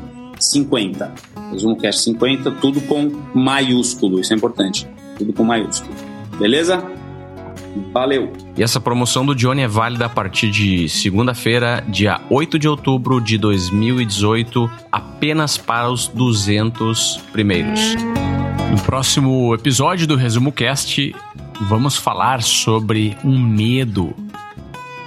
50. 0.52 1.14
Resumo 1.52 1.76
cast 1.78 2.02
50, 2.02 2.52
tudo 2.52 2.82
com 2.82 3.12
maiúsculo, 3.34 4.20
isso 4.20 4.34
é 4.34 4.36
importante. 4.36 4.88
Tudo 5.18 5.34
com 5.34 5.44
maiúsculo. 5.44 5.94
Beleza? 6.38 6.84
Valeu! 7.92 8.32
E 8.56 8.62
essa 8.62 8.80
promoção 8.80 9.26
do 9.26 9.36
Johnny 9.36 9.62
é 9.62 9.68
válida 9.68 10.06
a 10.06 10.10
partir 10.10 10.52
de 10.52 10.88
segunda-feira, 10.88 11.84
dia 11.88 12.22
8 12.30 12.60
de 12.60 12.68
outubro 12.68 13.20
de 13.20 13.38
2018, 13.38 14.70
apenas 14.92 15.58
para 15.58 15.90
os 15.90 16.08
200 16.08 17.18
primeiros. 17.32 17.96
No 18.72 18.80
próximo 18.82 19.54
episódio 19.54 20.08
do 20.08 20.16
Resumo 20.16 20.52
Cast, 20.52 21.16
vamos 21.62 21.98
falar 21.98 22.42
sobre 22.42 23.18
um 23.24 23.40
medo. 23.40 24.14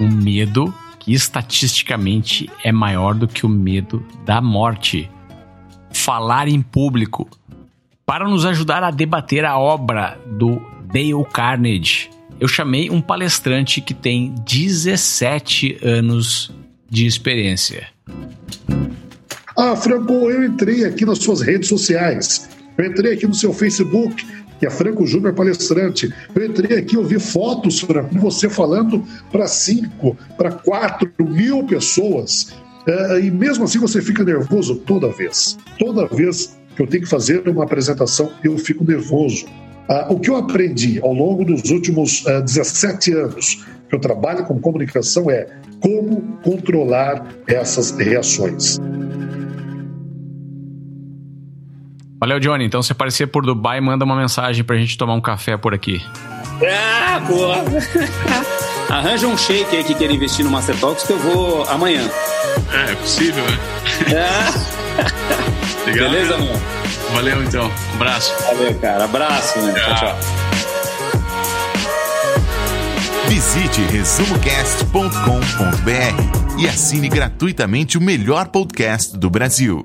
Um 0.00 0.10
medo 0.10 0.72
que 0.98 1.12
estatisticamente 1.12 2.50
é 2.64 2.72
maior 2.72 3.14
do 3.14 3.28
que 3.28 3.46
o 3.46 3.48
medo 3.48 4.04
da 4.24 4.40
morte. 4.40 5.10
Falar 6.06 6.46
em 6.46 6.62
público. 6.62 7.28
Para 8.06 8.28
nos 8.28 8.46
ajudar 8.46 8.84
a 8.84 8.92
debater 8.92 9.44
a 9.44 9.58
obra 9.58 10.16
do 10.24 10.62
Dale 10.84 11.24
Carnegie, 11.32 12.08
eu 12.38 12.46
chamei 12.46 12.88
um 12.88 13.00
palestrante 13.00 13.80
que 13.80 13.92
tem 13.92 14.32
17 14.46 15.80
anos 15.82 16.52
de 16.88 17.06
experiência. 17.06 17.88
Ah, 19.58 19.74
Franco, 19.74 20.12
eu 20.12 20.44
entrei 20.44 20.84
aqui 20.84 21.04
nas 21.04 21.18
suas 21.18 21.40
redes 21.40 21.68
sociais. 21.68 22.48
Eu 22.78 22.86
entrei 22.86 23.14
aqui 23.14 23.26
no 23.26 23.34
seu 23.34 23.52
Facebook 23.52 24.24
que 24.60 24.66
é 24.66 24.70
Franco 24.70 25.04
Júnior 25.04 25.34
palestrante. 25.34 26.08
Eu 26.36 26.46
entrei 26.46 26.78
aqui, 26.78 26.96
ouvi 26.96 27.18
fotos, 27.18 27.80
Franco, 27.80 28.10
com 28.10 28.20
você 28.20 28.48
falando 28.48 29.04
para 29.32 29.48
cinco, 29.48 30.16
para 30.38 30.52
quatro 30.52 31.10
mil 31.18 31.64
pessoas. 31.64 32.54
É, 32.86 33.20
e 33.20 33.30
mesmo 33.30 33.64
assim 33.64 33.78
você 33.78 34.00
fica 34.00 34.22
nervoso 34.22 34.76
toda 34.76 35.08
vez. 35.08 35.58
Toda 35.78 36.06
vez 36.06 36.56
que 36.74 36.82
eu 36.82 36.86
tenho 36.86 37.02
que 37.02 37.08
fazer 37.08 37.48
uma 37.48 37.64
apresentação, 37.64 38.30
eu 38.44 38.56
fico 38.58 38.84
nervoso. 38.84 39.46
Uh, 39.88 40.12
o 40.12 40.20
que 40.20 40.30
eu 40.30 40.36
aprendi 40.36 41.00
ao 41.00 41.12
longo 41.12 41.44
dos 41.44 41.70
últimos 41.70 42.24
uh, 42.26 42.42
17 42.42 43.12
anos 43.12 43.64
que 43.88 43.94
eu 43.94 44.00
trabalho 44.00 44.44
com 44.44 44.60
comunicação 44.60 45.30
é 45.30 45.46
como 45.80 46.38
controlar 46.42 47.24
essas 47.46 47.92
reações. 47.92 48.78
Valeu, 52.18 52.40
Johnny. 52.40 52.64
Então, 52.64 52.82
se 52.82 52.92
aparecer 52.92 53.26
por 53.26 53.44
Dubai, 53.44 53.80
manda 53.80 54.04
uma 54.04 54.16
mensagem 54.16 54.64
pra 54.64 54.76
gente 54.76 54.96
tomar 54.96 55.14
um 55.14 55.20
café 55.20 55.56
por 55.56 55.74
aqui. 55.74 56.00
Ah, 56.62 57.20
boa! 57.20 57.56
Arranja 58.88 59.26
um 59.26 59.36
shake 59.36 59.76
aí 59.76 59.84
que 59.84 59.94
queira 59.94 60.12
investir 60.12 60.44
no 60.44 60.50
Master 60.50 60.78
Talks 60.80 61.04
que 61.04 61.12
eu 61.12 61.18
vou 61.18 61.64
amanhã. 61.64 62.08
É, 62.72 62.92
é 62.92 62.94
possível, 62.96 63.44
né? 63.44 63.58
É. 64.12 65.86
Legal, 65.86 66.10
Beleza, 66.10 66.36
mano? 66.38 66.60
Valeu, 67.12 67.44
então. 67.44 67.66
Um 67.66 67.94
abraço. 67.94 68.34
Valeu, 68.46 68.74
cara. 68.78 69.04
Abraço, 69.04 69.58
mano. 69.58 69.74
Tchau, 69.74 69.94
tchau. 69.94 70.16
Visite 73.28 73.82
resumocast.com.br 73.82 76.58
e 76.58 76.66
assine 76.66 77.08
gratuitamente 77.08 77.96
o 77.98 78.00
melhor 78.00 78.48
podcast 78.48 79.16
do 79.16 79.30
Brasil. 79.30 79.84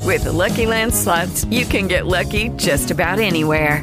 With 0.00 0.24
the 0.24 0.32
Lucky 0.32 0.66
Land 0.66 0.94
slots, 0.94 1.44
you 1.46 1.64
can 1.64 1.88
get 1.88 2.06
lucky 2.06 2.48
just 2.56 2.90
about 2.90 3.18
anywhere. 3.18 3.82